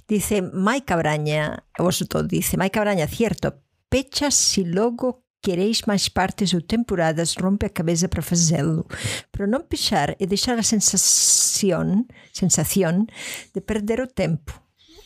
[0.07, 6.59] Dice Mike Braña, vosotros dice Mike Cabraña, cierto, pecha si logo quereis máis partes ou
[6.59, 8.87] temporadas rompe a cabeza para facelo,
[9.31, 13.07] pero non pixar e deixar a sensación, sensación
[13.55, 14.51] de perder o tempo.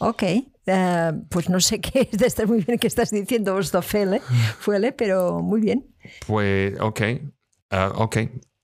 [0.02, 4.22] Ok, Uh, pues no sé qué estar muy bien que estás diciendo Fele,
[4.60, 5.94] fuele, pero muy bien.
[6.26, 7.02] Pues, ok,
[7.74, 8.18] uh, ok.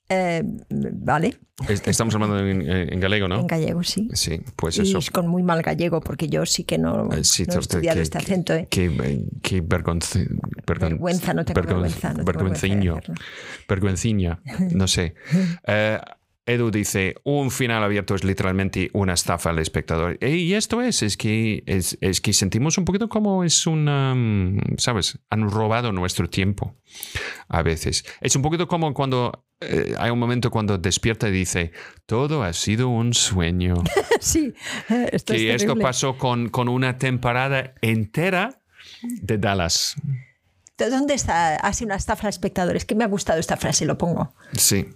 [0.09, 1.37] Eh, vale.
[1.67, 3.41] Estamos hablando en, gallego, ¿no?
[3.41, 4.09] En gallego, sí.
[4.13, 4.99] Sí, pues y eso.
[5.11, 8.01] con muy mal gallego, porque yo sí que no, eh, sí, no he estudiado que,
[8.01, 8.53] este acento.
[8.53, 8.67] ¿eh?
[8.69, 10.19] Qué, qué vergonza,
[10.65, 12.13] vergüenza, no tengo vergüenza.
[12.13, 14.07] No vergüenza
[14.73, 15.13] no sé.
[16.49, 20.17] Eh, Edu dice, un final abierto es literalmente una estafa al espectador.
[20.23, 24.77] Y esto es, es que, es, es que sentimos un poquito como es una, mm,
[24.77, 25.19] ¿sabes?
[25.29, 26.75] Han robado nuestro tiempo
[27.47, 28.05] a veces.
[28.21, 31.71] Es un poquito como cuando eh, hay un momento cuando despierta y dice,
[32.05, 33.75] todo ha sido un sueño.
[34.19, 34.53] sí,
[35.11, 38.61] esto que esto pasó con, con una temporada entera
[39.03, 39.95] de Dallas.
[40.77, 41.55] ¿Dónde está?
[41.57, 42.77] Ha sido una estafa al espectador.
[42.77, 44.33] Es que me ha gustado esta frase, lo pongo.
[44.53, 44.87] Sí.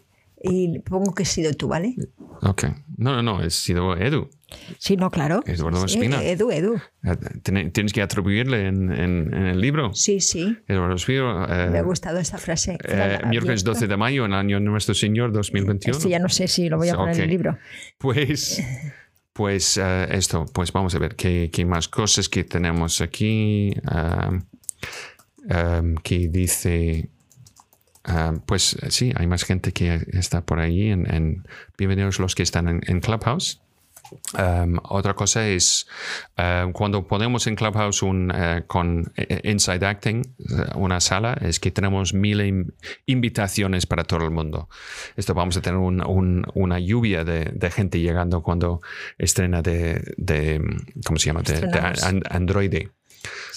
[0.46, 1.96] Y pongo que he sido tú, ¿vale?
[2.42, 2.66] Ok.
[2.98, 4.30] No, no, no, he sido Edu.
[4.78, 5.42] Sí, no, claro.
[5.46, 6.22] Eduardo Espina.
[6.22, 6.76] Edu, Edu.
[7.04, 9.94] Eh, tienes que atribuirle en, en, en el libro.
[9.94, 10.58] Sí, sí.
[10.68, 11.48] Eduardo Espina.
[11.50, 12.78] Eh, Me ha gustado esa frase.
[12.84, 15.98] Eh, miércoles 12 de mayo, en el año Nuestro Señor 2021.
[15.98, 17.58] Sí, ya no sé si lo voy a poner en el libro.
[17.98, 18.62] Pues,
[19.32, 23.74] pues uh, esto, pues vamos a ver qué, qué, más cosas que tenemos aquí.
[23.90, 24.40] Uh,
[25.54, 27.10] um, que dice
[28.06, 30.90] Ah, pues sí, hay más gente que está por ahí.
[30.90, 31.48] En,
[31.78, 33.62] bienvenidos los que están en, Clubhouse.
[34.84, 35.88] otra cosa es
[36.74, 41.72] cuando ponemos en Clubhouse un, eh, con eh, Inside Acting eh, una sala, es que
[41.72, 42.74] tenemos mil
[43.06, 44.68] invitaciones para todo el mundo.
[45.16, 48.82] Esto vamos a tener una lluvia de, gente llegando cuando
[49.18, 50.62] estrena de, de
[51.06, 51.42] ¿cómo se llama?
[51.42, 52.90] De, de Android.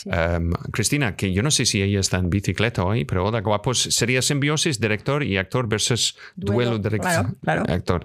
[0.06, 3.82] Em, Cristina, que yo no sé si ella está en bicicleta hoy, pero hola guapos,
[3.82, 8.04] sería simbiosis director y actor versus duelo, director claro, actor.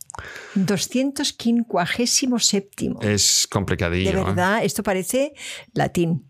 [0.55, 2.95] 257.
[3.03, 4.11] Es complicadillo.
[4.11, 5.35] De verdad, esto parece
[5.73, 6.25] latín.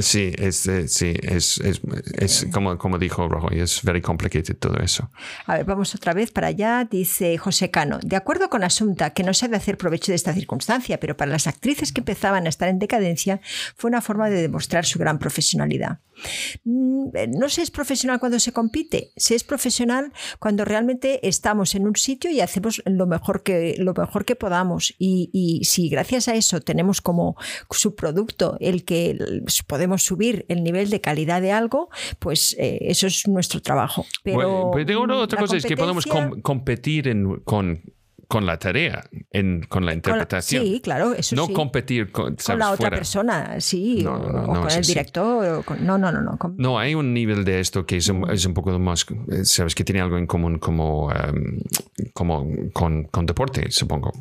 [0.00, 1.80] Sí, es, eh, sí, es, es,
[2.18, 5.08] es como, como dijo Rojo, es very complicated todo eso.
[5.46, 6.86] A ver, vamos otra vez para allá.
[6.90, 10.34] Dice José Cano, de acuerdo con Asunta, que no se de hacer provecho de esta
[10.34, 13.40] circunstancia, pero para las actrices que empezaban a estar en decadencia
[13.76, 16.00] fue una forma de demostrar su gran profesionalidad.
[16.64, 21.86] Mm, no se es profesional cuando se compite, se es profesional cuando realmente estamos en
[21.86, 24.94] un sitio y hacemos lo mejor que, lo mejor que podamos.
[24.98, 27.36] Y, y si gracias a eso tenemos como
[27.70, 29.18] subproducto el que
[29.66, 34.06] podemos subir el nivel de calidad de algo, pues eh, eso es nuestro trabajo.
[34.22, 36.06] Pero bueno, otra cosa es que podemos
[36.42, 37.82] competir en, con
[38.28, 40.64] con la tarea, en, con la interpretación.
[40.64, 45.64] sí, claro, eso no competir con, la otra persona, sí, o, con el director.
[45.80, 46.38] no, no, no, no.
[46.56, 49.06] No, hay un nivel de esto que es un, es un poco más,
[49.44, 51.60] sabes, que tiene algo en común como, em,
[52.12, 54.12] como con, con deporte, supongo.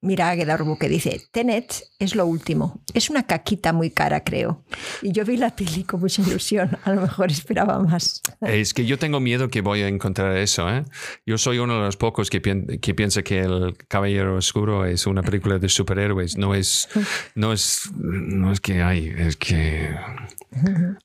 [0.00, 2.80] Mira Aguilar que dice, Tenet es lo último.
[2.94, 4.62] Es una caquita muy cara, creo.
[5.02, 6.78] Y yo vi la peli con mucha ilusión.
[6.84, 8.22] A lo mejor esperaba más.
[8.40, 10.70] Es que yo tengo miedo que voy a encontrar eso.
[10.70, 10.84] ¿eh?
[11.26, 12.40] Yo soy uno de los pocos que,
[12.80, 16.36] que piensa que El Caballero Oscuro es una película de superhéroes.
[16.36, 16.88] No es,
[17.34, 19.90] no es, no es que hay, es que...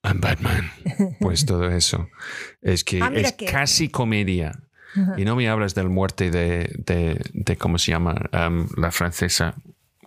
[0.04, 0.72] I'm Batman.
[1.20, 2.10] Pues todo eso.
[2.62, 4.64] Es que ah, es casi comedia.
[5.18, 8.16] Y no me hablas del muerte de, de, de ¿cómo se llama?
[8.32, 9.56] Um, la francesa.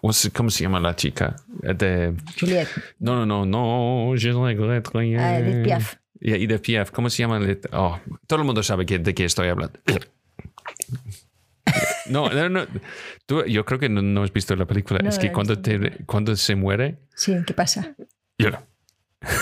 [0.00, 1.36] ¿Cómo se llama la chica?
[1.48, 2.14] De...
[2.38, 2.68] Juliette.
[2.98, 4.14] No, no, no, no.
[4.16, 4.88] Juliette.
[4.94, 5.94] Uh, Edith Piaf.
[6.20, 6.90] Y de Piaf.
[6.90, 7.40] ¿Cómo se llama?
[7.72, 9.78] Oh, todo el mundo sabe de qué estoy hablando.
[12.08, 12.66] No, no, no.
[13.26, 15.00] Tú, yo creo que no, has visto la película.
[15.08, 16.98] es que cuando, te, cuando se muere.
[17.14, 17.96] Sí, ¿qué pasa?
[18.38, 18.64] Llora.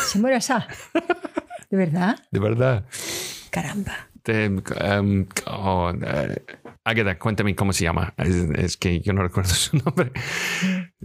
[0.06, 0.66] ¿Se muere esa?
[1.70, 2.18] ¿De verdad?
[2.30, 2.86] De verdad.
[3.50, 4.08] Caramba.
[4.26, 8.14] Um, oh, uh, cuéntame cómo se llama.
[8.16, 10.12] Es, que yo no recuerdo su nombre.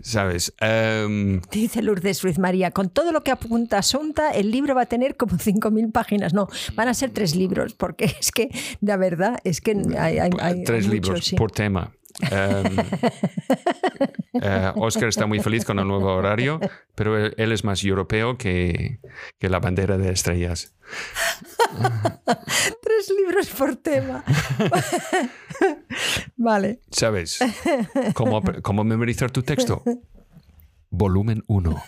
[0.02, 0.54] ¿Sabes?
[0.62, 4.86] Um, Dice Lourdes Ruiz María, con todo lo que apunta Asunta, el libro va a
[4.86, 6.34] tener como 5.000 páginas.
[6.34, 8.50] No, van a ser tres libros, porque es que,
[8.82, 10.64] la verdad, es que hay...
[10.64, 11.92] tres libros por tema.
[14.76, 16.60] Oscar está muy feliz con el nuevo horario,
[16.96, 19.00] pero él, es más europeo que,
[19.38, 20.76] que, la bandera de estrellas.
[22.82, 24.24] Tres libros por tema.
[26.38, 26.80] vale.
[26.92, 27.40] ¿Sabes
[28.14, 29.84] cómo, cómo memorizar tu texto?
[30.92, 31.84] Volumen 1.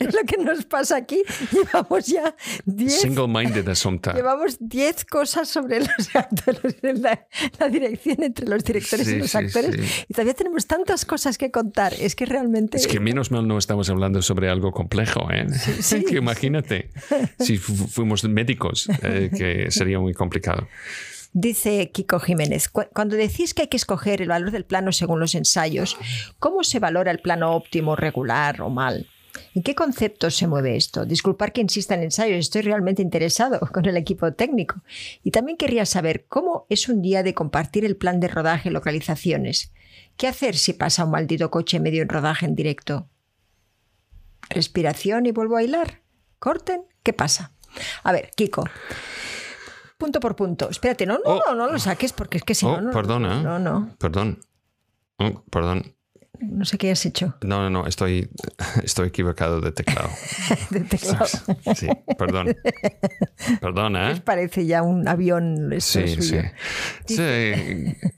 [0.00, 1.22] es lo que nos pasa aquí.
[1.52, 2.34] Llevamos ya
[2.66, 3.00] 10.
[3.00, 4.12] Single-minded Assumpta.
[4.14, 7.26] Llevamos 10 cosas sobre los actores, la,
[7.58, 9.74] la dirección entre los directores Sí, y los sí, actores.
[9.76, 10.04] sí.
[10.08, 11.94] Y todavía tenemos tantas cosas que contar.
[11.98, 12.76] Es que realmente.
[12.76, 15.46] Es que menos mal no estamos hablando sobre algo complejo, ¿eh?
[16.08, 16.90] Que imagínate,
[17.38, 20.66] si fu- fuimos médicos, eh, que sería muy complicado.
[21.36, 25.18] Dice Kiko Jiménez, "Cu- cuando decís que hay que escoger el valor del plano según
[25.18, 25.96] los ensayos,
[26.38, 29.08] ¿cómo se valora el plano óptimo, regular o mal?
[29.56, 31.04] ¿En qué conceptos se mueve esto?
[31.04, 34.76] Disculpar que insista en ensayos, estoy realmente interesado con el equipo técnico.
[35.24, 38.72] Y también querría saber cómo es un día de compartir el plan de rodaje y
[38.72, 39.72] localizaciones.
[40.16, 43.08] ¿Qué hacer si pasa un maldito coche medio en rodaje en directo?
[44.50, 46.00] ¿Respiración y vuelvo a hilar?
[46.38, 46.82] ¿Corten?
[47.02, 47.50] ¿Qué pasa?
[48.04, 48.64] A ver, Kiko.
[50.04, 50.68] Punto por punto.
[50.68, 51.42] Espérate, no, no, Oh.
[51.46, 52.90] no, no lo saques porque es que si Oh, no, no.
[52.90, 53.42] perdona.
[53.42, 53.96] No, no.
[53.98, 54.38] Perdón.
[55.18, 55.93] Oh, perdón.
[56.50, 57.34] No sé qué has hecho.
[57.42, 58.28] No, no, no, estoy,
[58.82, 60.10] estoy equivocado de teclado.
[60.70, 61.26] de teclado.
[61.74, 61.88] Sí,
[62.18, 62.56] perdón.
[63.60, 64.20] Perdona, ¿eh?
[64.24, 65.72] Parece ya un avión.
[65.80, 66.22] Sí, sí.
[66.22, 66.42] suyo.
[67.06, 67.22] So,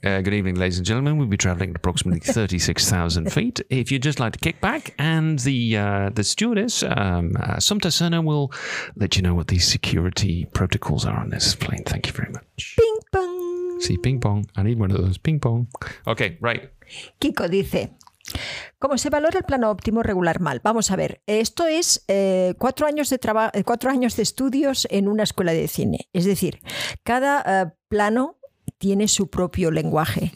[0.03, 1.17] uh, good evening, ladies and gentlemen.
[1.17, 3.61] We'll be traveling at approximately 36,000 feet.
[3.69, 7.91] If you'd just like to kick back, and the uh, the stewardess, um, uh, Sumta
[7.91, 8.51] Sana, will
[8.95, 11.83] let you know what the security protocols are on this plane.
[11.85, 12.75] Thank you very much.
[12.77, 13.81] Ping pong.
[13.81, 14.45] See, ping pong.
[14.55, 15.17] I need one of those.
[15.17, 15.67] Ping pong.
[16.07, 16.69] Okay, right.
[17.19, 17.89] Kiko dice.
[18.79, 20.61] ¿Cómo se valora el plano óptimo regular mal?
[20.63, 23.19] Vamos a ver, esto es eh, cuatro, años de
[23.53, 26.09] eh, cuatro años de estudios en una escuela de cine.
[26.13, 26.59] Es decir,
[27.03, 28.37] cada eh, plano
[28.77, 30.31] tiene su propio lenguaje.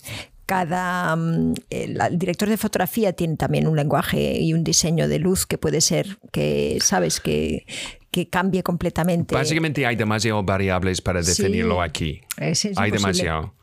[0.46, 5.20] Cada mm, el, el director de fotografía tiene también un lenguaje y un diseño de
[5.20, 7.66] luz que puede ser que sabes que,
[8.10, 9.36] que cambie completamente.
[9.36, 11.44] Básicamente hay demasiadas variables para Sí.
[11.44, 12.22] definirlo aquí.
[12.38, 12.92] Hay imposible.
[12.92, 13.54] demasiado.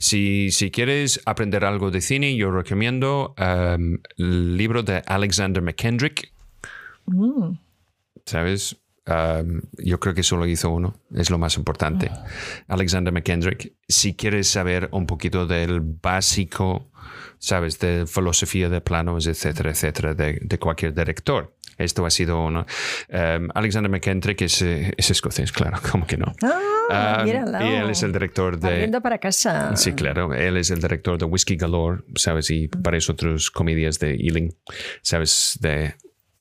[0.00, 6.32] Si, si quieres aprender algo de cine, yo recomiendo um, el libro de Alexander McKendrick.
[7.04, 7.58] Mm.
[8.24, 8.78] ¿Sabes?
[9.06, 12.10] Um, yo creo que solo hizo uno, es lo más importante.
[12.68, 13.74] Alexander McKendrick.
[13.88, 16.90] Si quieres saber un poquito del básico,
[17.38, 17.78] ¿sabes?
[17.78, 21.54] De filosofía de planos, etcétera, etcétera, de, de cualquier director.
[21.80, 22.66] Esto ha sido uno.
[23.08, 26.32] Um, Alexander McKendrick es, eh, es escocés, claro, ¿cómo que no?
[26.42, 28.68] Ah, Um, y él es el director de...
[28.68, 29.76] Barriendo para casa.
[29.76, 30.34] Sí, claro.
[30.34, 32.50] Él es el director de Whiskey Galore, ¿sabes?
[32.50, 34.52] Y varias otras comedias de Ealing,
[35.00, 35.56] ¿sabes?
[35.60, 35.94] De,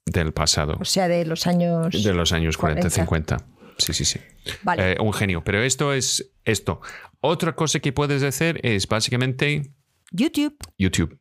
[0.08, 2.04] del pasado, O sea, de los años.
[2.04, 3.38] de los años 40, 40.
[3.38, 3.38] 50.
[3.78, 4.20] Sí, sí, sí.
[4.64, 4.94] Vale.
[4.94, 5.44] Eh, un genio.
[5.44, 6.82] Pero esto es esto.
[7.22, 9.72] Otra cosa que puedes hacer es básicamente
[10.12, 10.58] YouTube.
[10.80, 11.20] YouTube.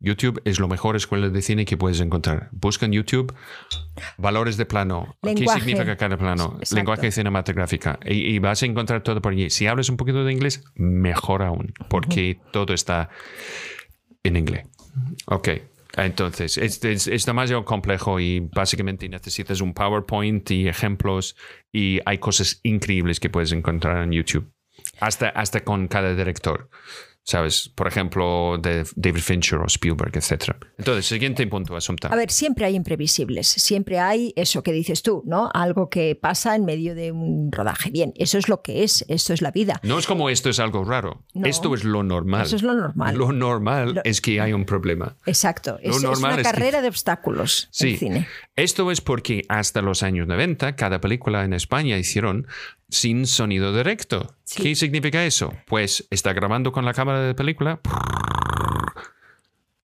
[0.00, 2.48] YouTube es la mejor escuela de cine que puedes encontrar.
[2.52, 3.34] Busca en YouTube
[4.16, 5.16] valores de plano.
[5.22, 5.60] Lenguaje.
[5.60, 6.54] ¿Qué significa cada plano?
[6.58, 6.76] Exacto.
[6.76, 7.98] Lenguaje cinematográfica.
[8.04, 9.50] Y, y vas a encontrar todo por allí.
[9.50, 13.08] Si hablas un poquito de inglés, mejor aún, porque todo está
[14.22, 14.66] en inglés.
[15.26, 15.48] Ok.
[15.96, 21.34] Entonces, es, es, es demasiado complejo y básicamente necesitas un PowerPoint y ejemplos
[21.72, 24.52] y hay cosas increíbles que puedes encontrar en YouTube.
[25.00, 26.70] Hasta, hasta con cada director.
[27.28, 27.70] ¿Sabes?
[27.74, 30.54] Por ejemplo, de David Fincher o Spielberg, etc.
[30.78, 32.08] Entonces, siguiente punto, Asunta.
[32.08, 35.50] A ver, siempre hay imprevisibles, siempre hay eso que dices tú, ¿no?
[35.52, 37.90] Algo que pasa en medio de un rodaje.
[37.90, 39.78] Bien, eso es lo que es, esto es la vida.
[39.82, 41.22] No es como esto es algo raro.
[41.34, 41.46] No.
[41.46, 42.46] esto es lo normal.
[42.46, 43.14] Eso es lo normal.
[43.14, 45.14] Lo normal Lo- es que hay un problema.
[45.26, 48.28] Exacto, Lo es, es una es que- carrera de obstáculos Sí, el cine.
[48.56, 52.46] esto es porque hasta los años 90 cada película en España hicieron
[52.88, 54.34] sin sonido directo.
[54.44, 54.62] Sí.
[54.62, 55.52] ¿Qué significa eso?
[55.66, 57.80] Pues está grabando con la cámara de película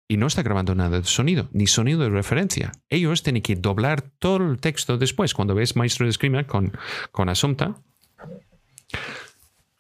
[0.08, 2.72] y no está grabando nada de sonido, ni sonido de referencia.
[2.88, 5.34] Ellos tienen que doblar todo el texto después.
[5.34, 6.72] Cuando ves Maestro de Screamer con,
[7.10, 7.76] con Asunta,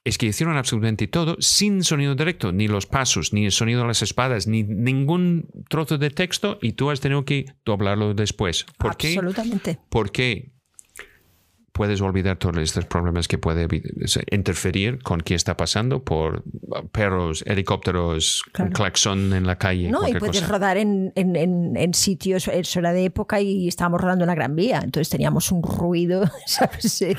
[0.04, 3.88] es que hicieron absolutamente todo sin sonido directo, ni los pasos, ni el sonido de
[3.88, 8.66] las espadas, ni ningún trozo de texto, y tú has tenido que doblarlo después.
[8.78, 9.08] ¿Por qué?
[9.08, 9.78] Absolutamente.
[9.88, 10.52] Porque
[11.74, 13.66] puedes olvidar todos estos problemas que puede
[14.30, 16.44] interferir con qué está pasando por
[16.92, 18.68] perros, helicópteros, Claro.
[18.68, 19.90] un claxon en la calle.
[19.90, 20.52] No, y puedes cosa.
[20.52, 24.36] rodar en, en- en- en sitios, eso era de época y estábamos rodando en la
[24.36, 26.92] Gran Vía, entonces teníamos un ruido, ¿sabes?
[26.92, 27.12] Sí,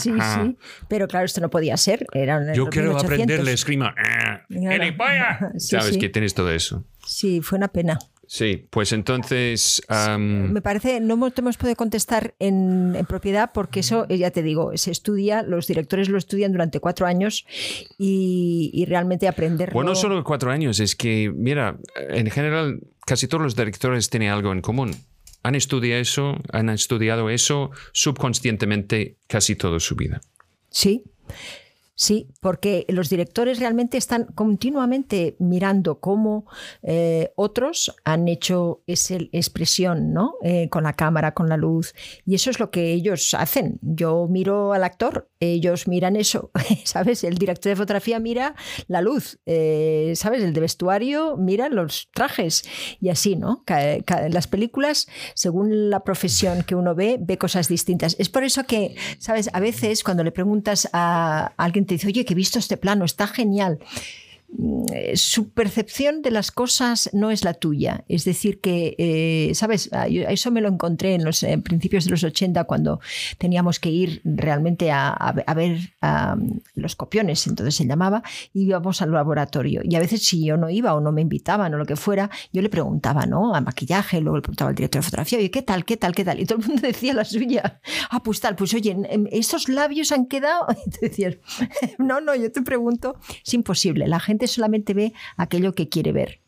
[0.00, 0.12] sí.
[0.88, 2.06] Pero claro, esto no podía ser.
[2.12, 3.04] Era Yo quiero 1800.
[3.04, 3.52] aprenderle.
[3.98, 4.82] Ah, Claro.
[4.84, 5.38] ¡Gilipollas!
[5.58, 5.98] Sí, Sabes sí.
[5.98, 6.84] que tienes todo eso.
[7.04, 7.98] Sí, fue una pena.
[8.34, 9.82] Sí, pues entonces.
[10.18, 14.74] Me parece, no hemos- podido contestar en, en propiedad porque eso, eh, ya te digo,
[14.74, 17.44] se estudia, los directores lo estudian durante cuatro años
[17.98, 19.74] y, y realmente aprenderlo.
[19.74, 21.76] Bueno, no solo cuatro años, es que, mira,
[22.08, 24.96] en general, casi todos los directores tienen algo en común.
[25.42, 30.22] Han estudiado eso, han estudiado eso subconscientemente casi toda su vida.
[30.70, 31.04] Sí.
[31.94, 36.46] Sí, porque los directores realmente están continuamente mirando cómo
[36.82, 40.36] eh, otros han hecho esa expresión, ¿no?
[40.42, 41.94] Eh, con la cámara, con la luz.
[42.24, 43.78] Y eso es lo que ellos hacen.
[43.82, 46.50] Yo miro al actor, ellos miran eso,
[46.84, 47.24] ¿sabes?
[47.24, 48.54] El director de fotografía mira
[48.88, 50.42] la luz, eh, ¿sabes?
[50.42, 52.64] El de vestuario mira los trajes
[53.00, 53.64] y así, ¿no?
[54.28, 58.16] las películas, según la profesión que uno ve, ve cosas distintas.
[58.18, 59.50] Es por eso que, ¿sabes?
[59.52, 63.04] A veces cuando le preguntas a alguien te dice, oye, que he visto este plano,
[63.04, 63.78] está genial.
[64.54, 64.84] Mm,
[65.14, 68.04] su percepción de las cosas no es la tuya.
[68.08, 69.88] Es decir, que, eh, ¿sabes?
[69.92, 73.00] Ah, eso me lo encontré en los principios de los 80 cuando
[73.38, 75.92] teníamos que ir realmente a, ver
[76.74, 78.22] los copiones, entonces se llamaba,
[78.52, 79.82] y íbamos al laboratorio.
[79.84, 82.30] Y a veces si yo no iba o no me invitaban o lo que fuera,
[82.52, 83.54] yo le preguntaba, ¿no?
[83.54, 86.24] A maquillaje, luego le preguntaba al director de fotografía, oye, ¿qué tal, qué tal, qué
[86.24, 86.40] tal?
[86.40, 87.80] Y todo el mundo decía la suya.
[88.10, 88.96] Ah, pues tal, pues oye,
[89.30, 90.66] ¿estos labios han quedado?
[90.86, 91.36] Y tú decías,
[91.98, 94.08] no, no, yo te pregunto, es imposible.
[94.08, 96.40] La gente solamente ve aquello que quiere ver.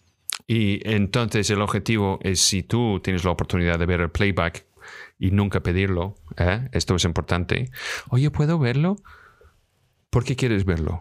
[0.47, 4.66] Y entonces el objetivo es si tú tienes la oportunidad de ver el playback
[5.19, 6.69] y nunca pedirlo, ¿eh?
[6.73, 7.71] esto es importante.
[8.11, 8.97] Oye, ¿puedo verlo?
[10.11, 10.99] ¿Por qué quieres verlo?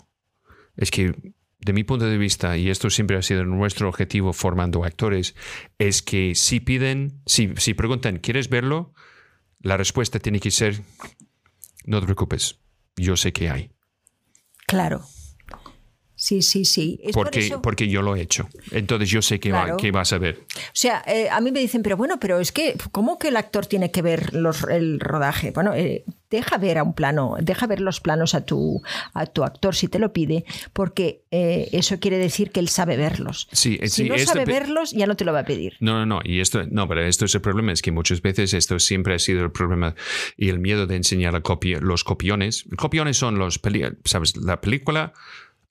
[0.76, 4.84] Es que de mi punto de vista, y esto siempre ha sido nuestro objetivo formando
[4.84, 5.36] actores,
[5.78, 8.94] es que si piden, si, si preguntan, ¿quieres verlo?
[9.60, 10.82] La respuesta tiene que ser,
[11.86, 12.60] no te preocupes,
[12.98, 13.72] yo sé que hay.
[14.68, 15.04] Claro.
[16.24, 17.02] Sí, sí, sí.
[17.12, 18.48] porque, porque yo lo he hecho.
[18.72, 20.46] Entonces yo sé que, va, que vas a ver.
[20.56, 23.36] O sea, eh, a mí me dicen, pero bueno, pero es que, ¿cómo que el
[23.36, 25.52] actor tiene que ver los, el rodaje?
[25.52, 28.82] Bueno, eh, deja ver a un plano, deja ver los planos a tu,
[29.14, 32.96] a tu actor si te lo pide, porque eh, eso quiere decir que él sabe
[32.96, 33.50] verlos.
[33.52, 35.74] Sí, si no sabe verlos, ya no te lo va a pedir.
[35.82, 36.22] No, no, no.
[36.24, 39.20] Y esto, no, pero esto es el problema, es que muchas veces esto siempre ha
[39.20, 39.94] sido el problema
[40.38, 41.42] y el miedo de enseñar a
[41.82, 42.64] los copiones.
[42.78, 43.60] Copiones son los,
[44.06, 44.38] ¿sabes?
[44.38, 45.12] La película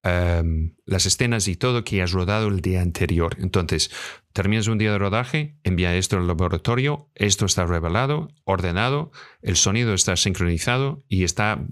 [0.05, 3.37] Em, las escenas y todo que has rodado el día anterior.
[3.39, 3.93] Entonces,
[4.33, 9.13] terminas un día de rodaje, envía esto al laboratorio, esto está revelado, ordenado,
[9.43, 11.65] el sonido está sincronizado y está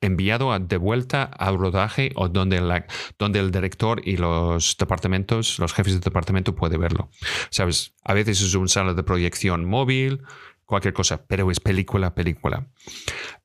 [0.00, 6.00] enviado de vuelta al rodaje o donde, el director y los departamentos, los jefes de
[6.00, 7.10] departamento puede verlo.
[7.50, 10.22] Sabes, a veces es un sala de proyección móvil,
[10.64, 12.66] cualquier cosa, pero es película, película.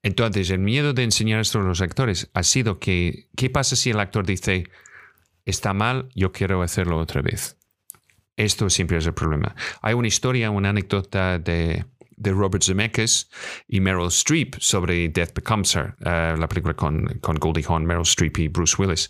[0.03, 3.89] Entonces, el miedo de enseñar esto a los actores ha sido que, ¿qué pasa si
[3.89, 4.65] el actor dice,
[5.45, 7.57] está mal, yo quiero hacerlo otra vez?
[8.37, 9.55] Esto siempre es el problema.
[9.81, 11.85] Hay una historia, una anécdota de,
[12.19, 13.29] de Robert Zemeckis
[13.67, 18.03] y Meryl Streep sobre Death Becomes Her, eh, la película con, con, Goldie Hawn, Meryl
[18.03, 19.09] Streep y Bruce Willis.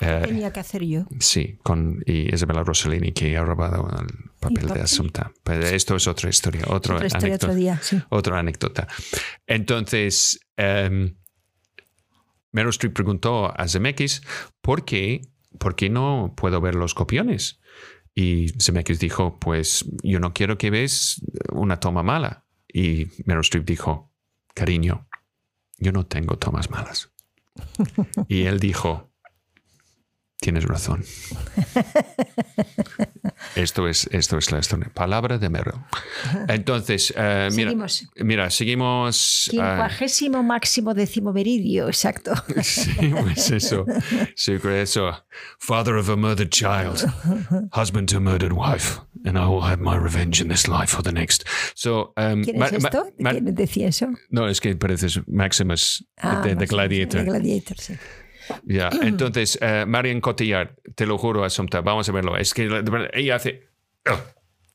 [0.00, 1.06] Eh, Tenía que hacer yo.
[1.18, 5.32] Sí, con y Isabella Rossellini, que ha robado el papel de Asunta.
[5.42, 8.00] Pero esto es otra historia, otro otra historia anécdota, otro día, sí.
[8.10, 8.86] Otra anécdota.
[9.46, 11.14] Entonces, um,
[12.52, 14.22] Meryl Streep preguntó a Zemeckis,
[14.60, 15.22] ¿por qué,
[15.58, 17.58] ¿por qué no puedo ver los copiones?
[18.14, 21.20] Y Zemeckis dijo, pues yo no quiero que ves
[21.52, 22.44] una toma mala.
[22.72, 24.10] Y Meryl Streep dijo,
[24.54, 25.08] cariño,
[25.78, 27.10] yo no tengo tomas malas.
[28.28, 29.10] y él dijo,
[30.44, 31.02] tienes razón.
[33.56, 34.90] Esto es, esto es la historia.
[34.92, 35.74] Palabra de Meryl.
[36.48, 38.08] Entonces, uh, mira, seguimos.
[38.16, 39.48] mira, seguimos.
[39.48, 42.32] Eh, Quincuagésimo uh, máximo décimo meridio, exacto.
[42.62, 43.86] sí, pues eso.
[44.34, 45.24] Sí, eso.
[45.58, 47.04] Father of a murdered child,
[47.72, 51.02] husband to a murdered wife, and I will have my revenge in this life or
[51.02, 51.44] the next.
[51.74, 53.06] So, um, ¿Quién es esto?
[53.18, 54.08] ¿Quién decía eso?
[54.30, 57.20] No, es que pareces Maximus ah, de, de, Gladiator.
[57.20, 57.94] De Gladiator, sí.
[58.64, 62.36] Ya, entonces, uh, Marion Cotillard, te lo juro, Asunta, vamos a verlo.
[62.36, 62.68] Es que
[63.12, 63.68] ella hace.
[64.10, 64.20] Oh.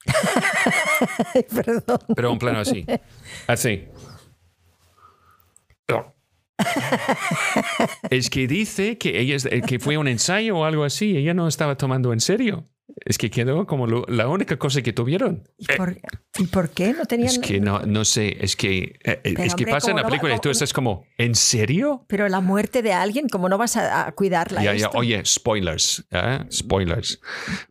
[1.56, 2.00] Perdón.
[2.16, 2.86] Pero un plano así.
[3.48, 3.88] Así.
[5.92, 6.14] Oh.
[8.10, 11.18] es que dice que ella que fue un ensayo o algo así.
[11.18, 12.66] Ella no estaba tomando en serio.
[13.06, 15.48] Es que quedó como la única cosa que tuvieron.
[15.58, 17.30] ¿Y por, qué no tenían?
[17.30, 20.40] Es que no, no sé, es que, eh, es que pasa en la película y
[20.40, 22.06] tú estás como, ¿en serio?
[22.08, 24.64] Pero la muerte de alguien, ¿cómo no vas a, cuidarla?
[24.76, 26.40] Ya, oye, spoilers, ¿eh?
[26.52, 27.20] spoilers.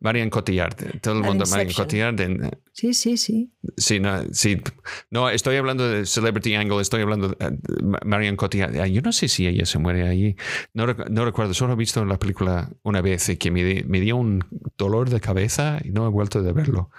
[0.00, 2.16] Marian Cotillard, todo el mundo, Marian Cotillard.
[2.78, 3.52] Sí, sí, sí.
[3.76, 4.60] Sí no, sí,
[5.10, 8.86] no, estoy hablando de Celebrity Angle, estoy hablando de uh, Marian Cotillard.
[8.86, 10.36] Yo no sé si ella se muere allí.
[10.74, 14.16] No, no recuerdo, solo he visto la película una vez y que me, me dio
[14.16, 14.44] un
[14.76, 16.90] dolor de cabeza y no he vuelto a verlo.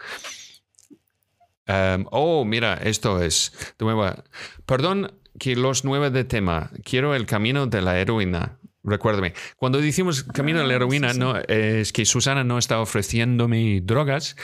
[1.68, 4.24] Um, oh, mira, esto es de.
[4.66, 6.72] Perdón que los nueve de tema.
[6.84, 8.59] Quiero el camino de la heroína.
[8.84, 9.34] Recuérdame.
[9.58, 13.82] Cuando decimos camino a la Ah, heroína, no, eh, es que Susana no está ofreciéndome
[13.82, 14.36] drogas.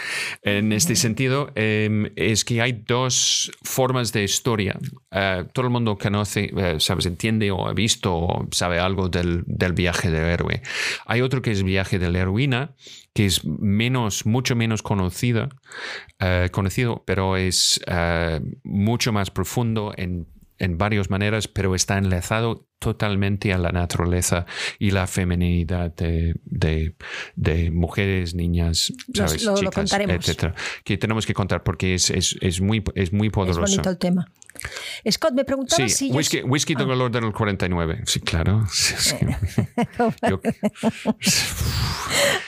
[0.41, 4.77] En este sentido, eh, es que hay dos formas de historia.
[5.11, 9.73] Eh, todo el mundo conoce, sabes, entiende o ha visto o sabe algo del, del
[9.73, 10.61] viaje del héroe.
[11.05, 12.75] Hay otro que es viaje de la heroína,
[13.13, 15.49] que es menos, mucho menos conocido,
[16.51, 17.79] conocido pero es
[18.63, 24.45] mucho más profundo en, en varias maneras, pero está enlazado totalmente a la naturaleza
[24.79, 26.95] y la feminidad de, de-
[27.35, 29.43] de mujeres, niñas, ¿sabes?
[29.43, 30.15] lo- lo chicas, contaremos.
[30.15, 30.53] etcétera.
[30.83, 33.61] Que tenemos que contar porque es, es, es muy, es muy Es poderoso.
[33.61, 34.31] bonito el tema.
[35.11, 38.03] Scott, me preguntaba Sí, si yo whisky, whisky de color del 49.
[38.05, 38.63] Sí, claro.
[38.71, 39.27] Es que-
[40.29, 40.41] yo-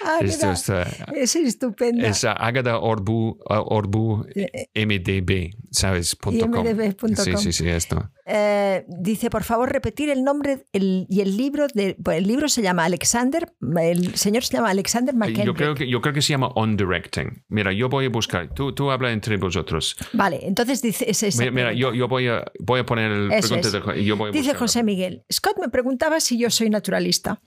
[0.05, 0.83] Ah, esto está-
[1.15, 2.07] es estupenda.
[2.07, 4.25] es Agada Orbu, Orbu
[4.73, 6.15] MDB, ¿sabes?
[6.15, 6.65] Punto com.
[6.65, 7.41] IMDb punto Sí, com.
[7.41, 8.09] sí, sí, esto.
[8.25, 11.67] Eh, dice, por favor, repetir el nombre el- y el libro.
[11.73, 15.45] De, el libro se llama Alexander, el señor se llama Alexander McKendrick.
[15.45, 17.43] Yo creo, que, yo creo que se llama On Directing.
[17.49, 18.53] Mira, yo voy a buscar.
[18.53, 19.95] Tú, tú habla entre vosotros.
[20.13, 21.05] Vale, entonces dice...
[21.09, 24.29] es Mira, mira, yo, yo voy, a, voy a poner el pregunta de- yo voy
[24.29, 24.53] a Dice.
[24.55, 27.41] José Miguel, Scott me preguntaba si yo soy naturalista.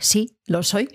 [0.00, 0.88] Sí, lo soy.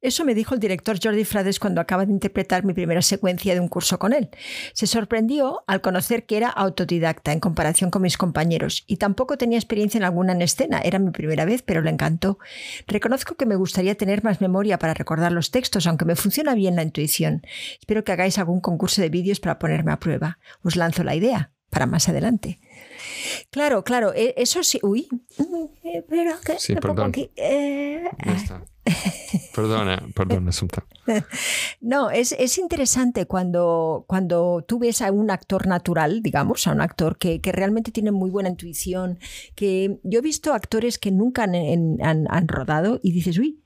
[0.00, 3.60] Eso me dijo el director Jordi Frades cuando acaba de interpretar mi primera secuencia de
[3.60, 4.30] un curso con él.
[4.72, 9.58] Se sorprendió al conocer que era autodidacta en comparación con mis compañeros y tampoco tenía
[9.58, 10.80] experiencia en alguna en escena.
[10.80, 12.38] Era mi primera vez, pero le encantó.
[12.86, 16.76] Reconozco que me gustaría tener más memoria para recordar los textos, aunque me funciona bien
[16.76, 17.42] la intuición.
[17.78, 20.38] Espero que hagáis algún concurso de vídeos para ponerme a prueba.
[20.62, 22.58] Os lanzo la idea para más adelante.
[23.50, 24.78] Claro, claro, e- eso sí.
[24.82, 27.08] Uy, eh, espera, que Sí, perdón.
[27.10, 27.30] aquí.
[27.36, 28.62] Eh, Ya está.
[29.54, 30.84] Perdona, perdona, Asunta.
[31.80, 36.80] no, es, es interesante cuando, cuando tú ves a un actor natural, digamos, a un
[36.80, 39.18] actor que, que realmente tiene muy buena intuición,
[39.54, 43.60] que yo he visto actores que nunca han, en- han- han rodado y dices, uy,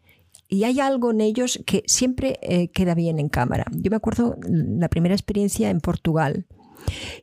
[0.48, 3.64] y hay algo en ellos que siempre eh, queda bien en cámara.
[3.72, 6.44] Yo me acuerdo la primera experiencia en Portugal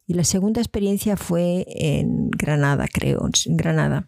[0.06, 4.06] y la segunda experiencia fue en Granada, creo, en Granada.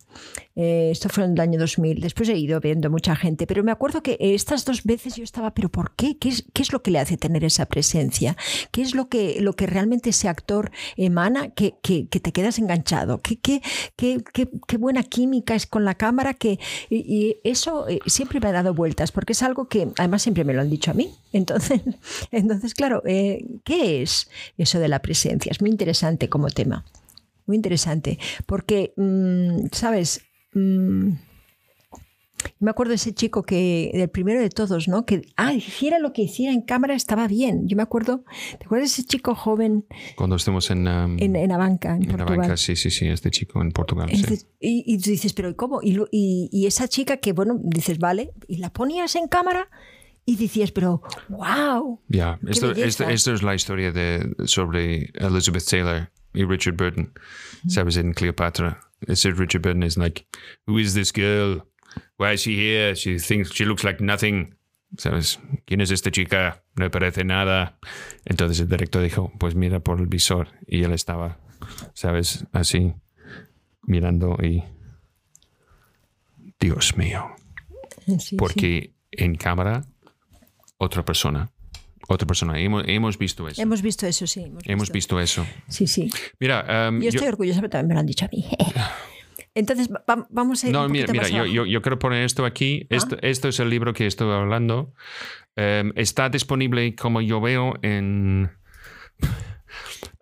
[0.56, 2.00] Eh, esto fue en el año 2000.
[2.00, 5.54] Después he ido viendo mucha gente, pero me acuerdo que estas dos veces yo estaba,
[5.54, 6.18] pero ¿por qué?
[6.18, 8.38] ¿Qué es, qué es lo que le hace tener esa presencia?
[8.72, 13.20] ¿Qué es lo que, lo que realmente ese actor emana que, que- te quedas enganchado?
[13.22, 13.62] ¿Qué, qué,
[13.96, 16.34] qué, buena química es con la cámara?
[16.34, 16.60] Que,
[16.90, 20.54] y, eso eh, siempre me ha dado vueltas, porque es algo que además siempre me
[20.54, 21.10] lo han dicho a mí.
[21.32, 21.82] Entonces,
[22.32, 25.52] entonces claro, eh, ¿qué es eso de la presencia?
[25.52, 26.86] Es muy interesante como tema.
[27.46, 30.22] Muy interesante, porque, mm, ¿sabes?
[30.54, 31.14] Mm,
[32.60, 35.06] me acuerdo de ese chico que, del primero de todos, ¿no?
[35.06, 37.68] Que, ah, hiciera lo que hiciera en cámara estaba bien.
[37.68, 38.24] Yo me acuerdo,
[38.60, 39.86] ¿te acuerdas de ese chico joven
[40.18, 42.40] Cuando estemos en, um, en, en Abanca, en, en Portugal?
[42.40, 44.10] banca, sí, sí, sí, este chico en Portugal.
[44.14, 44.40] sí.
[44.60, 45.80] Y, y tú dices, pero ¿y cómo?
[45.82, 49.70] Y, y- y esa chica que, bueno, dices, vale, y la ponías en cámara
[50.26, 52.00] y decías, pero, wow.
[52.08, 52.88] Ya, esto, belleza.
[52.88, 57.14] esto, esto es la historia de, sobre Elizabeth Taylor y Richard Burton.
[57.68, 57.96] ¿Sabes?
[57.98, 58.82] En Cleopatra.
[59.08, 60.26] Ese Richard Burton es like,
[60.66, 61.66] who is this girl?
[62.18, 62.96] Why is she here?
[62.96, 64.56] She thinks she looks like nothing.
[64.98, 65.40] ¿Sabes?
[65.66, 66.64] ¿Quién es esta chica?
[66.76, 67.80] No parece nada.
[68.26, 70.50] Entonces el director dijo, pues mira por el visor.
[70.68, 71.40] Y él estaba,
[71.94, 72.46] ¿sabes?
[72.52, 72.94] Así,
[73.82, 74.64] mirando y...
[76.60, 77.36] Dios mío.
[78.06, 78.36] Sí, sí.
[78.38, 79.86] Porque en cámara,
[80.78, 81.52] otra persona.
[82.08, 82.60] Otra persona.
[82.60, 83.62] Hemos, hemos visto eso.
[83.62, 84.44] Hemos visto eso, sí.
[84.44, 85.46] Hemos, Hemos visto eso.
[85.70, 86.10] Sí, sí.
[86.40, 88.46] Mira, um, Yo yo- estoy orgullosa, pero también me lo han dicho a mí.
[89.56, 92.44] Entonces, va- vamos a ir no, un mira, mira yo, yo, yo quiero poner esto
[92.46, 92.88] aquí.
[92.90, 94.94] Esto, esto es el libro que estoy hablando.
[95.56, 98.50] Um, está disponible, como yo veo, en.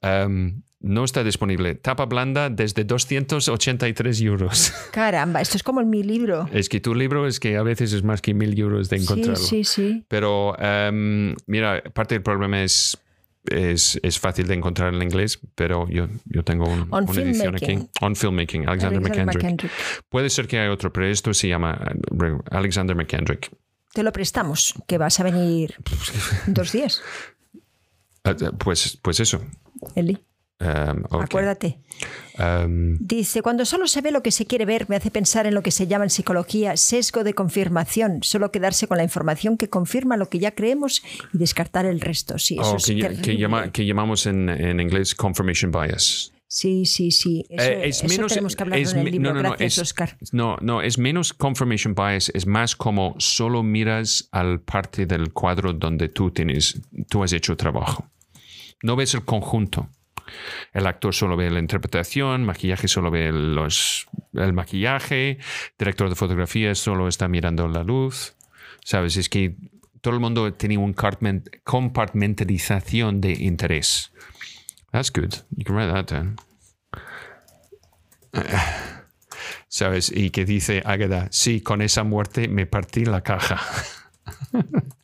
[0.04, 1.76] um, no está disponible.
[1.76, 4.74] Tapa blanda desde 283 euros.
[4.92, 6.50] Caramba, esto es como mi libro.
[6.52, 9.04] es que tu libro es que a veces es más que mil euros de Sí,
[9.04, 9.36] encontrarlo.
[9.46, 10.04] sí, sí.
[10.08, 12.98] Pero um, mira, parte del problema es,
[13.46, 17.56] es, es fácil de encontrar en inglés, pero yo, yo tengo un- On una edición
[17.56, 17.78] aquí.
[18.02, 19.44] On Filmmaking, Alexander, Alexander McKendrick.
[19.44, 19.72] McKendrick.
[20.10, 21.80] Puede ser que hay otro, pero esto se llama
[22.50, 23.52] Alexander McKendrick.
[23.94, 25.76] Te lo prestamos, que vas a venir
[26.48, 27.02] en dos días,
[28.24, 29.42] Ah, Pues, pues eso.
[29.96, 30.18] Eli.
[30.62, 31.24] Um, ok.
[31.24, 31.80] Acuérdate.
[32.38, 35.56] Um, Dice, cuando solo se ve lo que se quiere ver, me hace pensar en
[35.56, 39.70] lo que se llama en psicología sesgo de confirmación, solo quedarse con la información que
[39.70, 41.02] confirma lo que ya creemos
[41.34, 42.38] y descartar el resto.
[42.38, 43.38] Sí, eso oh, es que, que terrible.
[43.38, 46.32] llama- que llamamos en, en inglés confirmation bias.
[46.48, 47.46] Sí, sí, sí.
[47.50, 49.30] Eso, Eh, es eso menos- tenemos que hablarlo es en el libro.
[49.30, 50.18] no, no, no, Gracias, es- Oscar.
[50.32, 55.74] No, no, es menos confirmation bias, es más como solo miras al parte del cuadro
[55.74, 56.80] donde tú tienes,
[57.10, 58.06] tú has hecho trabajo.
[58.84, 59.90] No ves el conjunto.
[60.74, 65.38] El actor solo ve la interpretación, maquillaje solo ve el maquillaje,
[65.78, 68.36] director de fotografía solo está mirando la luz.
[68.84, 69.18] ¿Sabes?
[69.18, 69.56] Es que
[70.02, 70.96] todo el mundo tiene una
[71.64, 74.12] compartmentalización de interés.
[74.92, 75.34] That's good.
[75.56, 76.36] You can write that down.
[79.68, 80.12] ¿Sabes?
[80.14, 83.62] Y que dice Águeda, sí, con esa muerte me partí la caja.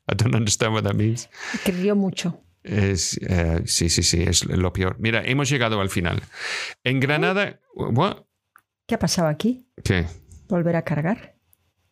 [0.10, 1.30] I don't understand what that means.
[1.64, 2.41] Que río mucho.
[2.68, 4.98] Es, eh, sí, sí, sí, es lo peor.
[4.99, 6.22] Mira, hemos llegado al final.
[6.84, 7.61] En Granada.
[7.73, 8.23] What?
[8.85, 9.69] ¿Qué ha pasado aquí?
[9.84, 10.06] ¿Qué?
[10.49, 11.35] ¿Volver a cargar?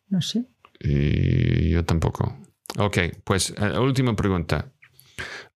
[0.08, 0.44] No sé.
[0.80, 2.38] Y yo tampoco.
[2.78, 4.72] Ok, pues eh, última pregunta.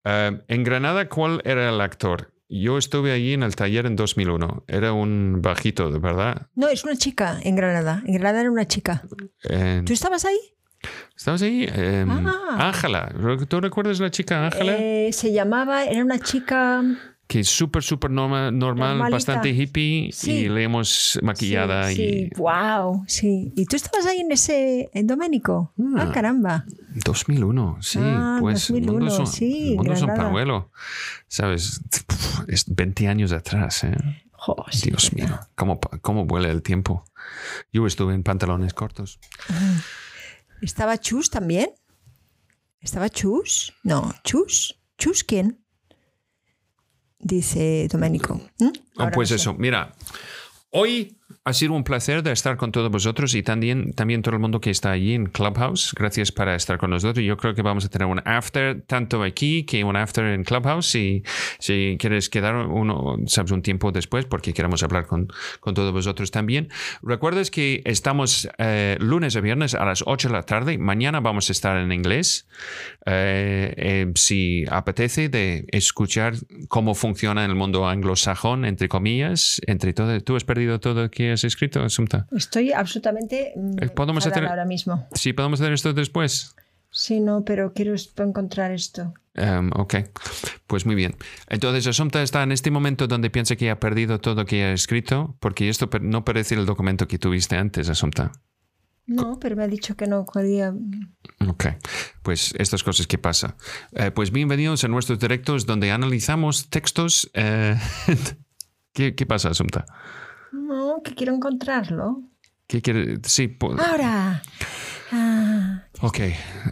[0.05, 2.32] Eh, en Granada, ¿cuál era el actor?
[2.48, 4.64] Yo estuve allí en el taller en 2001.
[4.66, 6.48] Era un bajito, ¿verdad?
[6.55, 8.02] No, es una chica en Granada.
[8.06, 9.02] En Granada era una chica.
[9.84, 10.38] ¿Tú estabas ahí?
[11.16, 11.66] ¿Estabas ahí?
[11.70, 12.69] Eh, Ah.
[12.69, 13.12] Ángela.
[13.48, 14.77] ¿Tú recuerdas la chica Ángela?
[14.78, 16.82] Eh, se llamaba, era una chica.
[17.27, 19.15] que es súper, súper norma- normal, Normalita.
[19.15, 20.32] bastante hippie Sí.
[20.32, 21.97] y le hemos maquillada Sí, y...
[22.24, 23.52] sí, wow, sí.
[23.55, 25.73] ¿Y tú estabas ahí en ese, en Doménico?
[25.97, 26.12] Ah, Ah.
[26.12, 26.65] caramba.
[27.05, 30.24] 2001, sí, Ah, pues 2001, mundo es un, sí, mundo Granada.
[30.24, 30.70] pañuelo,
[31.28, 31.81] ¿sabes?
[32.48, 33.94] Es 20 años atrás, ¿eh?
[34.32, 37.05] Jo, sí, Dios mío, ¿cómo, cómo vuela el tiempo.
[37.73, 39.20] Yo estuve en pantalones cortos.
[40.62, 41.70] ¿Estaba Chus también?
[42.80, 43.72] ¿Estaba Chus?
[43.82, 44.80] No, Chus.
[44.98, 45.64] ¿Chus quién?
[47.18, 48.40] Dice Doménico.
[48.96, 49.42] Ahora pues no sé.
[49.42, 49.94] eso, mira,
[50.70, 54.40] hoy ha sido un placer de estar con todos vosotros y también, también todo el
[54.40, 55.94] mundo que está allí en Clubhouse.
[55.97, 57.24] Gracias por estar con nosotros.
[57.24, 60.86] Yo creo que vamos a tener un after tanto aquí que un after en Clubhouse.
[60.86, 61.23] Si,
[61.59, 65.28] si quieres quedar uno, sabes, un tiempo después, porque queremos hablar con,
[65.61, 66.69] con todos vosotros también.
[67.02, 70.78] Recuerdes que estamos eh, lunes a viernes a las 8 de la tarde.
[70.78, 72.47] Mañana vamos a estar en inglés.
[73.07, 76.35] Eh, eh, si apetece de escuchar
[76.69, 80.20] cómo funciona el mundo anglosajón, entre comillas, entre todo.
[80.20, 82.26] ¿Tú has perdido todo lo que has escrito, Asunta?
[82.32, 83.52] Estoy absolutamente.
[83.56, 85.06] mm, Eh, podemos hacer- ahora mismo.
[85.12, 86.55] Sí, podemos hacer esto después.
[86.92, 89.12] Sí, no, pero quiero encontrar esto.
[89.36, 89.94] Um, ok,
[90.66, 91.14] pues muy bien.
[91.48, 94.72] Entonces, Asunta está en este momento donde piensa que ha perdido todo lo que ha
[94.72, 98.32] escrito, porque esto no parece el documento que tuviste antes, Asunta.
[99.06, 100.72] No, pero me ha dicho que no podía.
[101.48, 101.64] Ok,
[102.22, 103.56] pues estas cosas que pasa.
[103.92, 107.30] Eh, pues bienvenidos a nuestros directos donde analizamos textos.
[107.34, 107.76] eh,
[108.92, 109.84] ¿Qué, ¿Qué pasa, Asunta?
[110.52, 112.22] No, que quiero encontrarlo.
[112.66, 113.18] ¿Qué quiere?
[113.24, 114.43] Sí, Ahora.
[115.12, 116.18] Ah, ok.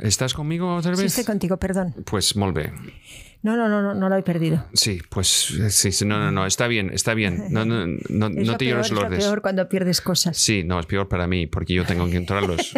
[0.02, 1.10] ¿Estás conmigo otra sí, vez?
[1.12, 1.94] estoy contigo, perdón.
[2.04, 2.72] Pues molt bé.
[3.42, 4.64] No, no, no, no, no lo he perdido.
[4.74, 7.46] Sí, pues eh, sí, sí, no, no, no, está bien, está bien.
[7.50, 9.24] No, no, no, Es no te llores es lo lordes.
[9.24, 10.36] peor cuando pierdes cosas.
[10.36, 12.72] Sí, no, es peor para mí porque yo tengo que encontrarlos.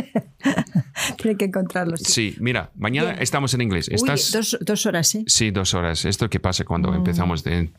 [1.17, 2.01] Tiene que encontrarlos.
[2.01, 3.23] Sí, mira, mañana Bien.
[3.23, 3.89] estamos en inglés.
[3.89, 4.33] Uy, Estás...
[4.33, 5.25] dos, dos horas, ¿eh?
[5.27, 6.05] Sí, dos horas.
[6.05, 7.71] Esto que pasa cuando empezamos de,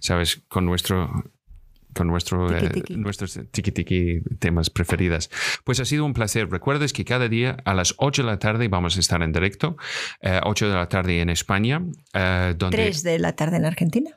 [0.00, 1.10] sabes, con nuestro
[1.94, 2.96] con nuestro, eh, Tiki-tiki.
[2.96, 5.30] nuestros tiki-tiki temas preferidas.
[5.64, 6.50] Pues ha sido un placer.
[6.50, 9.76] Recuerdes que cada día a las 8 de la tarde vamos a estar en directo,
[10.20, 12.76] eh, 8 de la tarde en España, eh, donde...
[12.76, 14.10] Tres de la tarde en Argentina.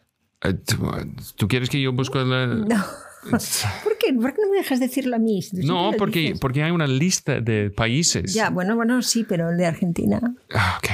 [0.43, 0.91] Eh, ¿tú,
[1.35, 2.47] tú quieres que yo busque la...?
[2.47, 2.85] No.
[3.83, 4.13] ¿Por qué?
[4.13, 5.41] ¿Por qué no me dejas decirlo a mí?
[5.53, 6.39] No, porque, dices.
[6.39, 8.33] porque hay una lista de países.
[8.33, 10.21] Ya, bueno, bueno, sí, pero el de Argentina.
[10.53, 10.89] Ah, ok.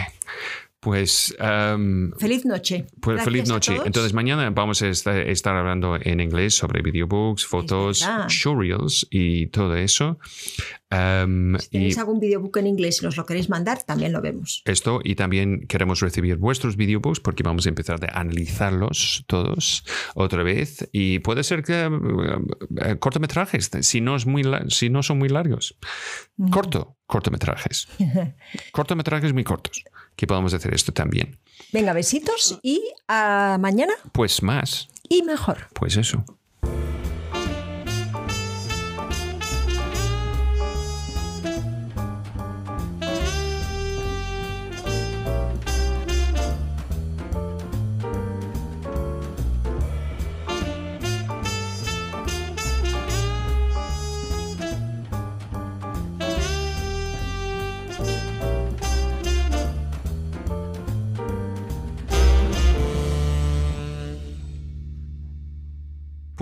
[0.83, 1.35] Pues...
[1.39, 2.85] em, Feliz noche.
[2.99, 3.77] Pues Gracias feliz noche.
[3.85, 10.19] Entonces mañana vamos a estar, hablando en inglés sobre videobooks, fotos, showreels y todo eso.
[10.91, 14.21] Um, si y tenéis algún videobook en inglés y nos lo queréis mandar, también lo
[14.21, 14.61] vemos.
[14.65, 19.83] esto, y también queremos recibir vuestros videobooks porque vamos a empezar a analizarlos todos
[20.13, 20.87] otra vez.
[20.91, 25.77] Y puede ser que eh, cortometrajes, si no, es muy si no son muy largos.
[26.51, 27.87] Corto, cortometrajes.
[28.71, 29.83] cortometrajes muy cortos.
[30.15, 31.37] Que podemos hacer esto también.
[31.71, 35.67] Venga, besitos y a mañana Pues más, y mejor.
[35.73, 36.23] pues eso.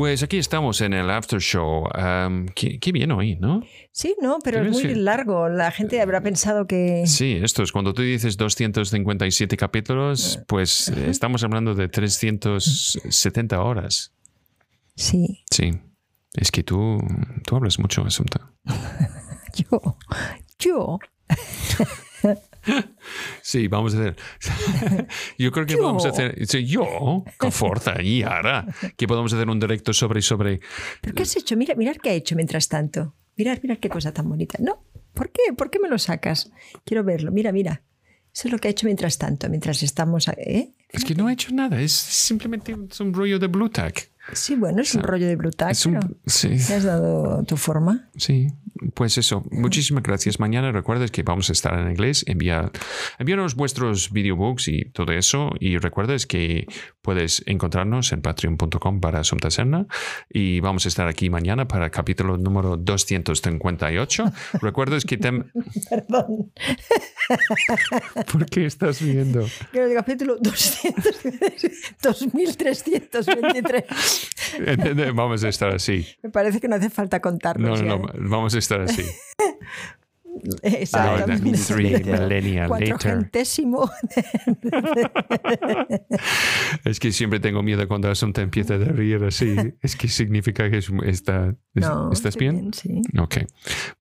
[0.02, 1.84] Pues aquí estamos en el after show.
[1.96, 3.62] Um, qué, qué bien hoy, ¿no?
[3.92, 5.48] Sí, no, pero es muy que- largo.
[5.48, 7.04] La gente habrá pensado que.
[7.06, 14.12] Sí, esto es cuando tú dices 257 capítulos, pues eh, estamos hablando de 370 horas.
[14.96, 15.72] Sí, Sí.
[16.34, 16.98] Es que tú,
[17.46, 18.52] tú hablas mucho, Asunta.
[19.54, 19.98] yo.
[20.58, 20.98] Yo.
[23.42, 24.16] Sí, vamos a hacer.
[25.38, 25.84] Yo creo que Yo.
[25.84, 26.36] vamos a hacer.
[26.66, 28.66] Yo, con fuerza, y ahora,
[28.96, 30.22] que podemos hacer un directo sobre.
[30.22, 30.60] sobre
[31.02, 31.58] ¿Pero qué has hecho?
[31.58, 33.16] Mira, mirar qué ha hecho mientras tanto.
[33.38, 34.58] Mirar, mirar qué cosa tan bonita.
[34.60, 35.54] No, ¿por qué?
[35.58, 36.52] ¿Por qué me lo sacas?
[36.86, 37.32] Quiero verlo.
[37.32, 37.84] Mira, mira.
[38.34, 40.28] Eso es lo que ha hecho mientras tanto, mientras estamos.
[40.30, 40.72] ¿eh?
[40.90, 44.11] es que no he hecho nada, es simplemente un rollo de Blue Tack.
[44.34, 45.52] Sí, bueno, es un rollo de pero
[46.26, 48.10] sí, ¿te has dado tu forma?
[48.16, 48.48] sí,
[48.96, 49.44] pues eso.
[49.52, 50.40] Muchísimas gracias.
[50.40, 52.24] Mañana recuerdes que vamos a estar en inglés.
[52.28, 52.72] Envía,
[53.20, 55.52] envíanos vuestros videobooks y todo eso.
[55.60, 56.66] Y recuerdes que
[57.04, 59.86] puedes encontrarnos en patreon.com para Asunta Serna.
[60.30, 64.32] Y vamos a estar aquí mañana para el capítulo número 258.
[64.62, 65.20] Recuerdes que...
[65.20, 65.52] tem-
[65.90, 66.52] Perdón.
[68.32, 69.46] ¿Por qué estás viendo?
[69.74, 71.20] En el capítulo 200,
[72.02, 73.84] 2323.
[75.16, 76.06] Vamos a estar así.
[76.24, 77.70] Me parece que no hace falta contarlo.
[77.70, 78.12] No, no, no, ¿eh?
[78.20, 79.04] vamos a estar así.
[80.64, 81.50] Exactamente.
[86.86, 89.56] Es que siempre tengo miedo cuando Asunta empieza a reír así.
[89.82, 92.74] Es que significa que es- está, No, ¿estás estoy bien?
[92.74, 93.02] Sí.
[93.20, 93.38] Ok.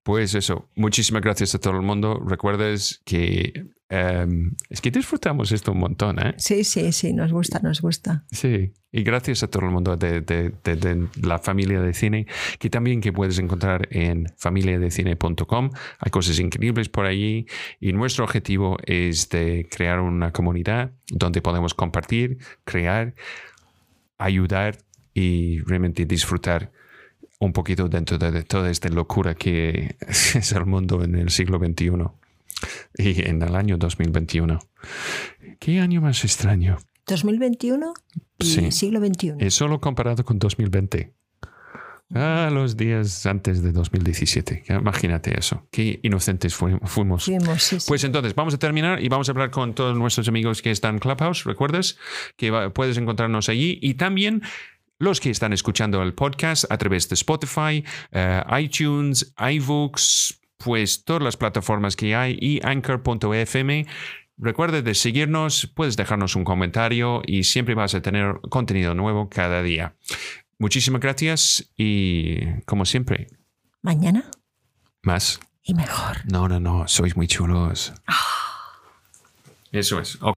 [0.02, 0.68] Pues eso.
[0.76, 2.20] Muchísimas gracias a todo el mundo.
[2.24, 3.52] Recuerdes que
[3.90, 6.34] em, es que disfrutamos esto un montón, ¿eh?
[6.38, 8.24] sí, sí, sí, nos gusta, nos gusta.
[8.30, 12.26] Sí, y gracias a todo el mundo de, de- de- de la familia de cine,
[12.58, 15.70] que también que puedes encontrar en familiadecine.com.
[15.98, 17.46] Hay cosas increíbles por allí
[17.80, 23.14] y nuestro objetivo es de crear una comunidad donde podemos compartir, crear,
[24.18, 24.78] ayudar
[25.14, 26.70] y realmente disfrutar
[27.38, 31.58] un poquito dentro de, de toda esta locura que es el mundo en el siglo
[31.58, 31.90] XXI
[32.96, 34.58] y en el año 2021.
[35.58, 36.78] ¿Qué año más extraño?
[37.06, 37.92] 2021
[38.38, 38.70] y Sí.
[38.72, 39.34] siglo XXI.
[39.38, 41.12] Es solo comparado con 2020.
[42.12, 44.64] Ah, los días antes de 2017.
[44.68, 45.68] Imagínate eso.
[45.70, 47.24] Qué inocentes fu- fuimos.
[47.24, 47.86] Fuimos, sí, sí.
[47.86, 50.94] Pues entonces, vamos a terminar y vamos a hablar con todos nuestros amigos que están
[50.94, 51.44] en Clubhouse.
[51.44, 51.98] ¿Recuerdas?
[52.36, 54.42] Que va- puedes encontrarnos allí y también
[54.98, 60.32] los que están escuchando el podcast a través de Spotify, eh, iTunes, iVoox,
[60.62, 63.86] pues todas las plataformas que hay y anchor.fm.
[64.38, 69.62] Recuerda de seguirnos, puedes dejarnos un comentario y siempre vas a tener contenido nuevo cada
[69.62, 69.96] día.
[70.58, 73.28] Muchísimas gracias y como siempre,
[73.82, 74.30] Mañana
[75.02, 75.40] más.
[75.62, 76.18] y mejor.
[76.30, 77.92] No, no, no, sois muy chulos.
[79.72, 80.18] Eso es.
[80.22, 80.36] Ok.